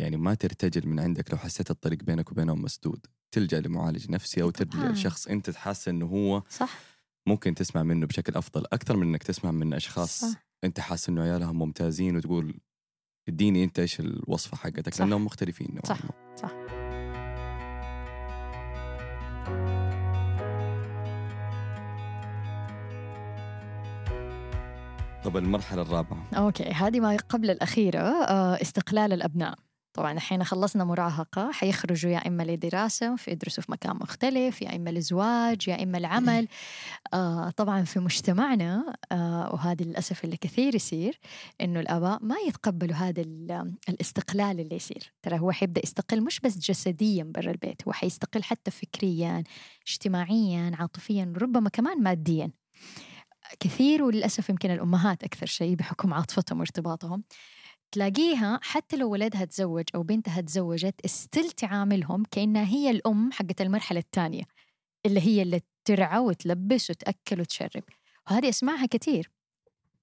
يعني 0.00 0.16
ما 0.16 0.34
ترتجل 0.34 0.88
من 0.88 1.00
عندك 1.00 1.30
لو 1.32 1.38
حسيت 1.38 1.70
الطريق 1.70 2.02
بينك 2.02 2.32
وبينهم 2.32 2.62
مسدود 2.62 3.06
تلجأ 3.34 3.60
لمعالج 3.60 4.10
نفسي 4.10 4.42
أو 4.42 4.50
تلجأ 4.50 4.78
طبعاً. 4.78 4.92
لشخص 4.92 5.26
أنت 5.28 5.50
تحس 5.50 5.88
إنه 5.88 6.06
هو 6.06 6.42
صح 6.50 6.78
ممكن 7.26 7.54
تسمع 7.54 7.82
منه 7.82 8.06
بشكل 8.06 8.34
أفضل 8.34 8.64
أكثر 8.72 8.96
من 8.96 9.06
إنك 9.06 9.22
تسمع 9.22 9.50
من 9.50 9.74
أشخاص 9.74 10.20
صح. 10.24 10.46
أنت 10.64 10.80
حاسس 10.80 11.08
إنه 11.08 11.22
عيالهم 11.22 11.58
ممتازين 11.58 12.16
وتقول 12.16 12.60
اديني 13.28 13.64
أنت 13.64 13.78
إيش 13.78 14.00
الوصفة 14.00 14.56
حقتك. 14.56 15.00
لأنهم 15.00 15.24
مختلفين 15.24 15.68
نوعاً 15.70 15.86
صح. 15.86 16.04
ما. 16.04 16.36
صح 16.36 16.69
طب 25.30 25.36
المرحلة 25.36 25.82
الرابعة. 25.82 26.26
أوكي 26.36 26.64
هذه 26.64 27.00
ما 27.00 27.16
قبل 27.16 27.50
الأخيرة 27.50 28.00
آه، 28.00 28.62
استقلال 28.62 29.12
الأبناء. 29.12 29.54
طبعا 29.92 30.12
الحين 30.12 30.44
خلصنا 30.44 30.84
مراهقة 30.84 31.52
حيخرجوا 31.52 32.10
يا 32.10 32.18
إما 32.18 32.42
لدراسة 32.42 33.16
فيدرسوا 33.16 33.62
في 33.62 33.72
مكان 33.72 33.96
مختلف 33.96 34.62
يا 34.62 34.76
إما 34.76 34.90
لزواج 34.90 35.68
يا 35.68 35.82
إما 35.82 35.98
العمل 35.98 36.48
آه 37.14 37.50
طبعا 37.50 37.82
في 37.82 38.00
مجتمعنا 38.00 38.94
آه 39.12 39.50
وهذا 39.54 39.84
للأسف 39.84 40.24
اللي 40.24 40.36
كثير 40.36 40.74
يصير 40.74 41.18
إنه 41.60 41.80
الآباء 41.80 42.18
ما 42.22 42.36
يتقبلوا 42.48 42.96
هذا 42.96 43.22
ال- 43.22 43.74
الاستقلال 43.88 44.60
اللي 44.60 44.76
يصير. 44.76 45.12
ترى 45.22 45.38
هو 45.38 45.52
حيبدأ 45.52 45.80
يستقل 45.84 46.20
مش 46.24 46.40
بس 46.40 46.58
جسديا 46.58 47.24
برا 47.24 47.50
البيت 47.50 47.82
هو 47.88 47.92
حيستقل 47.92 48.42
حتى 48.42 48.70
فكريا 48.70 49.44
اجتماعيا 49.88 50.72
عاطفيا 50.78 51.32
ربما 51.36 51.68
كمان 51.68 52.02
ماديا. 52.02 52.50
كثير 53.60 54.02
وللأسف 54.02 54.48
يمكن 54.48 54.70
الأمهات 54.70 55.24
أكثر 55.24 55.46
شيء 55.46 55.74
بحكم 55.74 56.14
عاطفتهم 56.14 56.58
وارتباطهم. 56.58 57.24
تلاقيها 57.92 58.60
حتى 58.62 58.96
لو 58.96 59.10
ولدها 59.10 59.44
تزوج 59.44 59.84
أو 59.94 60.02
بنتها 60.02 60.40
تزوجت 60.40 61.00
استل 61.04 61.50
تعاملهم 61.50 62.24
كأنها 62.30 62.64
هي 62.64 62.90
الأم 62.90 63.32
حقت 63.32 63.60
المرحلة 63.60 64.00
الثانية 64.00 64.42
اللي 65.06 65.20
هي 65.20 65.42
اللي 65.42 65.60
ترعى 65.84 66.18
وتلبس 66.18 66.90
وتأكل 66.90 67.40
وتشرب. 67.40 67.82
وهذه 68.30 68.48
أسمعها 68.48 68.86
كثير. 68.86 69.30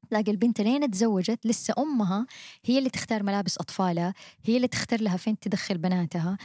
تلاقي 0.10 0.32
البنت 0.32 0.62
لين 0.62 0.92
تزوجت 0.92 1.46
لسه 1.46 1.74
أمها 1.78 2.26
هي 2.66 2.78
اللي 2.78 2.90
تختار 2.90 3.24
ملابس 3.24 3.58
أطفالها 3.58 4.14
هي 4.46 4.56
اللي 4.56 4.68
تختار 4.68 5.02
لها 5.02 5.18
فين 5.18 5.40
تدخل 5.40 5.78
بناتها. 5.78 6.38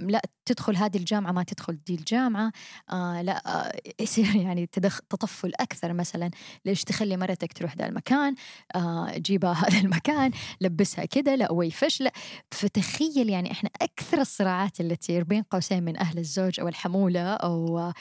لا 0.00 0.22
تدخل 0.44 0.76
هذه 0.76 0.96
الجامعة 0.96 1.32
ما 1.32 1.42
تدخل 1.42 1.78
دي 1.86 1.94
الجامعة. 1.94 2.52
آه 2.92 3.22
لا 3.22 3.42
آه 3.46 3.72
يصير 4.00 4.36
يعني 4.46 4.66
تدخ 4.66 5.00
تطفل 5.10 5.52
أكثر 5.60 5.92
مثلا. 5.92 6.30
ليش 6.64 6.84
تخلي 6.84 7.16
مرتك 7.16 7.52
تروح 7.52 7.76
ذا 7.76 7.86
المكان؟ 7.86 8.34
آه 8.74 9.18
جيبها 9.18 9.52
هذا 9.66 9.80
المكان 9.80 10.30
لبسها 10.60 11.04
كده 11.04 11.34
لا 11.34 11.52
ويفش 11.52 12.00
لا. 12.00 12.12
فتخيل 12.52 13.28
يعني 13.30 13.52
إحنا 13.52 13.70
أكثر 13.82 14.20
الصراعات 14.20 14.80
اللي 14.80 14.96
تصير 14.96 15.24
بين 15.24 15.42
قوسين 15.42 15.82
من 15.82 15.96
أهل 15.98 16.18
الزوج 16.18 16.60
أو 16.60 16.68
الحمولة 16.68 17.20
أو 17.34 17.92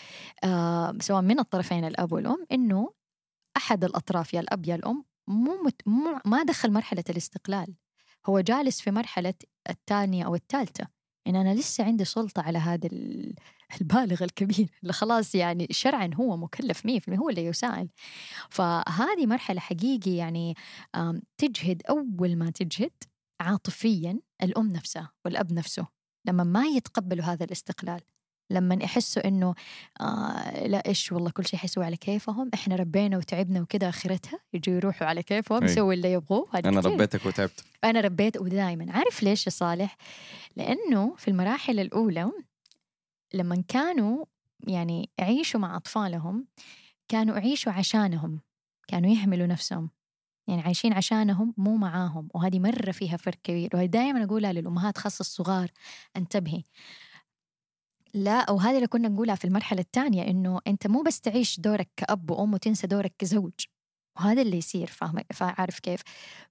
سواء 1.00 1.22
من 1.22 1.40
الطرفين 1.40 1.86
الأب 1.86 2.12
والأم 2.14 2.46
إنه 2.52 2.90
أحد 3.58 3.84
الأطراف 3.84 4.34
يا 4.34 4.40
الأب 4.40 4.66
يا 4.66 4.76
الأم 4.76 5.06
مو, 5.28 5.64
مت 5.66 5.82
مو 5.88 6.20
ما 6.26 6.44
دخل 6.44 6.72
مرحلة 6.72 7.04
الاستقلال. 7.10 7.76
هو 8.26 8.40
جالس 8.40 8.82
في 8.82 8.92
مرحلة 8.92 9.34
الثانية 9.70 10.26
أو 10.26 10.36
الثالثة. 10.36 10.88
إن 11.28 11.36
أنا 11.36 11.54
لسه 11.56 11.84
عندي 11.84 12.06
سلطة 12.06 12.42
على 12.42 12.58
هذا 12.58 12.88
ال- 12.88 13.36
البالغ 13.82 14.24
الكبير 14.24 14.70
اللي 14.84 14.94
خلاص 14.94 15.36
يعني 15.36 15.68
شرعا 15.72 16.10
هو 16.16 16.38
مكلف 16.38 16.86
100% 16.88 17.20
هو 17.20 17.30
اللي 17.30 17.46
يسائل 17.46 17.90
فهذه 18.50 19.26
مرحلة 19.26 19.60
حقيقي 19.60 20.12
يعني 20.16 20.56
تجهد 21.38 21.82
أول 21.90 22.36
ما 22.36 22.50
تجهد 22.52 22.92
عاطفيا 23.42 24.20
الأم 24.44 24.68
نفسها 24.68 25.12
والأب 25.26 25.54
نفسه 25.54 25.88
لما 26.26 26.44
ما 26.44 26.66
يتقبلوا 26.66 27.26
هذا 27.26 27.46
الاستقلال. 27.46 28.02
لما 28.50 28.78
يحسوا 28.82 29.28
إنه 29.28 29.56
آه 30.02 30.68
لا 30.68 30.88
إيش 30.88 31.12
والله 31.12 31.30
كل 31.30 31.46
شيء 31.46 31.60
حيسوي 31.60 31.86
على 31.86 31.98
كيفهم 31.98 32.50
إحنا 32.54 32.76
ربينا 32.76 33.18
وتعبنا 33.18 33.62
وكذا 33.62 33.90
آخرتها 33.90 34.40
يجوا 34.54 34.76
يروحوا 34.76 35.08
على 35.08 35.24
كيفهم. 35.24 35.64
يسووا 35.64 35.94
اللي 35.94 36.12
يبغوه 36.12 36.48
أنا 36.56 36.80
كتير. 36.80 36.92
ربيتك 36.92 37.26
وتعبت 37.26 37.64
أنا 37.84 38.02
ربيت 38.02 38.38
ودائما 38.38 38.92
عارف 38.92 39.24
ليش 39.24 39.46
يا 39.46 39.52
صالح؟ 39.52 39.98
لأنه 40.56 41.16
في 41.18 41.28
المراحل 41.28 41.80
الأولى 41.80 42.32
لما 43.34 43.64
كانوا 43.68 44.26
يعني 44.68 45.10
يعيشوا 45.18 45.60
مع 45.60 45.76
أطفالهم 45.78 46.48
كانوا 47.08 47.38
يعيشوا 47.38 47.72
عشانهم 47.72 48.40
كانوا 48.88 49.12
يحملوا 49.12 49.48
نفسهم 49.48 49.90
يعني 50.48 50.62
عايشين 50.62 50.94
عشانهم 50.94 51.54
مو 51.58 51.76
معاهم 51.76 52.28
وهذه 52.34 52.60
مرة 52.60 52.92
فيها 52.92 53.18
فرق 53.18 53.38
كبير 53.44 53.70
وهي 53.74 53.88
دائما 53.88 54.24
أقولها 54.24 54.54
للأمهات 54.54 54.98
خاصة 54.98 55.22
الصغار 55.22 55.72
انتبهي 56.18 56.64
لا 58.16 58.52
وهذه 58.52 58.76
اللي 58.76 58.88
كنا 58.88 59.08
نقولها 59.08 59.36
في 59.36 59.46
المرحلة 59.46 59.80
الثانية 59.82 60.28
إنه 60.28 60.60
أنت 60.68 60.88
مو 60.88 61.02
بس 61.02 61.22
تعيش 61.22 61.60
دورك 61.60 61.90
كأب 61.98 62.32
وأم 62.32 62.54
وتنسى 62.54 62.88
دورك 62.88 63.14
كزوج. 63.20 63.54
وهذا 64.18 64.42
اللي 64.42 64.58
يصير 64.58 64.88
فاهم 64.88 65.16
فعارف 65.34 65.80
كيف؟ 65.80 66.02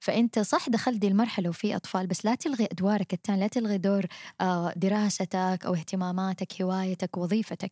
فأنت 0.01 0.39
صح 0.39 0.69
دخلت 0.69 0.97
دي 0.99 1.09
المرحلة 1.09 1.49
وفي 1.49 1.77
أطفال 1.77 2.07
بس 2.07 2.25
لا 2.25 2.35
تلغي 2.35 2.65
أدوارك 2.73 3.13
الثانية 3.15 3.41
لا 3.41 3.47
تلغي 3.49 3.79
دور 3.79 4.07
آه، 4.41 4.73
دراستك 4.77 5.35
أو 5.67 5.75
اهتماماتك 5.75 6.63
هوايتك 6.63 7.17
وظيفتك. 7.17 7.71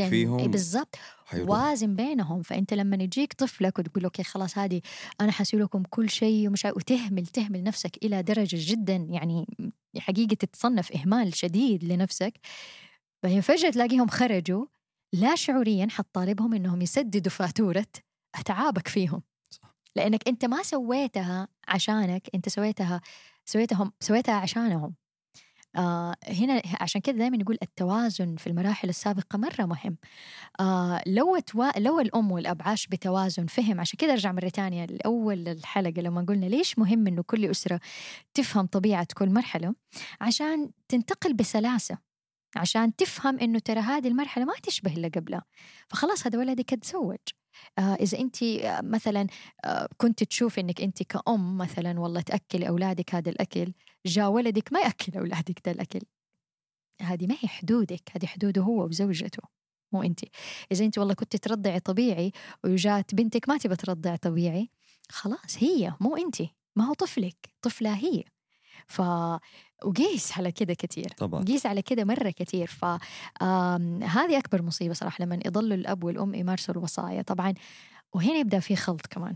إيه 0.00 0.08
فيهم 0.08 0.50
بالضبط. 0.50 0.94
وازن 1.34 1.96
بينهم. 1.96 2.42
فأنت 2.42 2.74
لما 2.74 2.96
يجيك 2.96 3.32
طفلك 3.32 3.78
وتقول 3.78 4.04
أوكي 4.04 4.22
خلاص 4.22 4.58
هذه 4.58 4.80
أنا 5.20 5.32
حسوي 5.32 5.60
لكم 5.60 5.82
كل 5.90 6.10
شيء 6.10 6.48
ومش 6.48 6.64
وتهمل 6.64 7.26
تهمل 7.26 7.62
نفسك 7.62 7.96
إلى 8.04 8.22
درجة 8.22 8.56
جدا 8.72 8.96
يعني 9.10 9.46
حقيقة 9.98 10.34
تتصنف 10.34 10.92
إهمال 10.92 11.36
شديد 11.36 11.84
لنفسك. 11.84 12.32
فهي 13.22 13.42
فجأة 13.42 13.70
تلاقيهم 13.70 14.08
خرجوا 14.08 14.66
لا 15.12 15.34
شعوريا 15.36 15.86
حتطالبهم 15.90 16.54
إنهم 16.54 16.82
يسددوا 16.82 17.32
فاتورة. 17.32 17.86
أتعابك 18.34 18.88
فيهم. 18.88 19.22
صح. 19.50 19.76
لأنك 19.96 20.28
أنت 20.28 20.44
ما 20.44 20.62
سويتها 20.62 21.48
عشانك 21.68 22.30
أنت 22.34 22.48
سويتها 22.48 23.00
سويتهم 23.44 23.92
سويتها 24.00 24.34
عشانهم. 24.34 24.94
آه 25.76 26.16
هنا 26.28 26.62
عشان 26.80 27.00
كذا 27.00 27.16
دائما 27.16 27.36
يقول 27.40 27.58
التوازن 27.62 28.36
في 28.36 28.46
المراحل 28.46 28.88
السابقة 28.88 29.36
مرة 29.38 29.64
مهم. 29.66 29.98
آه 30.60 31.02
لو 31.06 31.38
توا... 31.38 31.78
لو 31.78 32.00
الأم 32.00 32.32
والاب 32.32 32.62
عاش 32.62 32.86
بتوازن 32.86 33.46
فهم. 33.46 33.80
عشان 33.80 33.96
كذا 33.98 34.12
أرجع 34.12 34.32
مرة 34.32 34.48
ثانية 34.48 34.86
لأول 34.86 35.48
الحلقة 35.48 36.02
لما 36.02 36.22
قلنا 36.28 36.46
ليش 36.46 36.78
مهم 36.78 37.06
إنه 37.06 37.22
كل 37.22 37.46
أسرة 37.50 37.80
تفهم 38.34 38.66
طبيعة 38.66 39.06
كل 39.16 39.30
مرحلة؟ 39.30 39.74
عشان 40.20 40.70
تنتقل 40.88 41.34
بسلاسة. 41.34 41.98
عشان 42.56 42.96
تفهم 42.96 43.38
إنه 43.38 43.58
ترى 43.58 43.80
هذه 43.80 44.08
المرحلة 44.08 44.44
ما 44.44 44.54
تشبه 44.62 44.94
اللي 44.94 45.08
قبلها. 45.08 45.44
فخلاص 45.88 46.26
هذا 46.26 46.38
ولدك 46.38 46.70
تزوج. 46.70 47.18
آه 47.78 47.94
إذا 47.94 48.18
انت 48.18 48.42
آه، 48.42 48.80
مثلا 48.80 49.26
آه 49.64 49.88
كنت 49.96 50.24
تشوف 50.24 50.58
إنك 50.58 50.80
انت 50.80 51.02
كأم 51.02 51.58
مثلا 51.58 52.00
والله 52.00 52.20
تأكلي 52.20 52.68
أولادك 52.68 53.14
هذا 53.14 53.30
الأكل 53.30 53.72
جاء 54.06 54.28
ولدك 54.30 54.72
ما 54.72 54.80
يأكل 54.80 55.18
أولادك 55.18 55.60
ده 55.66 55.72
الأكل. 55.72 56.00
هذه 57.02 57.26
ما 57.26 57.34
هي 57.40 57.48
حدودك 57.48 58.02
هذه 58.16 58.26
حدوده 58.26 58.62
هو 58.62 58.84
وزوجته 58.86 59.42
مو 59.92 60.02
انت. 60.02 60.20
إذا 60.72 60.84
انت 60.84 60.98
والله 60.98 61.14
كنت 61.14 61.36
ترضعي 61.36 61.80
طبيعي 61.80 62.32
وجات 62.64 63.14
بنتك 63.14 63.48
ما 63.48 63.58
تبى 63.58 63.76
ترضع 63.76 64.16
طبيعي 64.16 64.70
خلاص 65.10 65.56
هي 65.58 65.94
مو 66.00 66.16
انت 66.16 66.42
ما 66.76 66.84
هو 66.84 66.94
طفلك 66.94 67.36
طفلة 67.62 67.94
هي. 67.94 68.24
ف 68.86 69.02
وقيس 69.84 70.38
على 70.38 70.52
كده 70.52 70.74
كثير 70.74 71.08
طبعا. 71.08 71.44
قيس 71.44 71.66
على 71.66 71.82
كده 71.82 72.04
مرة 72.04 72.30
كثير 72.30 72.66
فهذه 72.66 74.38
أكبر 74.38 74.62
مصيبة 74.62 74.94
صراحة 74.94 75.24
لما 75.24 75.38
يضلوا 75.46 75.76
الأب 75.76 76.04
والأم 76.04 76.34
يمارسوا 76.34 76.74
الوصايا. 76.74 77.22
طبعا 77.22 77.54
وهنا 78.14 78.38
يبدأ 78.38 78.60
في 78.60 78.76
خلط 78.76 79.06
كمان. 79.06 79.34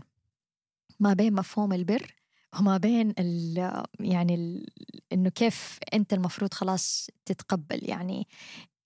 ما 0.99 1.13
بين 1.13 1.33
مفهوم 1.33 1.73
البر 1.73 2.15
وما 2.59 2.77
بين 2.77 3.13
ال 3.19 3.57
يعني 3.99 4.35
ال 4.35 4.65
إنه 5.13 5.29
كيف 5.29 5.79
أنت 5.93 6.13
المفروض 6.13 6.53
خلاص 6.53 7.09
تتقبل. 7.25 7.89
يعني 7.89 8.27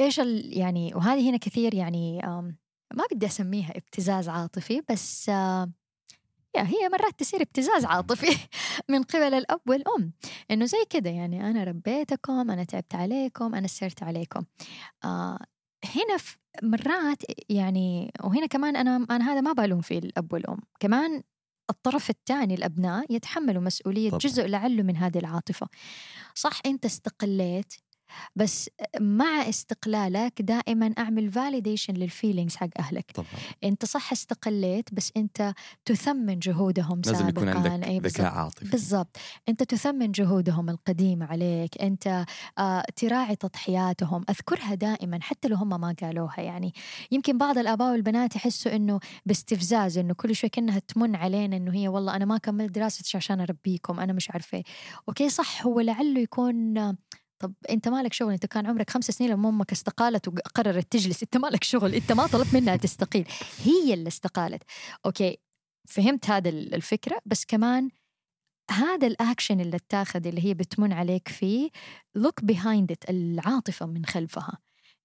إيش 0.01 0.20
ال 0.20 0.57
يعني 0.57 0.95
وهذه 0.95 1.30
هنا 1.30 1.38
كثير 1.38 1.74
يعني 1.74 2.22
ما 2.93 3.03
بدي 3.12 3.26
أسميها 3.26 3.78
ابتزاز 3.78 4.30
عاطفي 4.30 4.82
بس 4.89 5.32
يا 6.56 6.62
هي 6.64 6.89
مرات 6.91 7.20
تصير 7.20 7.41
ابتزاز 7.41 7.86
عاطفي 7.86 8.38
من 8.89 9.04
قبل 9.04 9.34
الأب 9.34 9.62
والأم. 9.68 10.14
إنه 10.52 10.66
زي 10.66 10.78
كده 10.89 11.10
يعني 11.10 11.50
أنا 11.50 11.64
ربيتكم 11.64 12.52
أنا 12.52 12.64
تعبت 12.64 12.95
عليكم 12.95 13.56
أنا 13.56 13.68
سرت 13.68 14.04
عليكم. 14.04 14.43
آه 15.04 15.39
هنا 15.86 16.18
في 16.18 16.38
مرات 16.64 17.22
يعني 17.50 18.12
وهنا 18.24 18.45
كمان 18.45 18.76
أنا 18.76 18.95
أنا 19.12 19.32
هذا 19.34 19.41
ما 19.41 19.54
بلوم 19.54 19.82
في 19.82 19.97
الأب 19.97 20.34
والأم. 20.34 20.60
كمان 20.80 21.22
الطرف 21.70 22.10
الثاني 22.10 22.54
الأبناء 22.54 23.06
يتحملوا 23.16 23.62
مسؤولية 23.62 24.10
طبعاً. 24.10 24.20
جزء 24.20 24.47
لعله 24.47 24.84
من 24.84 24.97
هذه 24.97 25.18
العاطفة. 25.18 25.68
صح 26.36 26.60
أنت 26.66 26.86
استقليت 26.86 27.74
بس 28.36 28.70
مع 28.99 29.49
استقلالك 29.49 30.41
دائما 30.41 30.93
أعمل 30.97 31.32
validation 31.32 31.93
لل 31.93 32.06
feelings 32.06 32.55
حق 32.55 32.70
أهلك. 32.80 33.12
طبعا. 33.12 33.28
أنت 33.64 33.86
صح 33.86 34.12
استقليت 34.12 34.93
بس 34.93 35.12
أنت 35.18 35.53
تثمن 35.86 36.39
جهودهم 36.39 37.01
لازم 37.05 37.18
سابقا. 37.18 37.30
يكون 37.30 37.49
عندك 37.49 37.88
إي 37.88 37.99
بالضبط. 37.99 38.22
ذكاء 38.22 38.34
عاطفي. 38.34 38.66
بالضبط. 38.66 39.18
أنت 39.49 39.64
تثمن 39.64 40.12
جهودهم 40.12 40.70
القديمة 40.70 41.26
عليك. 41.26 41.82
أنت 41.82 42.26
آه 42.57 42.84
تراعي 42.95 43.36
تضحياتهم. 43.36 44.26
أذكرها 44.30 44.76
دائما 44.76 45.20
حتى 45.22 45.47
لو 45.47 45.55
هم 45.55 45.82
ما 45.82 45.95
قالوها 46.01 46.39
يعني. 46.39 46.74
يمكن 47.12 47.38
بعض 47.38 47.57
الآباء 47.57 47.91
والبنات 47.91 48.36
يحسوا 48.36 48.76
إنه 48.76 48.99
باستفزاز 49.26 49.97
إنه 49.97 50.14
كل 50.14 50.36
شوي 50.36 50.49
كأنها 50.49 50.80
تمن 50.80 51.16
علينا 51.16 51.57
إنه 51.57 51.74
هي 51.74 51.88
والله 51.88 52.16
أنا 52.16 52.26
ما 52.26 52.38
كملت 52.38 52.72
دراستي 52.72 53.18
عشان 53.18 53.41
أربيكم 53.41 53.99
أنا 53.99 54.14
مش 54.14 54.32
عارفة 54.32 54.57
إيه. 54.57 54.64
okay 55.10 55.30
صح 55.30 55.66
هو 55.66 55.80
لعله 55.80 56.20
يكون 56.20 56.74
طب 57.40 57.54
أنت 57.70 57.88
مالك 57.88 58.14
شغل؟ 58.14 58.32
أنت 58.34 58.46
كان 58.46 58.66
عمرك 58.68 58.90
خمس 58.90 59.06
سنين 59.06 59.30
لما 59.32 59.50
أمك 59.50 59.72
استقالت 59.72 60.28
وقررت 60.28 60.92
تجلس. 60.92 61.24
أنت 61.24 61.38
مالك 61.38 61.64
شغل؟ 61.64 61.96
أنت 61.96 62.12
ما 62.12 62.28
طلبت 62.28 62.54
منها 62.54 62.76
تستقيل. 62.76 63.28
هي 63.64 63.94
اللي 63.94 64.08
استقالت. 64.08 64.64
okay 65.05 65.38
فهمت 65.88 66.30
هذا 66.30 66.50
الفكرة. 66.50 67.22
بس 67.26 67.46
كمان 67.46 67.90
هذا 68.72 69.08
الأكشن 69.08 69.60
اللي 69.60 69.76
اتاخذ 69.76 70.28
اللي 70.28 70.46
هي 70.46 70.54
بتمن 70.54 70.94
عليك 70.94 71.28
فيه 71.28 71.70
look 72.18 72.52
behind 72.52 72.86
it 72.92 73.10
العاطفة 73.10 73.86
من 73.86 74.06
خلفها. 74.06 74.58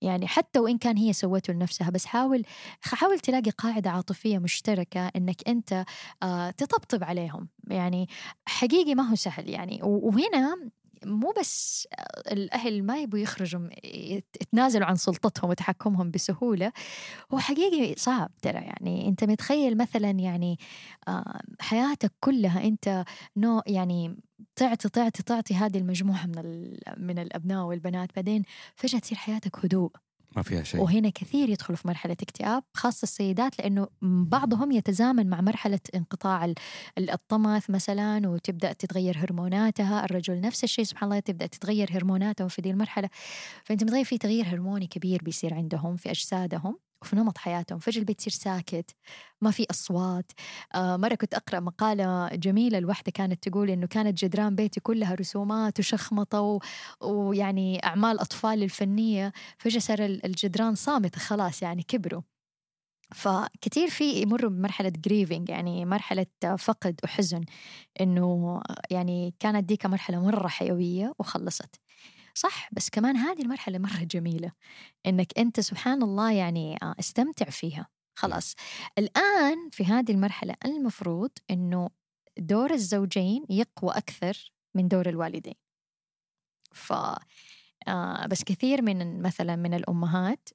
يعني 0.03 0.27
حتى 0.27 0.59
وإن 0.59 0.79
كان 0.79 0.97
هي 0.97 1.13
سوته 1.13 1.53
لنفسها 1.53 1.91
بس 1.91 2.07
حاول 2.07 2.45
حاول 2.81 3.19
تلاقي 3.21 3.51
قاعدة 3.51 3.91
عاطفية 3.91 4.39
مشتركة 4.39 5.09
إنك 5.09 5.49
أنت 5.49 5.85
آه 6.23 6.51
تطبطب 6.51 7.05
عليهم. 7.05 7.49
يعني 7.71 8.09
حقيقي 8.47 8.95
ما 8.95 9.03
هو 9.03 9.15
سهل 9.15 9.49
يعني. 9.49 9.81
وهنا 9.83 10.71
مو 11.07 11.33
بس 11.41 11.89
الأهل 12.33 12.83
ما 12.85 12.99
يبوا 13.03 13.19
يخرجوا 13.19 13.69
يتنازلوا 13.85 14.87
عن 14.87 14.97
سلطتهم 14.97 15.51
وتحكمهم 15.51 16.11
بسهولة. 16.11 16.73
هو 17.35 17.39
حقيقي 17.39 17.95
صعب 17.99 18.31
ترى 18.43 18.59
يعني. 18.61 19.09
أنت 19.09 19.25
متخيل 19.25 19.77
مثلا 19.79 20.11
يعني 20.11 20.59
آه، 21.09 21.41
حياتك 21.61 22.13
كلها 22.21 22.65
أنت 22.65 23.05
نوع 23.37 23.63
يعني 23.67 24.17
تعطي 24.57 24.89
تعطي 24.89 25.23
تعطي 25.23 25.55
هذه 25.55 25.79
المجموعة 25.79 26.27
من 26.27 26.77
من 26.99 27.19
الأبناء 27.19 27.65
والبنات 27.67 28.09
بعدين 28.17 28.43
فجأة 28.77 28.99
تصير 28.99 29.19
حياتك 29.19 29.65
هدوء. 29.65 30.04
ما 30.37 30.43
فيها 30.43 30.63
شيء. 30.63 30.81
وهنا 30.81 31.11
كثير 31.11 31.49
يدخلوا 31.49 31.77
في 31.77 31.89
مرحلة 31.89 32.17
اكتئاب 32.23 32.63
خاصة 32.75 33.03
السيدات 33.03 33.59
لأنه 33.59 33.89
بعضهم 34.03 34.73
يتزامن 34.73 35.27
مع 35.31 35.41
مرحلة 35.41 35.81
انقطاع 35.95 36.45
ال- 36.45 36.55
ال- 36.99 37.11
الطمث 37.11 37.71
مثلا 37.71 38.29
وتبدأ 38.29 38.73
تتغير 38.73 39.19
هرموناتها 39.19 40.05
الرجل 40.05 40.41
نفس 40.41 40.65
الشيء 40.65 40.85
سبحان 40.85 41.09
الله 41.11 41.21
تبدأ 41.21 41.47
تتغير 41.47 41.89
هرموناتهم 41.93 42.49
في 42.49 42.63
دي 42.63 42.71
المرحلة. 42.71 43.09
فأنت 43.65 43.85
متغير 43.85 44.05
في 44.05 44.19
تغيير 44.19 44.45
هرموني 44.47 44.87
كبير 44.87 45.23
بيصير 45.25 45.55
عندهم 45.55 45.97
في 45.97 46.11
أجسادهم. 46.11 46.79
وفي 47.03 47.17
نمط 47.17 47.39
حياتهم 47.39 47.79
فجأة 47.79 48.01
البيت 48.01 48.21
يصير 48.27 48.33
ساكت 48.43 48.91
ما 49.41 49.51
في 49.51 49.67
أصوات. 49.71 50.33
آه 50.75 50.97
مرة 50.97 51.15
كنت 51.15 51.35
أقرأ 51.35 51.61
مقالة 51.61 52.29
جميلة 52.29 52.79
الواحدة 52.79 53.13
كانت 53.13 53.49
تقول 53.49 53.71
إنه 53.71 53.87
كانت 53.87 54.25
جدران 54.25 54.55
بيتي 54.55 54.81
كلها 54.81 55.15
رسومات 55.15 55.79
وشخمطة 55.81 56.41
و... 56.41 56.59
ويعني 57.01 57.87
أعمال 57.87 58.21
أطفال 58.21 58.63
الفنية 58.63 59.33
فجأة 59.59 59.81
صار 59.81 60.05
ال- 60.05 60.27
الجدران 60.27 60.75
صامتة 60.75 61.19
خلاص 61.21 61.63
يعني 61.63 61.83
كبروا. 61.83 62.23
فكتير 63.15 63.89
في 63.91 64.05
يمروا 64.23 64.51
بمرحلة 64.51 64.89
جريفينج 64.97 65.49
يعني 65.51 65.85
مرحلة 65.85 66.27
فقد 66.59 67.01
وحزن 67.05 67.45
إنه 68.01 68.61
يعني 68.91 69.35
كانت 69.41 69.65
ديك 69.69 69.87
مرحلة 69.87 70.25
مرة 70.27 70.49
حيوية 70.49 71.15
وخلصت. 71.19 71.81
صح 72.35 72.69
بس 72.73 72.91
كمان 72.91 73.17
هذه 73.17 73.43
المرحلة 73.43 73.79
مرة 73.79 74.05
جميلة 74.05 74.53
إنك 75.07 75.39
أنت 75.39 75.61
سبحان 75.61 76.03
الله 76.03 76.33
يعني 76.33 76.77
آه، 76.83 76.95
استمتع 77.01 77.47
فيها 77.51 77.89
خلاص. 78.19 78.55
الآن 78.99 79.71
في 79.73 79.85
هذه 79.85 80.13
المرحلة 80.13 80.55
المفروض 80.65 81.31
إنه 81.51 81.91
دور 82.39 82.71
الزوجين 82.73 83.45
يقوى 83.51 83.93
أكثر 83.93 84.53
من 84.77 84.89
دور 84.89 85.09
الوالدين. 85.09 85.55
ف 86.73 86.93
آه، 87.89 88.27
بس 88.27 88.45
كثير 88.45 88.83
من 88.83 89.23
مثلا 89.23 89.57
من 89.57 89.75
الأمهات 89.75 90.49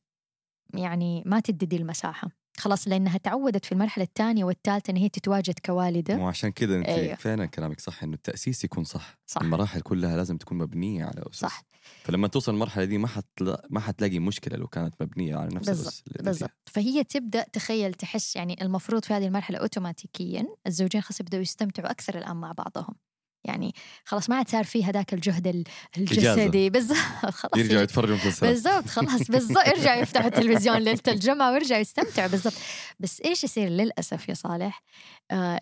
يعني 0.75 1.23
ما 1.25 1.39
تدي 1.39 1.65
دي 1.65 1.77
المساحة. 1.77 2.38
خلاص 2.59 2.87
لأنها 2.87 3.17
تعودت 3.17 3.65
في 3.65 3.71
المرحلة 3.71 4.03
الثانية 4.03 4.43
والثالثة 4.43 4.91
إن 4.91 4.97
هي 4.97 5.09
تتواجد 5.09 5.59
كوالدة. 5.65 6.15
وعشان 6.15 6.49
كذا 6.49 6.75
أنت 6.75 6.87
أيوه. 6.87 7.15
فعلا 7.15 7.45
كلامك 7.45 7.79
صح 7.79 8.03
إنه 8.03 8.13
التأسيس 8.13 8.63
يكون 8.63 8.83
صح. 8.83 9.19
صح. 9.25 9.41
المراحل 9.41 9.81
كلها 9.81 10.17
لازم 10.17 10.37
تكون 10.37 10.57
مبنية 10.57 11.05
على 11.05 11.23
اسس 11.29 11.39
صح. 11.39 11.63
فلما 12.03 12.27
توصل 12.27 12.53
المرحلة 12.53 12.85
دي 12.85 12.97
ما 12.97 13.07
حتلا... 13.07 13.67
ما 13.69 13.79
حتلاقي 13.79 14.19
مشكلة 14.19 14.57
لو 14.57 14.67
كانت 14.67 14.93
مبنية 15.01 15.35
على 15.35 15.55
نفس 15.55 15.69
بالضبط،. 15.69 16.03
بالضبط. 16.19 16.51
فهي 16.65 17.03
تبدأ 17.03 17.45
تخيل 17.53 17.93
تحس 17.93 18.35
يعني 18.35 18.61
المفروض 18.61 19.05
في 19.05 19.13
هذه 19.13 19.27
المرحلة 19.27 19.57
اوتوماتيكيا 19.57 20.47
الزوجين 20.67 21.01
خلاص 21.01 21.19
يبدأوا 21.19 21.41
يستمتعوا 21.41 21.91
أكثر 21.91 22.17
الآن 22.17 22.35
مع 22.35 22.51
بعضهم. 22.51 22.95
يعني 23.43 23.73
خلاص 24.05 24.29
ما 24.29 24.35
عاد 24.35 24.49
صار 24.49 24.63
في 24.63 24.83
هذاك 24.85 25.13
الجهد 25.13 25.47
ال- 25.47 25.63
الجسدي. 25.97 26.69
بالضبط 26.79 26.97
خلاص 27.29 27.57
يرجعوا 27.57 27.81
يتفرجوا 27.81 28.15
مسلسلات 28.15 28.51
بالضبط 28.53 28.87
خلاص 28.87 29.31
بالضبط. 29.31 29.67
يرجعوا 29.67 30.01
يفتحوا 30.01 30.27
التلفزيون 30.27 30.77
ليلة 30.77 30.99
الجمعة 31.07 31.51
ويرجعوا 31.51 31.81
يستمتعوا 31.81 32.27
بالضبط. 32.27 32.53
بس 32.99 33.21
إيش 33.25 33.43
يصير 33.43 33.69
للأسف 33.69 34.29
يا 34.29 34.33
صالح؟ 34.33 34.83
آه 35.31 35.59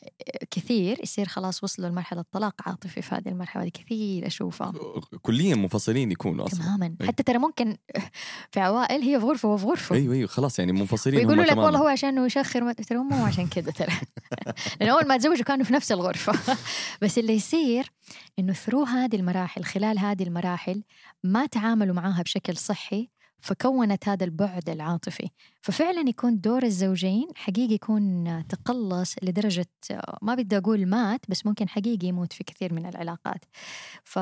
كثير 0.51 0.99
يصير 1.03 1.25
خلاص 1.27 1.63
وصلوا 1.63 1.89
لمرحلة 1.89 2.23
طلاق 2.31 2.53
عاطفي 2.65 3.01
في 3.01 3.15
هذه 3.15 3.27
المرحلة 3.29 3.63
هذه 3.63 3.69
كثير 3.69 4.27
أشوفها. 4.27 4.73
كليا 5.21 5.55
منفصلين 5.55 6.11
يكونوا 6.11 6.45
أصلا. 6.45 6.59
تماما. 6.59 6.95
أي. 7.01 7.07
حتى 7.07 7.23
ترى 7.23 7.37
ممكن 7.37 7.77
في 8.51 8.59
عوائل 8.59 9.01
هي 9.01 9.19
في 9.19 9.25
غرفه 9.25 9.49
وفي 9.49 9.65
غرفه 9.65 9.95
أيوه 9.95 10.13
أيوه 10.13 10.27
خلاص 10.27 10.59
يعني 10.59 10.71
منفصلين 10.71 11.17
ويقولوا 11.17 11.43
هم 11.43 11.47
لك. 11.49 11.57
والله 11.57 11.79
هو 11.79 11.87
عشان 11.87 12.25
يشخر 12.25 12.73
ترى 12.73 12.97
مو 12.97 13.25
عشان 13.25 13.47
كذا 13.47 13.71
ترى. 13.71 13.93
لأن 14.81 14.89
أول 14.89 15.07
ما 15.07 15.17
تزوجوا 15.17 15.43
كانوا 15.45 15.65
في 15.65 15.73
نفس 15.73 15.91
الغرفة. 15.91 16.55
بس 17.01 17.17
اللي 17.17 17.33
يصير 17.33 17.66
إنه 18.39 18.53
ثرو 18.53 18.83
هذه 18.83 19.15
المراحل 19.15 19.63
خلال 19.63 19.99
هذه 19.99 20.23
المراحل 20.23 20.83
ما 21.23 21.45
تعاملوا 21.45 21.95
معاها 21.95 22.21
بشكل 22.21 22.57
صحي 22.57 23.09
فكونت 23.39 24.09
هذا 24.09 24.25
البعد 24.25 24.69
العاطفي. 24.69 25.29
ففعلا 25.61 26.09
يكون 26.09 26.39
دور 26.39 26.63
الزوجين 26.63 27.27
حقيقي 27.35 27.73
يكون 27.73 28.43
تقلص 28.47 29.15
لدرجة 29.23 29.67
ما 30.21 30.35
بدي 30.35 30.57
أقول 30.57 30.85
مات 30.85 31.21
بس 31.29 31.45
ممكن 31.45 31.69
حقيقي 31.69 32.07
يموت 32.07 32.33
في 32.33 32.43
كثير 32.43 32.73
من 32.73 32.85
العلاقات. 32.85 33.45
ف 34.03 34.17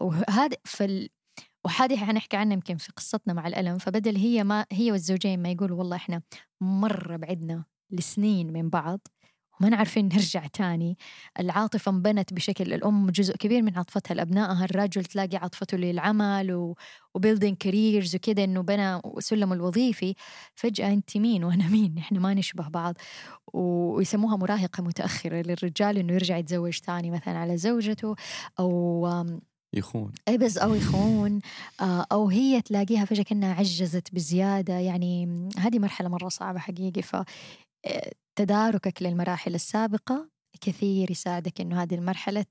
وهذا 0.00 0.56
فال 0.64 1.08
وهذه 1.64 1.96
حنحكي 1.96 2.36
عنها 2.36 2.52
يمكن 2.52 2.76
في 2.76 2.92
قصتنا 2.92 3.34
مع 3.34 3.46
الألم. 3.46 3.78
فبدل 3.78 4.16
هي 4.16 4.44
ما 4.44 4.66
هي 4.72 4.92
والزوجين 4.92 5.42
ما 5.42 5.50
يقولوا 5.50 5.78
والله 5.78 5.96
إحنا 5.96 6.22
مرة 6.60 7.16
بعدنا 7.16 7.64
لسنين 7.90 8.52
من 8.52 8.70
بعض 8.70 9.00
وما 9.60 9.68
نعرفين 9.68 10.08
نرجع 10.08 10.46
تاني. 10.46 10.98
العاطفة 11.40 11.90
انبنت 11.92 12.34
بشكل 12.34 12.72
الأم 12.74 13.10
جزء 13.10 13.36
كبير 13.36 13.62
من 13.62 13.76
عاطفتها 13.76 14.14
لأبنائها. 14.14 14.64
الرجل 14.64 15.04
تلاقي 15.04 15.36
عاطفته 15.36 15.76
للعمل 15.76 16.52
و... 16.52 16.76
و 17.14 17.19
building 17.19 17.56
careers 17.56 18.14
وكذا 18.16 18.44
إنه 18.44 18.60
بنى 18.62 19.00
سلمه 19.18 19.54
الوظيفي. 19.54 20.14
فجأة 20.54 20.92
أنت 20.92 21.16
مين 21.16 21.44
وأنا 21.44 21.68
مين؟ 21.68 21.98
إحنا 21.98 22.20
ما 22.20 22.34
نشبه 22.34 22.68
بعض. 22.68 22.94
و- 23.54 23.94
ويسموها 23.96 24.36
مراهقة 24.36 24.82
متأخرة 24.82 25.42
للرجال 25.42 25.98
إنه 25.98 26.12
يرجع 26.12 26.36
يتزوج 26.36 26.78
تاني 26.78 27.10
مثلا 27.10 27.38
على 27.38 27.56
زوجته 27.56 28.14
أو 28.60 29.08
يخون. 29.74 30.12
إي 30.28 30.38
بس 30.38 30.58
أو 30.58 30.74
يخون. 30.74 31.38
آه، 31.80 32.06
أو 32.12 32.28
هي 32.28 32.62
تلاقيها 32.62 33.04
فجأة 33.04 33.22
كأنها 33.22 33.54
عجزت 33.54 34.14
بزيادة. 34.14 34.74
يعني 34.74 35.48
هذه 35.58 35.78
مرحلة 35.78 36.08
مرة 36.08 36.28
صعبة 36.28 36.58
حقيقي. 36.58 37.02
ف 37.02 37.16
تداركك 38.36 39.02
للمراحل 39.02 39.54
السابقة 39.54 40.30
كثير 40.60 41.10
يساعدك 41.10 41.60
إنه 41.60 41.82
هذه 41.82 41.94
المرحلة 41.94 42.44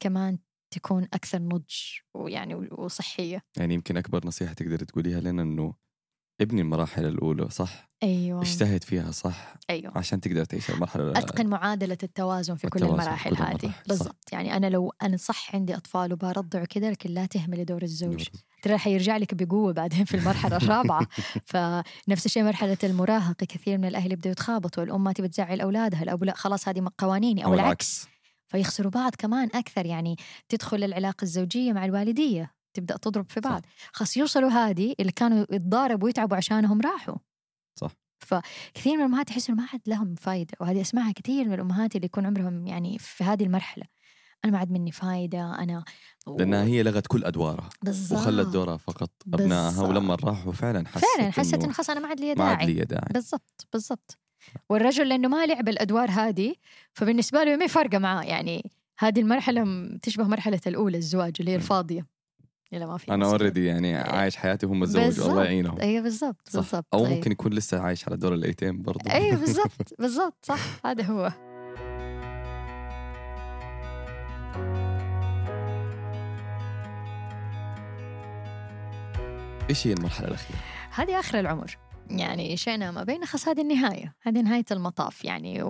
كمان 0.00 0.38
تكون 0.74 1.04
أكثر 1.12 1.38
نضج 1.38 1.74
ويعني 2.14 2.54
و- 2.54 2.68
وصحية. 2.78 3.42
يعني 3.56 3.74
يمكن 3.74 3.96
أكبر 3.96 4.26
نصيحة 4.26 4.52
تقدر 4.52 4.78
تقوليها 4.84 5.20
لنا 5.20 5.42
إنه 5.42 5.74
ابني 6.40 6.60
المراحل 6.60 7.04
الأولى 7.06 7.50
صح؟ 7.50 7.88
أيوه. 8.02 8.42
اجتهد 8.42 8.84
فيها 8.84 9.10
صح؟ 9.10 9.54
أيوه. 9.70 9.98
عشان 9.98 10.20
تقدر 10.20 10.44
تعيش 10.44 10.70
المرحلة 10.70 11.10
أتقن 11.10 11.46
معادلة 11.46 11.98
التوازن 12.02 12.54
في 12.54 12.68
كل 12.68 12.82
التوازن 12.82 13.00
المراحل 13.00 13.30
كل 13.30 13.36
هذه. 13.42 13.46
المراحل، 13.54 13.68
صح. 13.68 13.82
بالضبط. 13.88 14.32
يعني 14.32 14.56
أنا 14.56 14.66
لو 14.70 14.92
أنا 15.02 15.16
صح 15.16 15.54
عندي 15.54 15.76
أطفال 15.76 16.12
وبرضع 16.12 16.62
وكذا 16.62 16.90
لكن 16.90 17.10
لا 17.10 17.26
تهملي 17.26 17.64
دور 17.64 17.82
الزوج. 17.82 18.16
دور. 18.16 18.28
ترى 18.62 18.78
حيرجع 18.78 19.16
لك 19.16 19.34
بقوة 19.34 19.72
بعدين 19.72 20.04
في 20.04 20.16
المرحلة 20.16 20.56
الرابعة. 20.56 21.06
فنفس 21.50 22.26
الشيء 22.26 22.42
مرحلة 22.42 22.78
المراهقة 22.84 23.46
كثير 23.46 23.78
من 23.78 23.84
الأهل 23.84 24.12
يبدأوا 24.12 24.32
يتخابطوا 24.32 24.84
الأم 24.84 25.04
ما 25.04 25.12
تبي 25.12 25.28
تزعل 25.28 25.60
أولادها 25.60 26.02
الأب 26.02 26.24
لا 26.24 26.34
خلاص 26.34 26.68
هذه 26.68 26.88
قوانيني 26.98 27.44
أو, 27.44 27.54
العكس. 27.54 28.08
فيخسروا 28.46 28.90
بعض 28.90 29.14
كمان 29.14 29.48
أكثر 29.54 29.86
يعني 29.86 30.16
تدخل 30.48 30.84
العلاقة 30.84 31.22
الزوجية 31.22 31.72
مع 31.72 31.84
الوالدية 31.84 32.54
تبدأ 32.74 32.96
تضرب 32.96 33.30
في 33.30 33.40
بعض. 33.40 33.62
خلاص 33.92 34.16
يوصلوا 34.16 34.50
هذه 34.50 34.94
اللي 35.00 35.12
كانوا 35.12 35.46
يتضاربوا 35.50 36.04
ويتعبوا 36.04 36.36
عشانهم 36.36 36.80
راحوا. 36.80 37.16
صح. 37.80 37.90
فكثير 38.20 38.92
من 38.92 39.00
الأمهات 39.00 39.30
يحسوا 39.30 39.54
ما 39.54 39.66
عاد 39.72 39.80
لهم 39.86 40.14
فايدة 40.14 40.52
وهذه 40.60 40.80
أسمعها 40.80 41.12
كثير 41.12 41.44
من 41.48 41.52
الأمهات 41.52 41.96
اللي 41.96 42.04
يكون 42.04 42.26
عمرهم 42.26 42.66
يعني 42.66 42.98
في 42.98 43.24
هذه 43.24 43.44
المرحلة. 43.44 43.84
أنا 44.44 44.52
ما 44.52 44.58
عاد 44.58 44.70
مني 44.70 44.92
فايدة 44.92 45.54
أنا 45.58 45.84
لأنها 46.38 46.64
هي 46.64 46.82
لغت 46.82 47.06
كل 47.06 47.24
أدوارها 47.24 47.68
بالضبط 47.82 48.20
وخلت 48.20 48.48
دورها 48.48 48.76
فقط 48.76 49.10
أبنائها. 49.34 49.82
ولما 49.82 50.14
راحوا 50.14 50.52
فعلا 50.52 50.88
حست 50.88 51.04
فعلا 51.16 51.30
حست 51.30 51.54
إنه 51.54 51.72
خلاص 51.72 51.90
أنا 51.90 52.00
ما 52.00 52.08
عاد 52.08 52.20
لي 52.20 52.34
ما 52.34 52.44
عاد 52.44 52.58
داعي 52.58 52.72
لي 52.72 52.84
داعي 52.84 53.08
بالضبط 53.10 53.66
بالضبط 53.72 54.18
والرجل 54.68 55.08
لأنه 55.08 55.28
ما 55.28 55.46
لعب 55.46 55.68
الأدوار 55.68 56.10
هذه 56.10 56.54
فبالنسبة 56.92 57.44
له 57.44 57.56
ما 57.56 57.66
فارقه 57.66 57.98
معاه 57.98 58.24
يعني 58.24 58.70
هذه 58.98 59.20
المرحلة 59.20 59.88
تشبه 60.02 60.24
مرحلة 60.24 60.60
الأولى 60.66 60.98
الزواج 60.98 61.36
اللي 61.40 61.50
هي 61.50 61.56
الفاضية 61.56 62.06
اللي 62.72 62.86
ما 62.86 62.96
في 62.96 63.14
أنا. 63.14 63.26
already 63.26 63.64
يعني 63.64 63.96
عايش 63.96 64.36
حياتي 64.36 64.66
وهم 64.66 64.84
تزوجوا. 64.84 65.26
الله 65.26 65.44
يعينهم 65.44 65.80
أيوه 65.80 66.02
بالضبط. 66.02 66.54
بالضبط 66.54 66.86
أو 66.94 66.98
أيوة. 66.98 67.14
ممكن 67.14 67.32
يكون 67.32 67.52
لسه 67.52 67.80
عايش 67.80 68.08
على 68.08 68.16
دور 68.16 68.34
ال 68.34 68.42
items 68.42 68.82
برضه 68.82 69.10
أيوه 69.10 69.36
بالضبط 69.36 69.94
بالضبط 70.00 70.38
صح 70.42 70.86
هذا 70.86 71.02
هو 71.02 71.32
إيش 79.72 79.86
هي 79.86 79.92
المرحلة 79.92 80.28
الأخيرة؟ 80.28 80.58
هذه 80.90 81.20
آخر 81.20 81.40
العمر 81.40 81.76
يعني 82.10 82.56
شئنا 82.56 82.90
ما 82.90 83.04
بين 83.04 83.24
خلاص 83.24 83.48
هذه 83.48 83.60
النهاية 83.60 84.14
هذه 84.22 84.42
نهاية 84.42 84.64
المطاف 84.70 85.24
يعني 85.24 85.62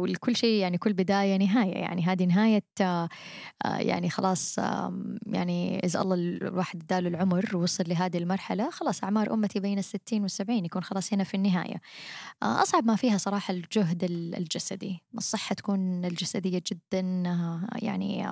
ولكل 0.00 0.36
شيء 0.36 0.60
يعني 0.60 0.78
كل 0.78 0.92
بداية 0.92 1.36
نهاية. 1.36 1.72
يعني 1.74 2.02
هذه 2.02 2.24
نهاية 2.26 2.64
آه، 2.80 3.08
آه، 3.64 3.76
يعني 3.76 4.10
خلاص 4.10 4.58
يعني 5.26 5.78
إذا 5.84 6.00
الله 6.00 6.14
الواحد 6.14 6.82
اداله 6.82 7.08
العمر 7.08 7.50
ووصل 7.56 7.84
لهذه 7.86 8.18
المرحلة 8.18 8.70
خلاص 8.70 9.04
أعمار 9.04 9.34
أمتي 9.34 9.60
بين 9.60 9.78
الستين 9.78 10.22
والسبعين 10.22 10.64
يكون 10.64 10.82
خلاص 10.82 11.12
هنا 11.12 11.24
في 11.24 11.34
النهاية. 11.34 11.80
آه، 12.42 12.62
أصعب 12.62 12.84
ما 12.86 12.96
فيها 12.96 13.18
صراحة 13.18 13.54
الجهد 13.54 14.04
ال- 14.04 14.34
الجسدي. 14.34 15.02
الصحة 15.18 15.54
تكون 15.54 16.04
الجسدية 16.04 16.62
جدا 16.72 17.00
يعني 17.82 18.26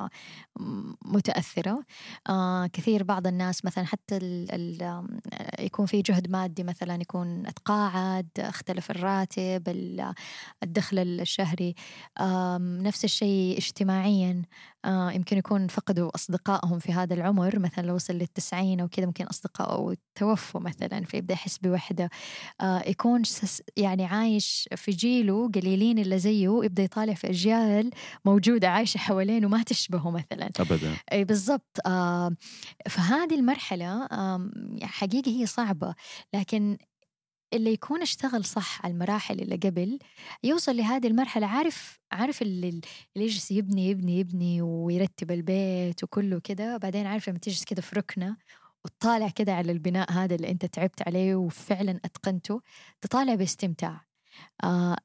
م- 0.60 0.94
متأثرة. 1.04 1.84
آه، 2.28 2.66
كثير 2.66 3.02
بعض 3.02 3.26
الناس 3.26 3.64
مثلا 3.64 3.84
حتى 3.84 4.16
ال 4.16 4.46
ال 4.54 4.82
آم، 4.82 5.20
آه، 5.32 5.62
يكون 5.62 5.86
في 5.86 6.02
جهد 6.02 6.30
مادي 6.30 6.62
مثلا 6.62 6.94
يكون 7.02 7.46
أتقاعد 7.46 8.28
أختلف 8.38 8.90
الراتب 8.90 9.62
ال- 9.68 10.14
الدخل 10.62 10.98
الشهري 10.98 11.57
آم، 12.20 12.78
نفس 12.82 13.04
الشيء 13.04 13.58
اجتماعيا. 13.58 14.42
آه، 14.84 15.10
يمكن 15.12 15.38
يكون 15.38 15.68
فقدوا 15.68 16.10
أصدقائهم 16.14 16.78
في 16.78 16.92
هذا 16.92 17.14
العمر 17.14 17.58
مثلا 17.58 17.86
لو 17.86 17.94
وصل 17.94 18.14
للتسعين 18.14 18.80
أو 18.80 18.88
كذا 18.88 19.06
ممكن 19.06 19.24
أصدقائه 19.24 19.94
توفوا 20.14 20.60
مثلا 20.60 21.04
فيبدأ 21.04 21.34
يحس 21.34 21.58
بوحدة. 21.58 22.10
آه، 22.60 22.82
يكون 22.86 23.22
يعني 23.76 24.04
عايش 24.04 24.68
في 24.76 24.90
جيله 24.90 25.50
قليلين 25.54 25.98
اللي 25.98 26.18
زيه 26.18 26.64
يبدأ 26.64 26.82
يطالع 26.82 27.14
في 27.14 27.30
أجيال 27.30 27.90
موجودة 28.24 28.68
عايشة 28.68 28.98
حوالينه 28.98 29.46
وما 29.46 29.62
تشبهه 29.62 30.10
مثلا. 30.10 30.50
ابدا. 30.60 30.96
إي 31.12 31.24
بالضبط. 31.24 31.78
آه 31.86 32.30
فهذه 32.88 33.34
المرحلة 33.34 34.08
آم، 34.12 34.50
حقيقي 34.82 35.40
هي 35.40 35.46
صعبة. 35.46 35.94
لكن 36.34 36.76
اللي 37.54 37.72
يكون 37.72 38.02
اشتغل 38.02 38.44
صح 38.44 38.84
على 38.84 38.92
المراحل 38.94 39.40
اللي 39.40 39.56
قبل 39.56 39.98
يوصل 40.44 40.76
لهذه 40.76 41.06
المرحلة. 41.06 41.46
عارف 41.46 42.00
عارف 42.12 42.42
اللي, 42.42 42.68
اللي 42.68 43.26
يجلس 43.26 43.50
يبني 43.50 43.88
يبني 43.90 44.18
يبني 44.18 44.62
ويرتب 44.62 45.30
البيت 45.30 46.04
وكله 46.04 46.40
كده 46.40 46.76
بعدين 46.76 47.06
عارف 47.06 47.28
لما 47.28 47.38
تجلس 47.38 47.64
كده 47.64 47.82
في 47.82 47.96
ركنة 47.96 48.36
وتطالع 48.84 49.28
كده 49.28 49.52
على 49.54 49.72
البناء 49.72 50.12
هذا 50.12 50.34
اللي 50.34 50.50
انت 50.50 50.66
تعبت 50.66 51.02
عليه 51.08 51.34
وفعلا 51.34 52.00
اتقنته 52.04 52.62
تطالع 53.00 53.34
باستمتاع. 53.34 54.04
آه، 54.64 54.96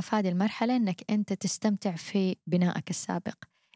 في 0.00 0.16
هذه 0.16 0.28
المرحلة 0.28 0.76
إنك 0.76 1.10
أنت 1.10 1.32
تستمتع 1.32 1.96
في 1.96 2.36
بنائك 2.46 2.90
السابق. 2.90 3.34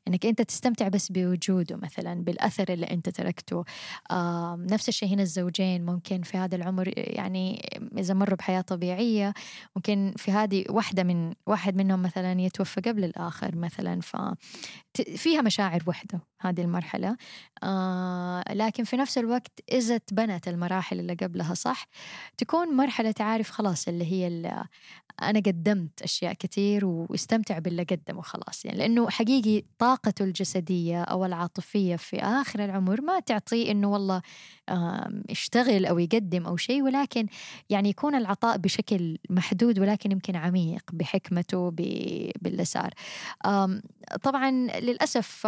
إنك 0.08 0.26
أنت 0.26 0.42
تستمتع 0.42 0.88
بس 0.88 1.12
بوجوده 1.12 1.76
مثلا 1.76 2.24
بالأثر 2.24 2.72
اللي 2.72 2.86
أنت 2.86 3.08
تركته. 3.08 3.64
آه 4.10 4.56
نفس 4.70 4.88
الشيء 4.88 5.08
هنا 5.14 5.22
الزوجين 5.22 5.86
ممكن 5.86 6.22
في 6.22 6.38
هذا 6.38 6.56
العمر 6.56 6.92
يعني 6.96 7.68
إذا 7.98 8.14
مروا 8.14 8.36
بحياة 8.36 8.60
طبيعية 8.60 9.34
ممكن 9.76 10.14
في 10.16 10.32
هذه 10.32 10.64
واحدة 10.70 11.02
من 11.02 11.34
واحد 11.46 11.76
منهم 11.76 12.02
مثلا 12.02 12.40
يتوفى 12.40 12.80
قبل 12.80 13.04
الآخر 13.04 13.56
مثلا 13.56 14.00
ف 14.00 14.16
فيها 15.16 15.42
مشاعر 15.42 15.82
وحدة. 15.86 16.20
هذه 16.46 16.60
المرحلة. 16.60 17.16
آه 17.62 18.44
لكن 18.52 18.84
في 18.84 18.96
نفس 18.96 19.18
الوقت 19.18 19.60
اذا 19.72 19.98
تبنت 19.98 20.48
المراحل 20.48 21.00
اللي 21.00 21.14
قبلها 21.14 21.54
صح؟ 21.54 21.88
تكون 22.38 22.68
مرحلة 22.76 23.10
تعارف 23.10 23.50
خلاص 23.50 23.88
اللي 23.88 24.12
هي 24.12 24.26
اللي 24.26 24.64
أنا 25.22 25.38
قدمت 25.40 26.02
أشياء 26.02 26.32
كثير 26.32 26.86
واستمتع 26.86 27.58
باللي 27.58 27.82
قدمه 27.82 28.22
خلاص. 28.22 28.64
يعني 28.64 28.78
لأنه 28.78 29.10
حقيقي 29.10 29.64
طاقته 29.78 30.24
الجسدية 30.24 31.02
أو 31.02 31.24
العاطفية 31.24 31.96
في 31.96 32.16
آخر 32.20 32.64
العمر 32.64 33.00
ما 33.00 33.20
تعطيه 33.20 33.70
إنه 33.70 33.88
والله 33.90 34.22
يشتغل 35.28 35.86
أو 35.86 35.98
يقدم 35.98 36.46
أو 36.46 36.56
شيء 36.56 36.82
ولكن 36.82 37.26
يعني 37.70 37.88
يكون 37.88 38.14
العطاء 38.14 38.56
بشكل 38.56 39.18
محدود 39.30 39.78
ولكن 39.78 40.12
يمكن 40.12 40.36
عميق 40.36 40.82
بحكمته 40.92 41.70
باللي 41.70 42.64
صار. 42.64 42.90
طبعا 44.22 44.50
للأسف 44.80 45.46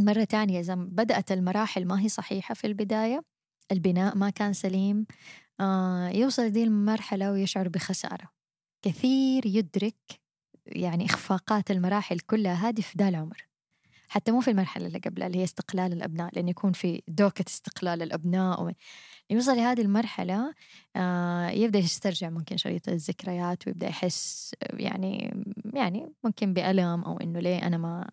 مرة 0.00 0.24
تانية 0.24 0.60
إذا 0.60 0.74
بدأت 0.74 1.32
المراحل 1.32 1.86
ما 1.86 2.00
هي 2.00 2.08
صحيحة 2.08 2.54
في 2.54 2.66
البداية 2.66 3.24
البناء 3.72 4.16
ما 4.16 4.30
كان 4.30 4.52
سليم 4.52 5.06
آه 5.60 6.08
يوصل 6.08 6.50
دي 6.50 6.64
المرحلة 6.64 7.32
ويشعر 7.32 7.68
بخسارة. 7.68 8.28
كثير 8.82 9.46
يدرك 9.46 10.20
يعني 10.66 11.04
إخفاقات 11.04 11.70
المراحل 11.70 12.18
كلها 12.20 12.68
هذه 12.68 12.80
في 12.80 12.98
ذا 12.98 13.08
العمر. 13.08 13.48
حتى 14.08 14.32
مو 14.32 14.40
في 14.40 14.50
المرحلة 14.50 14.86
اللي 14.86 14.98
قبلها 14.98 15.26
اللي 15.26 15.38
هي 15.38 15.44
استقلال 15.44 15.92
الأبناء 15.92 16.30
لأن 16.34 16.48
يكون 16.48 16.72
في 16.72 17.02
دوكة 17.08 17.44
استقلال 17.48 18.02
الأبناء 18.02 18.62
و... 18.64 18.72
يوصل 19.30 19.56
لهذه 19.56 19.80
المرحلة 19.80 20.54
آه 20.96 21.48
يبدأ 21.48 21.78
يسترجع 21.78 22.30
ممكن 22.30 22.56
شريط 22.56 22.88
الذكريات 22.88 23.66
ويبدأ 23.66 23.88
يحس 23.88 24.54
يعني 24.72 25.44
يعني 25.74 26.12
ممكن 26.24 26.52
بألم 26.54 27.04
أو 27.04 27.16
إنه 27.16 27.40
ليه 27.40 27.66
أنا 27.66 27.78
ما 27.78 28.10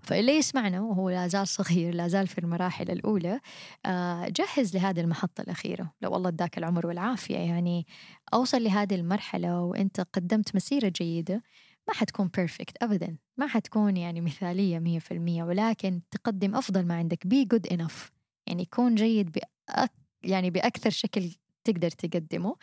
فاللي 0.00 0.32
يسمعنا 0.32 0.80
وهو 0.80 1.10
لا 1.10 1.28
زال 1.28 1.48
صغير 1.48 1.94
لا 1.94 2.08
زال 2.08 2.26
في 2.26 2.38
المراحل 2.38 2.90
الأولى 2.90 3.40
آه، 3.86 4.28
جهز 4.28 4.76
لهذه 4.76 5.00
المحطة 5.00 5.40
الأخيرة. 5.40 5.92
لو 6.02 6.16
الله 6.16 6.28
اداك 6.28 6.58
العمر 6.58 6.86
والعافية 6.86 7.36
يعني 7.38 7.86
أوصل 8.34 8.64
لهذه 8.64 8.94
المرحلة 8.94 9.60
وأنت 9.60 10.00
قدمت 10.00 10.56
مسيرة 10.56 10.92
جيدة 10.96 11.42
ما 11.88 11.94
حتكون 11.94 12.28
perfect 12.36 12.82
أبدا. 12.82 13.16
ما 13.36 13.46
حتكون 13.46 13.96
يعني 13.96 14.20
مثالية 14.20 14.78
مية 14.78 14.98
في 14.98 15.14
المية 15.14 15.44
ولكن 15.44 16.00
تقدم 16.10 16.54
أفضل 16.54 16.86
ما 16.86 16.94
عندك. 16.94 17.26
be 17.26 17.44
good 17.44 17.66
enough 17.66 18.12
يعني 18.46 18.62
يكون 18.62 18.94
جيد 18.94 19.32
بأك 19.32 19.92
يعني 20.24 20.50
بأكثر 20.50 20.90
شكل 20.90 21.30
تقدر 21.64 21.90
تقدمه. 21.90 22.56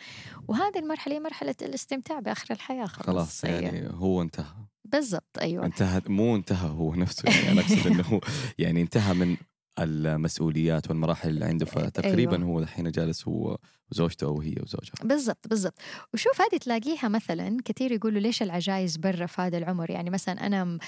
وهذه 0.48 0.78
المرحلة 0.78 1.14
هي 1.14 1.20
مرحلة 1.20 1.54
الاستمتاع 1.62 2.20
بآخر 2.20 2.54
الحياة 2.54 2.86
خلاص, 2.86 3.06
خلاص 3.06 3.44
يعني 3.44 3.78
أيوه. 3.78 3.92
هو 3.92 4.22
انتهى. 4.22 4.54
بالضبط 4.84 5.38
أيوه. 5.40 5.66
انتهى 5.66 6.02
مو 6.06 6.36
انتهى 6.36 6.70
هو 6.70 6.94
نفسه 6.94 7.22
يعني 7.30 7.52
أنا 7.52 7.60
أقصد 7.60 7.86
إنه 7.86 8.20
يعني 8.58 8.82
انتهى 8.82 9.14
من 9.14 9.36
المسؤوليات 9.78 10.90
والمراحل 10.90 11.28
اللي 11.28 11.44
عنده 11.44 11.66
فتقريبا 11.66 12.36
أيوة. 12.36 12.48
هو 12.48 12.58
الحين 12.58 12.90
جالس 12.90 13.28
هو 13.28 13.58
وزوجته 13.92 14.24
أو 14.24 14.40
هي 14.40 14.54
وزوجها. 14.62 14.94
بالضبط 15.04 15.48
بالضبط. 15.48 15.78
وشوف 16.14 16.40
هذه 16.40 16.58
تلاقيها 16.58 17.08
مثلا 17.08 17.56
كثير 17.64 17.92
يقولوا 17.92 18.20
ليش 18.20 18.42
العجايز 18.42 18.96
برا 18.96 19.26
في 19.26 19.42
هذا 19.42 19.58
العمر؟ 19.58 19.90
يعني 19.90 20.10
مثلا 20.10 20.46
أنا 20.46 20.78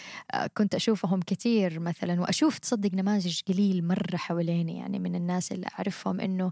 كنت 0.55 0.75
أشوفهم 0.75 1.21
كثير 1.21 1.81
مثلا 1.81 2.21
وأشوف 2.21 2.59
تصدق 2.59 2.95
نماذج 2.95 3.41
قليل 3.49 3.87
مرة 3.87 4.17
حواليني 4.17 4.79
يعني 4.79 4.99
من 4.99 5.15
الناس 5.15 5.53
اللي 5.53 5.67
أعرفهم 5.79 6.21
إنه 6.21 6.51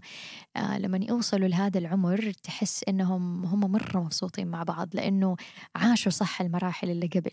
آه، 0.55 0.77
لما 0.77 0.99
يوصلوا 1.09 1.47
لهذا 1.47 1.79
العمر 1.79 2.31
تحس 2.43 2.83
إنهم 2.87 3.45
هم 3.45 3.71
مرة 3.71 3.99
مبسوطين 3.99 4.47
مع 4.47 4.63
بعض 4.63 4.89
لأنه 4.93 5.35
عاشوا 5.75 6.11
صح 6.11 6.41
المراحل 6.41 6.89
اللي 6.89 7.07
قبل. 7.07 7.31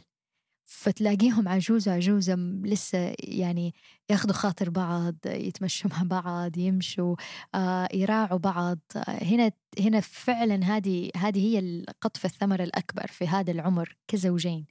فتلاقيهم 0.72 1.48
عجوزة 1.48 1.92
عجوزة 1.92 2.34
لسه 2.64 3.14
يعني 3.18 3.74
ياخذوا 4.10 4.34
خاطر 4.34 4.70
بعض 4.70 5.14
يتمشوا 5.26 5.90
مع 5.90 6.02
بعض 6.02 6.58
يمشوا 6.58 7.16
آه 7.54 7.88
يراعوا 7.94 8.38
بعض. 8.38 8.78
هنا 9.06 9.52
هنا 9.80 10.00
فعلا 10.00 10.64
هذه 10.64 11.10
هذه 11.16 11.38
هي 11.38 11.58
القطف 11.58 12.24
الثمر 12.24 12.62
الأكبر 12.62 13.06
في 13.06 13.26
هذا 13.26 13.52
العمر 13.52 13.96
كزوجين. 14.08 14.66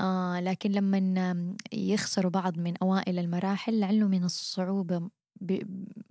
آه 0.00 0.40
لكن 0.40 0.72
لما 0.72 1.56
يخسروا 1.72 2.30
بعض 2.30 2.58
من 2.58 2.76
أوائل 2.76 3.18
المراحل 3.18 3.80
لعله 3.80 4.08
من 4.08 4.24
الصعوبة 4.24 5.10